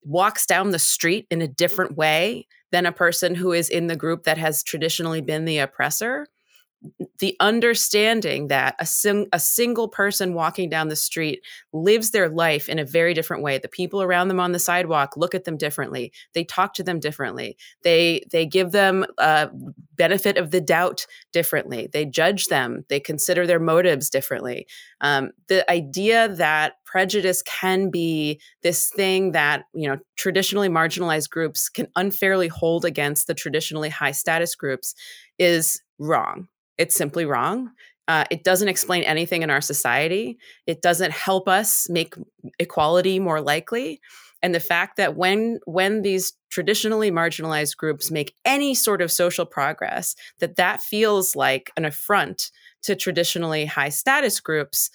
walks 0.07 0.45
down 0.45 0.71
the 0.71 0.79
street 0.79 1.27
in 1.29 1.41
a 1.41 1.47
different 1.47 1.91
mm-hmm. 1.91 2.01
way 2.01 2.47
than 2.71 2.85
a 2.85 2.91
person 2.91 3.35
who 3.35 3.51
is 3.51 3.69
in 3.69 3.87
the 3.87 3.95
group 3.95 4.23
that 4.23 4.37
has 4.37 4.63
traditionally 4.63 5.21
been 5.21 5.45
the 5.45 5.57
oppressor 5.57 6.25
the 7.19 7.35
understanding 7.39 8.47
that 8.49 8.75
a, 8.79 9.25
a 9.33 9.39
single 9.39 9.87
person 9.87 10.33
walking 10.33 10.69
down 10.69 10.87
the 10.87 10.95
street 10.95 11.43
lives 11.73 12.11
their 12.11 12.29
life 12.29 12.69
in 12.69 12.77
a 12.77 12.85
very 12.85 13.13
different 13.13 13.41
way. 13.41 13.57
The 13.57 13.67
people 13.67 14.01
around 14.01 14.27
them 14.27 14.39
on 14.39 14.51
the 14.51 14.59
sidewalk 14.59 15.17
look 15.17 15.33
at 15.33 15.43
them 15.43 15.57
differently. 15.57 16.11
They 16.33 16.43
talk 16.43 16.73
to 16.75 16.83
them 16.83 16.99
differently. 16.99 17.57
They 17.83 18.23
they 18.31 18.45
give 18.45 18.71
them 18.71 19.05
uh, 19.17 19.47
benefit 19.95 20.37
of 20.37 20.51
the 20.51 20.61
doubt 20.61 21.07
differently. 21.33 21.89
They 21.91 22.05
judge 22.05 22.45
them. 22.45 22.85
They 22.89 22.99
consider 22.99 23.47
their 23.47 23.59
motives 23.59 24.09
differently. 24.09 24.67
Um, 25.01 25.31
the 25.47 25.69
idea 25.71 26.29
that 26.29 26.73
prejudice 26.85 27.41
can 27.41 27.89
be 27.89 28.39
this 28.61 28.89
thing 28.89 29.31
that 29.31 29.63
you 29.73 29.89
know 29.89 29.97
traditionally 30.15 30.69
marginalized 30.69 31.29
groups 31.31 31.69
can 31.69 31.87
unfairly 31.95 32.47
hold 32.47 32.85
against 32.85 33.25
the 33.25 33.33
traditionally 33.33 33.89
high 33.89 34.11
status 34.11 34.55
groups 34.55 34.93
is 35.39 35.81
wrong 35.99 36.47
it's 36.77 36.95
simply 36.95 37.25
wrong. 37.25 37.71
Uh, 38.07 38.23
it 38.31 38.43
doesn't 38.43 38.69
explain 38.69 39.03
anything 39.03 39.41
in 39.43 39.49
our 39.49 39.61
society. 39.61 40.37
It 40.65 40.81
doesn't 40.81 41.11
help 41.11 41.47
us 41.47 41.89
make 41.89 42.15
equality 42.57 43.19
more 43.19 43.41
likely. 43.41 43.99
And 44.41 44.53
the 44.53 44.59
fact 44.59 44.97
that 44.97 45.15
when 45.15 45.59
when 45.65 46.03
these 46.03 46.33
traditionally 46.49 47.11
marginalized 47.11 47.75
groups 47.75 48.11
make 48.11 48.35
any 48.45 48.75
sort 48.75 49.01
of 49.01 49.11
social 49.11 49.45
progress, 49.45 50.15
that 50.39 50.55
that 50.55 50.79
feels 50.79 51.35
like 51.35 51.71
an 51.75 51.85
affront 51.85 52.51
to 52.83 52.95
traditionally 52.95 53.65
high 53.65 53.89
status 53.89 54.39
groups, 54.39 54.89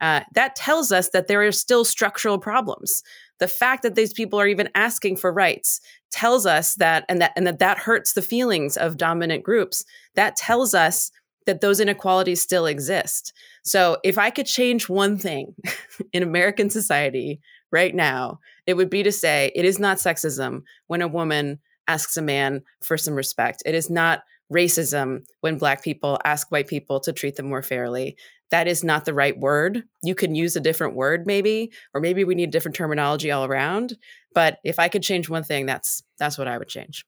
uh, 0.00 0.20
that 0.34 0.56
tells 0.56 0.92
us 0.92 1.10
that 1.10 1.26
there 1.26 1.46
are 1.46 1.52
still 1.52 1.84
structural 1.84 2.38
problems. 2.38 3.02
The 3.38 3.48
fact 3.48 3.82
that 3.82 3.94
these 3.94 4.12
people 4.12 4.40
are 4.40 4.46
even 4.46 4.70
asking 4.74 5.16
for 5.16 5.32
rights 5.32 5.80
tells 6.10 6.46
us 6.46 6.74
that, 6.76 7.04
and 7.08 7.20
that 7.20 7.32
and 7.36 7.46
that 7.46 7.58
that 7.58 7.78
hurts 7.78 8.14
the 8.14 8.22
feelings 8.22 8.76
of 8.76 8.96
dominant 8.96 9.42
groups. 9.42 9.84
That 10.14 10.36
tells 10.36 10.74
us 10.74 11.10
that 11.46 11.60
those 11.60 11.80
inequalities 11.80 12.40
still 12.40 12.66
exist. 12.66 13.32
So, 13.64 13.98
if 14.04 14.18
I 14.18 14.30
could 14.30 14.46
change 14.46 14.88
one 14.88 15.16
thing 15.18 15.54
in 16.12 16.22
American 16.22 16.70
society 16.70 17.40
right 17.70 17.94
now, 17.94 18.40
it 18.66 18.74
would 18.74 18.90
be 18.90 19.02
to 19.02 19.12
say 19.12 19.52
it 19.54 19.64
is 19.64 19.78
not 19.78 19.98
sexism 19.98 20.62
when 20.86 21.02
a 21.02 21.08
woman 21.08 21.60
asks 21.88 22.16
a 22.16 22.22
man 22.22 22.62
for 22.82 22.98
some 22.98 23.14
respect. 23.14 23.62
It 23.64 23.74
is 23.74 23.88
not 23.90 24.22
racism 24.52 25.24
when 25.40 25.58
Black 25.58 25.82
people 25.82 26.18
ask 26.24 26.50
white 26.50 26.68
people 26.68 27.00
to 27.00 27.12
treat 27.12 27.36
them 27.36 27.48
more 27.48 27.62
fairly. 27.62 28.16
That 28.50 28.68
is 28.68 28.84
not 28.84 29.04
the 29.04 29.14
right 29.14 29.36
word. 29.36 29.82
You 30.04 30.14
can 30.14 30.34
use 30.34 30.54
a 30.54 30.60
different 30.60 30.94
word, 30.94 31.26
maybe, 31.26 31.72
or 31.94 32.00
maybe 32.00 32.22
we 32.24 32.36
need 32.36 32.50
different 32.50 32.76
terminology 32.76 33.30
all 33.30 33.44
around. 33.44 33.96
But 34.34 34.58
if 34.64 34.78
I 34.78 34.88
could 34.88 35.02
change 35.02 35.28
one 35.28 35.42
thing, 35.42 35.66
that's 35.66 36.02
that's 36.18 36.38
what 36.38 36.46
I 36.46 36.58
would 36.58 36.68
change. 36.68 37.04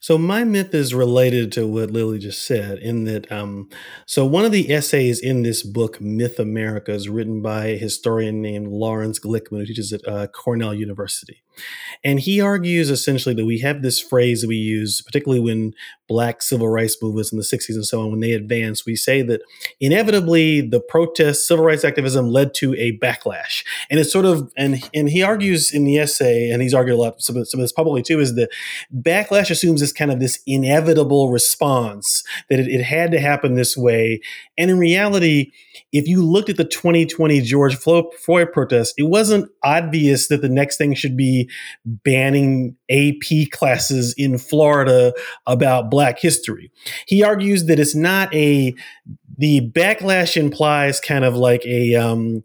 So 0.00 0.16
my 0.16 0.44
myth 0.44 0.74
is 0.74 0.94
related 0.94 1.50
to 1.52 1.66
what 1.66 1.90
Lily 1.90 2.18
just 2.18 2.46
said, 2.46 2.78
in 2.78 3.02
that 3.04 3.30
um, 3.32 3.68
so 4.06 4.24
one 4.24 4.44
of 4.44 4.52
the 4.52 4.72
essays 4.72 5.18
in 5.18 5.42
this 5.42 5.64
book, 5.64 6.00
Myth 6.00 6.38
America, 6.38 6.92
is 6.92 7.08
written 7.08 7.42
by 7.42 7.66
a 7.66 7.78
historian 7.78 8.40
named 8.40 8.68
Lawrence 8.68 9.18
Glickman, 9.18 9.58
who 9.58 9.66
teaches 9.66 9.92
at 9.92 10.06
uh, 10.06 10.28
Cornell 10.28 10.72
University, 10.72 11.42
and 12.04 12.20
he 12.20 12.40
argues 12.40 12.90
essentially 12.90 13.34
that 13.34 13.46
we 13.46 13.58
have 13.60 13.82
this 13.82 14.00
phrase 14.00 14.42
that 14.42 14.48
we 14.48 14.56
use, 14.56 15.02
particularly 15.02 15.40
when 15.40 15.74
Black 16.06 16.40
civil 16.40 16.68
rights 16.68 16.96
movements 17.02 17.32
in 17.32 17.38
the 17.38 17.44
'60s 17.44 17.74
and 17.74 17.84
so 17.84 18.00
on, 18.00 18.10
when 18.10 18.20
they 18.20 18.32
advance, 18.32 18.86
we 18.86 18.96
say 18.96 19.20
that 19.22 19.42
inevitably 19.78 20.62
the 20.62 20.80
protest, 20.80 21.46
civil 21.46 21.64
rights 21.64 21.84
activism 21.84 22.28
led 22.28 22.54
to 22.54 22.74
a 22.74 22.96
backlash, 22.98 23.64
and 23.90 24.00
it's 24.00 24.12
sort 24.12 24.24
of 24.24 24.50
and 24.56 24.88
and 24.94 25.10
he 25.10 25.22
argues 25.22 25.72
in 25.72 25.84
the 25.84 25.98
essay, 25.98 26.50
and 26.50 26.62
he's 26.62 26.72
argued 26.72 26.96
a 26.96 27.00
lot 27.00 27.20
some 27.20 27.36
of, 27.36 27.48
some 27.48 27.60
of 27.60 27.64
this 27.64 27.72
publicly 27.72 28.02
too, 28.02 28.20
is 28.20 28.34
that 28.36 28.50
backlash 28.94 29.50
assumes 29.50 29.80
this 29.80 29.92
kind 29.92 30.10
of 30.10 30.18
this 30.18 30.40
inevitable 30.46 31.30
response 31.30 32.24
that 32.48 32.58
it, 32.58 32.68
it 32.68 32.82
had 32.82 33.10
to 33.10 33.20
happen 33.20 33.54
this 33.54 33.76
way. 33.76 34.20
And 34.56 34.70
in 34.70 34.78
reality, 34.78 35.52
if 35.92 36.08
you 36.08 36.24
looked 36.24 36.48
at 36.48 36.56
the 36.56 36.64
2020 36.64 37.40
George 37.42 37.76
Floyd 37.76 38.52
protest, 38.52 38.94
it 38.96 39.04
wasn't 39.04 39.50
obvious 39.62 40.28
that 40.28 40.42
the 40.42 40.48
next 40.48 40.76
thing 40.76 40.94
should 40.94 41.16
be 41.16 41.47
banning 41.84 42.76
AP 42.90 43.50
classes 43.50 44.14
in 44.16 44.38
Florida 44.38 45.12
about 45.46 45.90
Black 45.90 46.18
history. 46.18 46.70
He 47.06 47.22
argues 47.22 47.66
that 47.66 47.78
it's 47.78 47.94
not 47.94 48.34
a 48.34 48.74
the 49.38 49.70
backlash 49.70 50.36
implies 50.36 50.98
kind 50.98 51.24
of 51.24 51.36
like 51.36 51.64
a 51.64 51.94
um, 51.94 52.42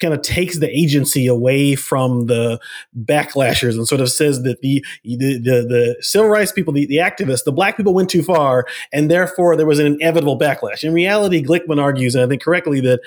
kind 0.00 0.12
of 0.12 0.22
takes 0.22 0.58
the 0.58 0.68
agency 0.68 1.28
away 1.28 1.76
from 1.76 2.26
the 2.26 2.60
backlashers 3.04 3.74
and 3.74 3.86
sort 3.86 4.00
of 4.00 4.10
says 4.10 4.42
that 4.42 4.60
the 4.60 4.84
the 5.04 5.16
the, 5.16 5.66
the 5.68 5.96
civil 6.00 6.28
rights 6.28 6.50
people, 6.50 6.72
the, 6.72 6.84
the 6.86 6.96
activists, 6.96 7.44
the 7.44 7.52
black 7.52 7.76
people 7.76 7.94
went 7.94 8.10
too 8.10 8.24
far, 8.24 8.66
and 8.92 9.08
therefore 9.08 9.56
there 9.56 9.66
was 9.66 9.78
an 9.78 9.86
inevitable 9.86 10.38
backlash. 10.38 10.82
In 10.82 10.92
reality, 10.92 11.42
Glickman 11.42 11.80
argues, 11.80 12.16
and 12.16 12.24
I 12.24 12.28
think 12.28 12.42
correctly, 12.42 12.80
that 12.80 13.00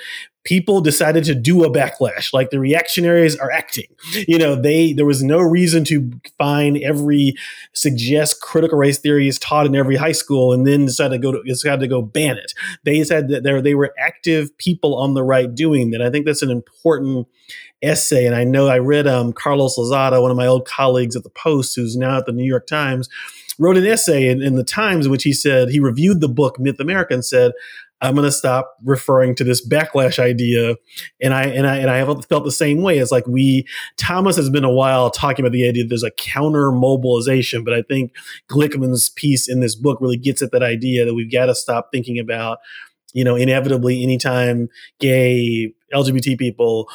people 0.46 0.80
decided 0.80 1.24
to 1.24 1.34
do 1.34 1.64
a 1.64 1.70
backlash. 1.70 2.32
Like 2.32 2.50
the 2.50 2.60
reactionaries 2.60 3.36
are 3.36 3.50
acting. 3.50 3.88
You 4.26 4.38
know, 4.38 4.54
they 4.54 4.92
there 4.92 5.04
was 5.04 5.22
no 5.22 5.40
reason 5.40 5.84
to 5.84 6.10
find 6.38 6.78
every 6.78 7.34
suggest 7.74 8.40
critical 8.40 8.78
race 8.78 8.98
theory 8.98 9.28
is 9.28 9.38
taught 9.38 9.66
in 9.66 9.76
every 9.76 9.96
high 9.96 10.12
school 10.12 10.52
and 10.52 10.66
then 10.66 10.86
decide 10.86 11.08
to 11.08 11.18
go 11.18 11.32
to 11.32 11.42
decided 11.42 11.80
to 11.80 11.88
go 11.88 12.00
ban 12.00 12.38
it. 12.38 12.54
They 12.84 13.02
said 13.04 13.28
that 13.28 13.42
they 13.42 13.60
they 13.60 13.74
were 13.74 13.92
active 13.98 14.56
people 14.56 14.94
on 14.96 15.14
the 15.14 15.24
right 15.24 15.52
doing 15.52 15.90
that. 15.90 16.00
I 16.00 16.08
think 16.08 16.24
that's 16.24 16.42
an 16.42 16.50
important 16.50 17.26
essay. 17.82 18.24
And 18.24 18.34
I 18.34 18.44
know 18.44 18.68
I 18.68 18.78
read 18.78 19.06
um, 19.06 19.32
Carlos 19.32 19.76
Lozada, 19.76 20.22
one 20.22 20.30
of 20.30 20.36
my 20.36 20.46
old 20.46 20.66
colleagues 20.66 21.16
at 21.16 21.24
the 21.24 21.30
Post, 21.30 21.76
who's 21.76 21.96
now 21.96 22.18
at 22.18 22.26
the 22.26 22.32
New 22.32 22.44
York 22.44 22.66
Times, 22.66 23.08
wrote 23.58 23.76
an 23.76 23.86
essay 23.86 24.28
in, 24.28 24.42
in 24.42 24.54
the 24.54 24.64
Times 24.64 25.06
in 25.06 25.12
which 25.12 25.24
he 25.24 25.32
said 25.32 25.68
he 25.68 25.80
reviewed 25.80 26.20
the 26.20 26.28
book 26.28 26.58
Myth 26.58 26.80
America 26.80 27.14
and 27.14 27.24
said, 27.24 27.52
I'm 28.00 28.14
going 28.14 28.26
to 28.26 28.32
stop 28.32 28.76
referring 28.84 29.34
to 29.36 29.44
this 29.44 29.66
backlash 29.66 30.18
idea. 30.18 30.76
And 31.20 31.32
I 31.32 31.44
and 31.44 31.66
I 31.66 31.78
and 31.78 31.90
I 31.90 31.98
have 31.98 32.24
felt 32.26 32.44
the 32.44 32.52
same 32.52 32.82
way. 32.82 32.98
It's 32.98 33.12
like 33.12 33.26
we 33.26 33.66
Thomas 33.96 34.36
has 34.36 34.50
been 34.50 34.64
a 34.64 34.72
while 34.72 35.10
talking 35.10 35.44
about 35.44 35.52
the 35.52 35.66
idea 35.66 35.84
that 35.84 35.88
there's 35.88 36.02
a 36.02 36.10
counter 36.10 36.70
mobilization, 36.70 37.64
but 37.64 37.74
I 37.74 37.82
think 37.82 38.12
Glickman's 38.50 39.10
piece 39.10 39.48
in 39.48 39.60
this 39.60 39.74
book 39.74 39.98
really 40.00 40.18
gets 40.18 40.42
at 40.42 40.52
that 40.52 40.62
idea 40.62 41.04
that 41.04 41.14
we've 41.14 41.32
got 41.32 41.46
to 41.46 41.54
stop 41.54 41.88
thinking 41.90 42.18
about, 42.18 42.58
you 43.12 43.24
know, 43.24 43.36
inevitably 43.36 44.02
anytime 44.02 44.68
gay 45.00 45.72
LGBT 45.94 46.38
people 46.38 46.88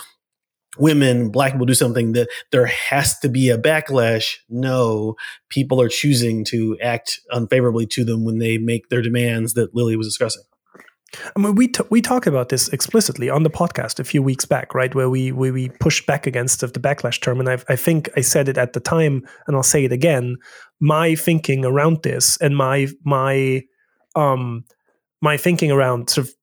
women, 0.77 1.29
black 1.29 1.51
people 1.51 1.65
do 1.65 1.73
something 1.73 2.13
that 2.13 2.29
there 2.51 2.65
has 2.65 3.19
to 3.19 3.29
be 3.29 3.49
a 3.49 3.57
backlash. 3.57 4.37
No, 4.49 5.15
people 5.49 5.81
are 5.81 5.89
choosing 5.89 6.45
to 6.45 6.77
act 6.81 7.19
unfavorably 7.31 7.85
to 7.87 8.05
them 8.05 8.23
when 8.23 8.39
they 8.39 8.57
make 8.57 8.89
their 8.89 9.01
demands 9.01 9.53
that 9.55 9.75
Lily 9.75 9.95
was 9.95 10.07
discussing. 10.07 10.43
I 11.35 11.39
mean, 11.39 11.55
we 11.55 11.67
t- 11.67 11.83
we 11.89 12.01
talk 12.01 12.25
about 12.25 12.49
this 12.49 12.69
explicitly 12.69 13.29
on 13.29 13.43
the 13.43 13.49
podcast 13.49 13.99
a 13.99 14.03
few 14.03 14.23
weeks 14.23 14.45
back, 14.45 14.73
right? 14.73 14.93
Where 14.95 15.09
we 15.09 15.31
we, 15.31 15.51
we 15.51 15.69
pushed 15.69 16.05
back 16.05 16.25
against 16.25 16.61
the, 16.61 16.67
the 16.67 16.79
backlash 16.79 17.21
term, 17.21 17.39
and 17.39 17.49
I, 17.49 17.57
I 17.67 17.75
think 17.75 18.09
I 18.15 18.21
said 18.21 18.47
it 18.47 18.57
at 18.57 18.73
the 18.73 18.79
time, 18.79 19.27
and 19.47 19.55
I'll 19.55 19.63
say 19.63 19.83
it 19.83 19.91
again. 19.91 20.37
My 20.79 21.15
thinking 21.15 21.65
around 21.65 22.03
this, 22.03 22.37
and 22.37 22.55
my 22.55 22.87
my 23.03 23.61
um 24.15 24.63
my 25.21 25.37
thinking 25.37 25.71
around 25.71 26.09
sort 26.09 26.27
of 26.27 26.33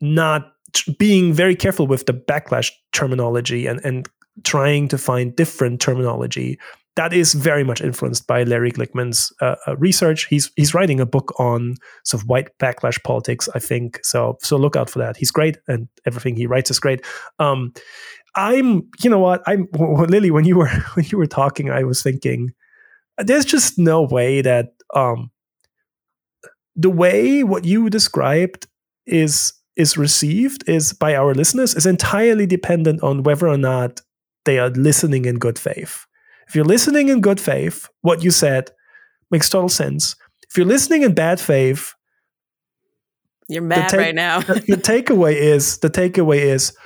not 0.00 0.52
being 0.98 1.32
very 1.32 1.56
careful 1.56 1.86
with 1.86 2.06
the 2.06 2.14
backlash 2.14 2.70
terminology 2.92 3.66
and 3.66 3.80
and 3.84 4.08
trying 4.44 4.88
to 4.88 4.98
find 4.98 5.34
different 5.36 5.80
terminology 5.80 6.58
that 6.96 7.12
is 7.12 7.34
very 7.34 7.64
much 7.64 7.80
influenced 7.80 8.26
by 8.26 8.42
Larry 8.42 8.72
Glickman's 8.72 9.32
uh, 9.40 9.54
uh, 9.66 9.76
research. 9.76 10.26
He's 10.26 10.50
he's 10.56 10.74
writing 10.74 11.00
a 11.00 11.06
book 11.06 11.32
on 11.38 11.76
sort 12.04 12.22
of 12.22 12.28
white 12.28 12.48
backlash 12.58 13.02
politics, 13.04 13.48
I 13.54 13.58
think. 13.58 14.00
So 14.02 14.36
so 14.40 14.56
look 14.56 14.76
out 14.76 14.90
for 14.90 14.98
that. 14.98 15.16
He's 15.16 15.30
great, 15.30 15.58
and 15.68 15.88
everything 16.06 16.36
he 16.36 16.46
writes 16.46 16.70
is 16.70 16.80
great. 16.80 17.04
Um, 17.38 17.72
I'm, 18.36 18.88
you 19.02 19.10
know 19.10 19.18
what, 19.18 19.42
I'm 19.46 19.68
Lily. 19.74 20.30
When 20.30 20.44
you 20.44 20.56
were 20.56 20.68
when 20.94 21.06
you 21.06 21.18
were 21.18 21.26
talking, 21.26 21.70
I 21.70 21.84
was 21.84 22.02
thinking, 22.02 22.50
there's 23.18 23.44
just 23.44 23.78
no 23.78 24.02
way 24.02 24.42
that 24.42 24.72
um, 24.94 25.30
the 26.76 26.90
way 26.90 27.44
what 27.44 27.64
you 27.64 27.88
described 27.90 28.66
is 29.06 29.52
is 29.76 29.96
received 29.96 30.68
is 30.68 30.92
by 30.92 31.14
our 31.14 31.34
listeners 31.34 31.74
is 31.74 31.86
entirely 31.86 32.46
dependent 32.46 33.02
on 33.02 33.22
whether 33.22 33.48
or 33.48 33.56
not 33.56 34.00
they 34.44 34.58
are 34.58 34.70
listening 34.70 35.24
in 35.24 35.38
good 35.38 35.58
faith. 35.58 36.06
If 36.50 36.56
you're 36.56 36.64
listening 36.64 37.10
in 37.10 37.20
good 37.20 37.38
faith, 37.40 37.88
what 38.00 38.24
you 38.24 38.32
said 38.32 38.72
makes 39.30 39.48
total 39.48 39.68
sense. 39.68 40.16
If 40.50 40.56
you're 40.56 40.66
listening 40.66 41.02
in 41.04 41.14
bad 41.14 41.38
faith, 41.38 41.94
you're 43.48 43.62
mad 43.62 43.92
right 43.92 44.12
now. 44.12 44.40
the, 44.40 44.54
the 44.54 44.76
takeaway 44.76 45.34
is 45.34 45.78
the 45.78 45.88
takeaway 45.88 46.38
is 46.38 46.76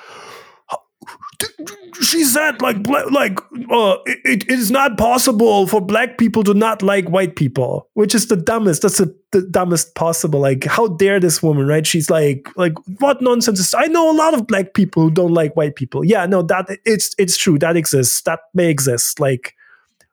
she 2.03 2.25
said 2.25 2.61
like 2.61 2.87
like 2.89 3.39
uh, 3.71 3.97
it, 4.07 4.45
it 4.45 4.51
is 4.51 4.71
not 4.71 4.99
possible 4.99 5.67
for 5.67 5.81
black 5.81 6.19
people 6.19 6.43
to 6.43 6.55
not 6.55 6.83
like 6.83 7.09
white 7.09 7.37
people 7.37 7.89
which 7.95 8.15
is 8.15 8.27
the 8.27 8.37
dumbest 8.37 8.83
that's 8.83 8.99
the, 8.99 9.15
the 9.33 9.43
dumbest 9.43 9.95
possible 9.95 10.41
like 10.41 10.65
how 10.65 10.89
dare 10.89 11.21
this 11.21 11.43
woman 11.43 11.67
right? 11.67 11.87
She's 11.87 12.11
like 12.11 12.49
like 12.57 12.75
what 12.99 13.23
nonsense 13.23 13.61
is 13.61 13.75
i 13.75 13.87
know 13.87 14.11
a 14.11 14.17
lot 14.17 14.35
of 14.35 14.47
black 14.47 14.75
people 14.75 15.05
who 15.05 15.11
don't 15.11 15.33
like 15.33 15.55
white 15.57 15.77
people. 15.77 16.05
Yeah 16.05 16.27
no 16.27 16.43
that 16.43 16.67
it's 16.85 17.15
it's 17.19 17.37
true 17.37 17.59
that 17.59 17.77
exists 17.77 18.23
that 18.23 18.41
may 18.55 18.71
exist 18.71 19.21
like 19.21 19.55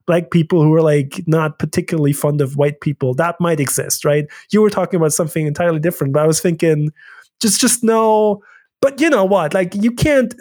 black 0.06 0.32
people 0.32 0.62
who 0.62 0.74
are 0.74 0.82
like 0.82 1.22
not 1.28 1.60
particularly 1.60 2.14
fond 2.14 2.42
of 2.42 2.58
white 2.58 2.82
people 2.82 3.14
that 3.16 3.40
might 3.40 3.60
exist 3.60 4.06
right? 4.06 4.26
You 4.52 4.62
were 4.62 4.70
talking 4.70 4.98
about 4.98 5.14
something 5.14 5.46
entirely 5.46 5.80
different 5.80 6.14
but 6.14 6.24
i 6.24 6.28
was 6.28 6.40
thinking 6.40 6.92
just 7.40 7.60
just 7.60 7.84
no 7.84 8.42
but 8.82 9.00
you 9.02 9.10
know 9.10 9.26
what 9.26 9.54
like 9.54 9.74
you 9.76 9.92
can't 9.92 10.36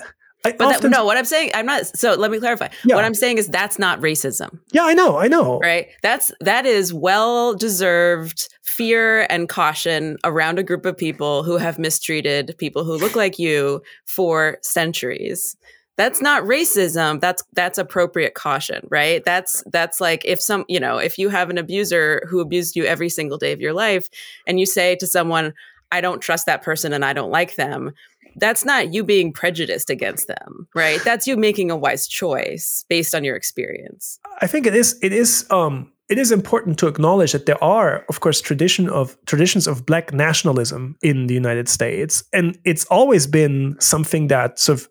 I 0.44 0.52
but 0.52 0.68
often, 0.68 0.90
that, 0.90 0.96
no, 0.96 1.04
what 1.04 1.18
I'm 1.18 1.24
saying, 1.24 1.50
I'm 1.54 1.66
not. 1.66 1.86
So 1.86 2.14
let 2.14 2.30
me 2.30 2.38
clarify. 2.38 2.68
Yeah. 2.84 2.94
What 2.94 3.04
I'm 3.04 3.14
saying 3.14 3.38
is 3.38 3.46
that's 3.48 3.78
not 3.78 4.00
racism. 4.00 4.58
Yeah, 4.72 4.84
I 4.84 4.94
know, 4.94 5.18
I 5.18 5.28
know. 5.28 5.58
Right. 5.58 5.88
That's 6.02 6.32
that 6.40 6.64
is 6.64 6.94
well 6.94 7.54
deserved 7.54 8.48
fear 8.62 9.26
and 9.28 9.48
caution 9.48 10.16
around 10.24 10.58
a 10.58 10.62
group 10.62 10.86
of 10.86 10.96
people 10.96 11.42
who 11.42 11.58
have 11.58 11.78
mistreated 11.78 12.54
people 12.56 12.84
who 12.84 12.96
look 12.96 13.14
like 13.16 13.38
you 13.38 13.82
for 14.06 14.58
centuries. 14.62 15.56
That's 15.96 16.22
not 16.22 16.44
racism. 16.44 17.20
That's 17.20 17.44
that's 17.52 17.76
appropriate 17.76 18.32
caution, 18.32 18.86
right? 18.90 19.22
That's 19.22 19.62
that's 19.70 20.00
like 20.00 20.24
if 20.24 20.40
some, 20.40 20.64
you 20.68 20.80
know, 20.80 20.96
if 20.96 21.18
you 21.18 21.28
have 21.28 21.50
an 21.50 21.58
abuser 21.58 22.26
who 22.30 22.40
abused 22.40 22.74
you 22.76 22.86
every 22.86 23.10
single 23.10 23.36
day 23.36 23.52
of 23.52 23.60
your 23.60 23.74
life, 23.74 24.08
and 24.46 24.58
you 24.58 24.64
say 24.64 24.96
to 24.96 25.06
someone, 25.06 25.52
"I 25.92 26.00
don't 26.00 26.22
trust 26.22 26.46
that 26.46 26.62
person 26.62 26.94
and 26.94 27.04
I 27.04 27.12
don't 27.12 27.30
like 27.30 27.56
them." 27.56 27.92
That's 28.36 28.64
not 28.64 28.92
you 28.92 29.04
being 29.04 29.32
prejudiced 29.32 29.90
against 29.90 30.26
them, 30.28 30.68
right? 30.74 31.02
That's 31.04 31.26
you 31.26 31.36
making 31.36 31.70
a 31.70 31.76
wise 31.76 32.06
choice 32.06 32.84
based 32.88 33.14
on 33.14 33.24
your 33.24 33.36
experience. 33.36 34.18
I 34.40 34.46
think 34.46 34.66
it 34.66 34.74
is 34.74 34.98
it 35.02 35.12
is 35.12 35.46
um 35.50 35.92
it 36.08 36.18
is 36.18 36.32
important 36.32 36.78
to 36.80 36.88
acknowledge 36.88 37.32
that 37.32 37.46
there 37.46 37.62
are, 37.62 38.04
of 38.08 38.18
course, 38.18 38.40
tradition 38.40 38.88
of 38.88 39.16
traditions 39.26 39.68
of 39.68 39.86
black 39.86 40.12
nationalism 40.12 40.96
in 41.02 41.28
the 41.28 41.34
United 41.34 41.68
States, 41.68 42.24
and 42.32 42.58
it's 42.64 42.84
always 42.86 43.26
been 43.26 43.76
something 43.78 44.26
that 44.28 44.58
sort 44.58 44.80
of 44.80 44.88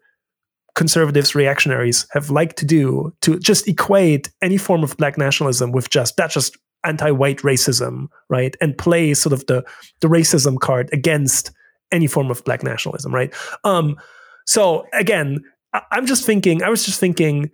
conservatives, 0.75 1.35
reactionaries 1.35 2.07
have 2.11 2.29
liked 2.29 2.55
to 2.57 2.65
do 2.65 3.13
to 3.21 3.37
just 3.39 3.67
equate 3.67 4.29
any 4.41 4.57
form 4.57 4.81
of 4.81 4.95
black 4.95 5.17
nationalism 5.17 5.73
with 5.73 5.89
just 5.89 6.15
that's 6.15 6.33
just 6.33 6.57
anti-white 6.85 7.39
racism, 7.39 8.07
right? 8.29 8.55
And 8.61 8.77
play 8.77 9.13
sort 9.13 9.33
of 9.33 9.45
the 9.47 9.65
the 9.99 10.07
racism 10.07 10.57
card 10.59 10.89
against 10.93 11.51
any 11.91 12.07
form 12.07 12.31
of 12.31 12.43
black 12.43 12.63
nationalism, 12.63 13.13
right? 13.13 13.33
Um, 13.63 13.97
so 14.45 14.85
again, 14.93 15.39
I, 15.73 15.81
I'm 15.91 16.05
just 16.05 16.25
thinking, 16.25 16.63
I 16.63 16.69
was 16.69 16.85
just 16.85 16.99
thinking, 16.99 17.51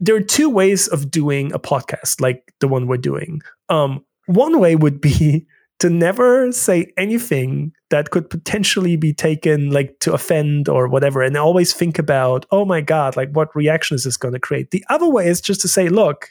there 0.00 0.16
are 0.16 0.20
two 0.20 0.48
ways 0.48 0.88
of 0.88 1.10
doing 1.10 1.52
a 1.52 1.58
podcast 1.58 2.20
like 2.20 2.54
the 2.60 2.68
one 2.68 2.86
we're 2.86 2.96
doing. 2.96 3.42
Um, 3.68 4.04
one 4.26 4.58
way 4.58 4.76
would 4.76 5.00
be 5.00 5.46
to 5.80 5.88
never 5.88 6.52
say 6.52 6.92
anything 6.98 7.72
that 7.88 8.10
could 8.10 8.28
potentially 8.28 8.96
be 8.96 9.14
taken 9.14 9.70
like 9.70 9.98
to 10.00 10.12
offend 10.12 10.68
or 10.68 10.88
whatever, 10.88 11.22
and 11.22 11.36
always 11.36 11.72
think 11.72 11.98
about, 11.98 12.44
oh 12.50 12.66
my 12.66 12.82
God, 12.82 13.16
like 13.16 13.30
what 13.32 13.54
reaction 13.56 13.94
is 13.94 14.04
this 14.04 14.18
going 14.18 14.34
to 14.34 14.40
create? 14.40 14.72
The 14.72 14.84
other 14.90 15.08
way 15.08 15.26
is 15.26 15.40
just 15.40 15.62
to 15.62 15.68
say, 15.68 15.88
look, 15.88 16.28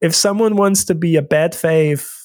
if 0.00 0.14
someone 0.14 0.56
wants 0.56 0.84
to 0.86 0.94
be 0.94 1.16
a 1.16 1.22
bad 1.22 1.54
faith 1.54 2.21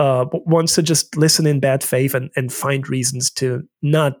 uh, 0.00 0.24
wants 0.32 0.74
to 0.74 0.82
just 0.82 1.14
listen 1.14 1.46
in 1.46 1.60
bad 1.60 1.84
faith 1.84 2.14
and, 2.14 2.30
and 2.34 2.50
find 2.50 2.88
reasons 2.88 3.30
to 3.30 3.62
not 3.82 4.14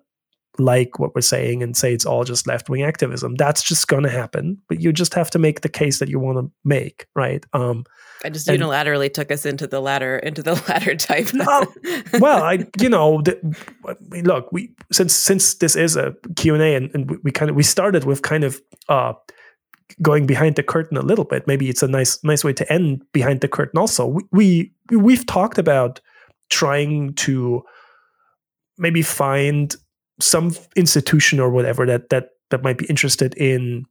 like 0.58 0.98
what 0.98 1.14
we're 1.14 1.22
saying 1.22 1.62
and 1.62 1.74
say 1.74 1.94
it's 1.94 2.04
all 2.04 2.22
just 2.22 2.46
left 2.46 2.68
wing 2.68 2.82
activism. 2.82 3.34
That's 3.36 3.62
just 3.62 3.88
going 3.88 4.02
to 4.02 4.10
happen. 4.10 4.58
But 4.68 4.82
you 4.82 4.92
just 4.92 5.14
have 5.14 5.30
to 5.30 5.38
make 5.38 5.62
the 5.62 5.70
case 5.70 5.98
that 5.98 6.10
you 6.10 6.18
want 6.18 6.36
to 6.36 6.52
make, 6.66 7.06
right? 7.16 7.42
Um, 7.54 7.84
I 8.22 8.28
just 8.28 8.46
and, 8.46 8.60
unilaterally 8.60 9.10
took 9.10 9.32
us 9.32 9.46
into 9.46 9.66
the 9.66 9.80
latter 9.80 10.18
into 10.18 10.42
the 10.42 10.52
latter 10.68 10.94
type. 10.96 11.28
oh, 11.40 11.66
well, 12.18 12.42
I 12.42 12.66
you 12.78 12.90
know 12.90 13.22
the, 13.22 13.38
look 14.22 14.52
we 14.52 14.74
since 14.92 15.14
since 15.14 15.54
this 15.54 15.76
is 15.76 15.96
a 15.96 16.14
Q 16.36 16.52
and 16.52 16.62
A 16.62 16.74
and, 16.74 16.90
and 16.92 17.10
we, 17.10 17.16
we, 17.24 17.30
kind 17.30 17.48
of 17.48 17.56
we 17.56 17.62
started 17.62 18.04
with 18.04 18.20
kind 18.20 18.44
of 18.44 18.60
uh, 18.90 19.14
going 20.02 20.26
behind 20.26 20.56
the 20.56 20.62
curtain 20.62 20.96
a 20.96 21.02
little 21.02 21.24
bit. 21.24 21.46
Maybe 21.46 21.68
it's 21.68 21.82
a 21.82 21.88
nice 21.88 22.22
nice 22.24 22.44
way 22.44 22.52
to 22.54 22.72
end 22.72 23.04
behind 23.12 23.40
the 23.40 23.48
curtain. 23.48 23.78
Also, 23.78 24.06
we, 24.32 24.72
we 24.90 24.96
we've 24.96 25.26
talked 25.26 25.58
about 25.58 26.00
trying 26.50 27.14
to 27.14 27.62
maybe 28.78 29.02
find 29.02 29.76
some 30.20 30.54
institution 30.76 31.40
or 31.40 31.50
whatever 31.50 31.86
that 31.86 32.10
that 32.10 32.30
that 32.50 32.62
might 32.62 32.78
be 32.78 32.86
interested 32.86 33.34
in 33.34 33.84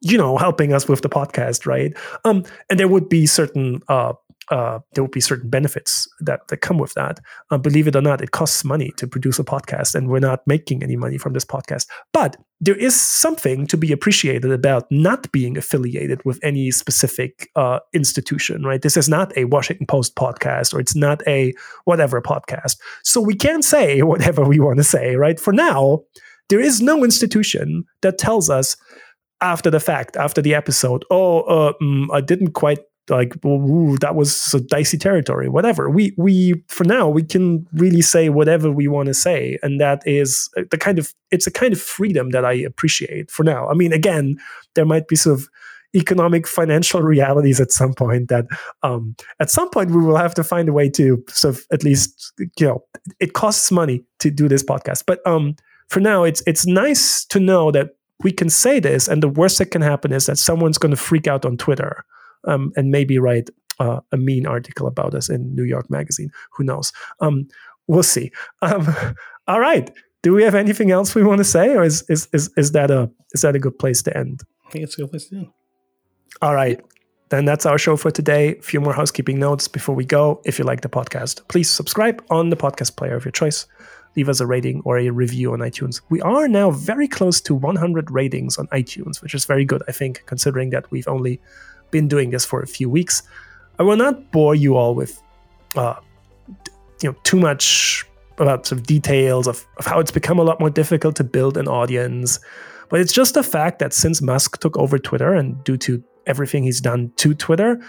you 0.00 0.16
know 0.16 0.36
helping 0.36 0.72
us 0.72 0.88
with 0.88 1.02
the 1.02 1.08
podcast 1.08 1.66
right 1.66 1.96
um 2.24 2.44
and 2.70 2.78
there 2.78 2.88
would 2.88 3.08
be 3.08 3.26
certain 3.26 3.80
uh 3.88 4.12
uh, 4.50 4.78
there 4.94 5.02
will 5.02 5.10
be 5.10 5.20
certain 5.20 5.50
benefits 5.50 6.08
that, 6.20 6.46
that 6.48 6.58
come 6.58 6.78
with 6.78 6.94
that. 6.94 7.20
Uh, 7.50 7.58
believe 7.58 7.88
it 7.88 7.96
or 7.96 8.00
not, 8.00 8.20
it 8.20 8.30
costs 8.30 8.64
money 8.64 8.92
to 8.96 9.06
produce 9.06 9.38
a 9.38 9.44
podcast, 9.44 9.94
and 9.94 10.08
we're 10.08 10.18
not 10.18 10.40
making 10.46 10.82
any 10.82 10.96
money 10.96 11.18
from 11.18 11.32
this 11.32 11.44
podcast. 11.44 11.86
But 12.12 12.36
there 12.60 12.76
is 12.76 12.98
something 12.98 13.66
to 13.66 13.76
be 13.76 13.92
appreciated 13.92 14.50
about 14.50 14.86
not 14.90 15.30
being 15.32 15.58
affiliated 15.58 16.24
with 16.24 16.38
any 16.42 16.70
specific 16.70 17.50
uh, 17.56 17.80
institution, 17.92 18.62
right? 18.62 18.82
This 18.82 18.96
is 18.96 19.08
not 19.08 19.36
a 19.36 19.44
Washington 19.44 19.86
Post 19.86 20.16
podcast, 20.16 20.72
or 20.72 20.80
it's 20.80 20.96
not 20.96 21.22
a 21.26 21.52
whatever 21.84 22.22
podcast. 22.22 22.76
So 23.02 23.20
we 23.20 23.34
can 23.34 23.62
say 23.62 24.02
whatever 24.02 24.44
we 24.44 24.60
want 24.60 24.78
to 24.78 24.84
say, 24.84 25.16
right? 25.16 25.38
For 25.38 25.52
now, 25.52 26.02
There 26.48 26.60
is 26.60 26.80
no 26.80 27.02
institution 27.04 27.84
that 28.02 28.18
tells 28.18 28.48
us 28.48 28.76
after 29.40 29.70
the 29.70 29.80
fact, 29.80 30.16
after 30.16 30.40
the 30.40 30.54
episode, 30.54 31.04
oh, 31.10 31.40
uh, 31.42 31.72
mm, 31.82 32.06
I 32.12 32.20
didn't 32.20 32.52
quite 32.52 32.78
like 33.08 33.34
ooh, 33.44 33.96
that 33.98 34.14
was 34.14 34.54
a 34.54 34.60
dicey 34.60 34.98
territory 34.98 35.48
whatever. 35.48 35.88
We 35.90 36.12
we 36.16 36.62
for 36.68 36.84
now 36.84 37.08
we 37.08 37.22
can 37.22 37.66
really 37.72 38.02
say 38.02 38.28
whatever 38.28 38.70
we 38.70 38.88
want 38.88 39.06
to 39.06 39.14
say 39.14 39.58
and 39.62 39.80
that 39.80 40.02
is 40.06 40.50
the 40.70 40.78
kind 40.78 40.98
of 40.98 41.14
it's 41.30 41.46
a 41.46 41.50
kind 41.50 41.72
of 41.72 41.80
freedom 41.80 42.30
that 42.30 42.44
i 42.44 42.52
appreciate 42.52 43.30
for 43.30 43.44
now. 43.44 43.68
I 43.68 43.74
mean 43.74 43.92
again 43.92 44.38
there 44.74 44.86
might 44.86 45.08
be 45.08 45.16
sort 45.16 45.38
of 45.38 45.48
economic 45.94 46.46
financial 46.46 47.02
realities 47.14 47.60
at 47.60 47.72
some 47.72 47.94
point 47.94 48.28
that 48.28 48.46
um, 48.82 49.16
at 49.40 49.50
some 49.50 49.70
point 49.70 49.90
we 49.90 50.02
will 50.02 50.16
have 50.16 50.34
to 50.34 50.44
find 50.44 50.68
a 50.68 50.72
way 50.72 50.90
to 50.90 51.22
sort 51.28 51.56
of 51.56 51.66
at 51.72 51.84
least 51.84 52.32
you 52.58 52.66
know 52.66 52.84
it 53.20 53.32
costs 53.32 53.70
money 53.70 54.04
to 54.18 54.30
do 54.30 54.48
this 54.48 54.62
podcast. 54.62 55.04
But 55.06 55.26
um, 55.26 55.56
for 55.88 56.00
now 56.00 56.24
it's 56.24 56.42
it's 56.46 56.66
nice 56.66 57.24
to 57.26 57.40
know 57.40 57.70
that 57.70 57.90
we 58.22 58.32
can 58.32 58.48
say 58.48 58.80
this 58.80 59.08
and 59.08 59.22
the 59.22 59.28
worst 59.28 59.58
that 59.58 59.66
can 59.66 59.82
happen 59.82 60.12
is 60.12 60.26
that 60.26 60.38
someone's 60.38 60.78
going 60.78 60.90
to 60.90 60.96
freak 60.96 61.26
out 61.26 61.44
on 61.44 61.56
twitter 61.56 62.04
um, 62.46 62.72
and 62.76 62.90
maybe 62.90 63.18
write 63.18 63.50
uh, 63.78 64.00
a 64.12 64.16
mean 64.16 64.46
article 64.46 64.86
about 64.86 65.14
us 65.14 65.28
in 65.28 65.54
new 65.54 65.64
york 65.64 65.90
magazine 65.90 66.30
who 66.52 66.64
knows 66.64 66.92
um, 67.20 67.46
we'll 67.86 68.02
see 68.02 68.30
um, 68.62 68.88
all 69.46 69.60
right 69.60 69.90
do 70.22 70.32
we 70.32 70.42
have 70.42 70.54
anything 70.54 70.90
else 70.90 71.14
we 71.14 71.22
want 71.22 71.38
to 71.38 71.44
say 71.44 71.74
or 71.76 71.84
is, 71.84 72.04
is 72.08 72.28
is 72.32 72.50
is 72.56 72.72
that 72.72 72.90
a 72.90 73.10
is 73.32 73.42
that 73.42 73.54
a 73.54 73.58
good 73.58 73.78
place 73.78 74.02
to 74.02 74.16
end 74.16 74.42
i 74.66 74.70
think 74.70 74.84
it's 74.84 74.94
a 74.94 75.02
good 75.02 75.10
place 75.10 75.28
to 75.28 75.36
end 75.36 75.48
all 76.42 76.54
right. 76.54 76.80
Then 77.28 77.44
that's 77.44 77.66
our 77.66 77.78
show 77.78 77.96
for 77.96 78.10
today. 78.10 78.56
A 78.56 78.62
few 78.62 78.80
more 78.80 78.92
housekeeping 78.92 79.38
notes 79.38 79.68
before 79.68 79.94
we 79.94 80.04
go. 80.04 80.40
If 80.44 80.58
you 80.58 80.64
like 80.64 80.82
the 80.82 80.88
podcast, 80.88 81.46
please 81.48 81.70
subscribe 81.70 82.22
on 82.30 82.50
the 82.50 82.56
podcast 82.56 82.96
player 82.96 83.16
of 83.16 83.24
your 83.24 83.32
choice. 83.32 83.66
Leave 84.14 84.28
us 84.28 84.40
a 84.40 84.46
rating 84.46 84.80
or 84.84 84.98
a 84.98 85.10
review 85.10 85.52
on 85.52 85.58
iTunes. 85.58 86.00
We 86.08 86.20
are 86.22 86.48
now 86.48 86.70
very 86.70 87.08
close 87.08 87.40
to 87.42 87.54
100 87.54 88.10
ratings 88.10 88.58
on 88.58 88.66
iTunes, 88.68 89.20
which 89.22 89.34
is 89.34 89.44
very 89.44 89.64
good, 89.64 89.82
I 89.88 89.92
think, 89.92 90.22
considering 90.26 90.70
that 90.70 90.90
we've 90.90 91.08
only 91.08 91.40
been 91.90 92.08
doing 92.08 92.30
this 92.30 92.44
for 92.44 92.60
a 92.60 92.66
few 92.66 92.88
weeks. 92.88 93.22
I 93.78 93.82
will 93.82 93.96
not 93.96 94.30
bore 94.32 94.54
you 94.54 94.76
all 94.76 94.94
with, 94.94 95.22
uh, 95.76 95.96
you 97.02 97.10
know, 97.10 97.16
too 97.24 97.38
much 97.38 98.04
about 98.38 98.66
some 98.66 98.82
details 98.82 99.46
of, 99.46 99.66
of 99.78 99.86
how 99.86 99.98
it's 99.98 100.10
become 100.10 100.38
a 100.38 100.42
lot 100.42 100.60
more 100.60 100.70
difficult 100.70 101.16
to 101.16 101.24
build 101.24 101.56
an 101.56 101.68
audience. 101.68 102.38
But 102.88 103.00
it's 103.00 103.12
just 103.12 103.36
a 103.36 103.42
fact 103.42 103.78
that 103.78 103.92
since 103.92 104.22
Musk 104.22 104.60
took 104.60 104.76
over 104.76 104.98
Twitter 104.98 105.34
and 105.34 105.62
due 105.64 105.76
to 105.78 106.02
everything 106.26 106.64
he's 106.64 106.80
done 106.80 107.12
to 107.16 107.34
Twitter, 107.34 107.80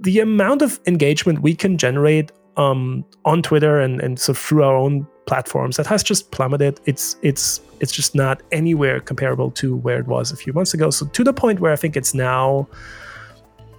the 0.00 0.20
amount 0.20 0.62
of 0.62 0.80
engagement 0.86 1.42
we 1.42 1.54
can 1.54 1.78
generate 1.78 2.32
um, 2.56 3.04
on 3.24 3.42
Twitter 3.42 3.80
and, 3.80 4.00
and 4.00 4.18
so 4.18 4.34
through 4.34 4.62
our 4.62 4.76
own 4.76 5.06
platforms 5.26 5.76
that 5.76 5.86
has 5.86 6.02
just 6.02 6.30
plummeted. 6.30 6.80
It's 6.84 7.16
it's 7.22 7.60
it's 7.80 7.92
just 7.92 8.14
not 8.14 8.42
anywhere 8.52 9.00
comparable 9.00 9.50
to 9.52 9.76
where 9.76 9.98
it 9.98 10.06
was 10.06 10.32
a 10.32 10.36
few 10.36 10.52
months 10.52 10.74
ago. 10.74 10.90
So 10.90 11.06
to 11.06 11.24
the 11.24 11.32
point 11.32 11.60
where 11.60 11.72
I 11.72 11.76
think 11.76 11.96
it's 11.96 12.14
now 12.14 12.68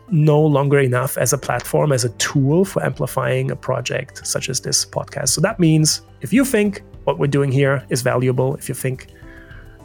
no 0.10 0.42
longer 0.42 0.80
enough 0.80 1.18
as 1.18 1.34
a 1.34 1.38
platform, 1.38 1.92
as 1.92 2.04
a 2.04 2.10
tool 2.18 2.66
for 2.66 2.84
amplifying 2.84 3.52
a 3.52 3.56
project 3.56 4.26
such 4.26 4.50
as 4.50 4.62
this 4.62 4.86
podcast. 4.86 5.30
So 5.30 5.42
that 5.42 5.60
means 5.60 6.02
if 6.22 6.34
you 6.34 6.46
think 6.46 6.84
what 7.06 7.20
we're 7.20 7.28
doing 7.28 7.52
here 7.52 7.86
is 7.90 8.02
valuable, 8.02 8.56
if 8.56 8.70
you 8.70 8.76
think 8.76 9.08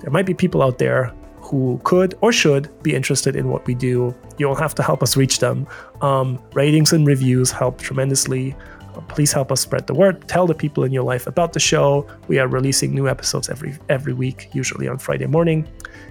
there 0.00 0.10
might 0.10 0.26
be 0.26 0.34
people 0.34 0.62
out 0.62 0.78
there 0.78 1.12
who 1.48 1.80
could 1.82 2.14
or 2.20 2.30
should 2.30 2.68
be 2.82 2.94
interested 2.94 3.34
in 3.34 3.48
what 3.48 3.66
we 3.66 3.74
do. 3.74 4.14
You'll 4.36 4.54
have 4.54 4.74
to 4.74 4.82
help 4.82 5.02
us 5.02 5.16
reach 5.16 5.38
them. 5.38 5.66
Um, 6.02 6.38
ratings 6.52 6.92
and 6.92 7.06
reviews 7.06 7.50
help 7.50 7.80
tremendously. 7.80 8.54
Uh, 8.94 9.00
please 9.02 9.32
help 9.32 9.50
us 9.50 9.60
spread 9.60 9.86
the 9.86 9.94
word. 9.94 10.28
Tell 10.28 10.46
the 10.46 10.54
people 10.54 10.84
in 10.84 10.92
your 10.92 11.04
life 11.04 11.26
about 11.26 11.54
the 11.54 11.60
show. 11.60 12.06
We 12.28 12.38
are 12.38 12.46
releasing 12.46 12.94
new 12.94 13.08
episodes 13.08 13.48
every 13.48 13.78
every 13.88 14.12
week, 14.12 14.50
usually 14.52 14.88
on 14.88 14.98
Friday 14.98 15.26
morning. 15.26 15.66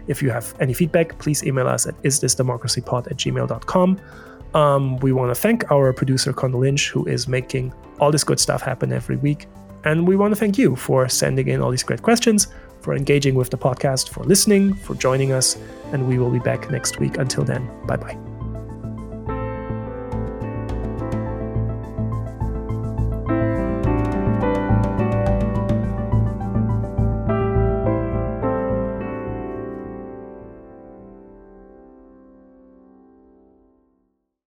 If 0.08 0.22
you 0.22 0.30
have 0.30 0.54
any 0.60 0.74
feedback, 0.74 1.18
please 1.20 1.44
email 1.44 1.68
us 1.68 1.88
at 1.88 2.02
isthisdemocracypod 2.04 3.08
at 3.08 3.18
gmail.com. 3.18 4.00
Um, 4.54 4.98
we 4.98 5.12
want 5.12 5.30
to 5.34 5.36
thank 5.36 5.70
our 5.72 5.92
producer, 5.94 6.34
Connor 6.34 6.58
Lynch, 6.58 6.90
who 6.90 7.06
is 7.06 7.28
making 7.28 7.74
all 8.00 8.12
this 8.12 8.24
good 8.24 8.40
stuff 8.40 8.62
happen 8.62 8.92
every 8.94 9.18
week. 9.18 9.48
And 9.84 10.08
we 10.08 10.16
want 10.16 10.34
to 10.34 10.40
thank 10.40 10.58
you 10.58 10.76
for 10.76 11.08
sending 11.08 11.48
in 11.48 11.62
all 11.62 11.72
these 11.72 11.84
great 11.84 12.02
questions 12.02 12.48
for 12.82 12.96
engaging 12.96 13.36
with 13.36 13.50
the 13.50 13.58
podcast, 13.58 14.10
for 14.10 14.24
listening, 14.24 14.74
for 14.74 14.96
joining 14.96 15.32
us. 15.32 15.58
And 15.92 16.08
we 16.08 16.18
will 16.18 16.32
be 16.32 16.40
back 16.40 16.70
next 16.72 17.00
week. 17.00 17.18
Until 17.18 17.44
then, 17.44 17.70
bye 17.86 17.98
bye. 17.98 18.27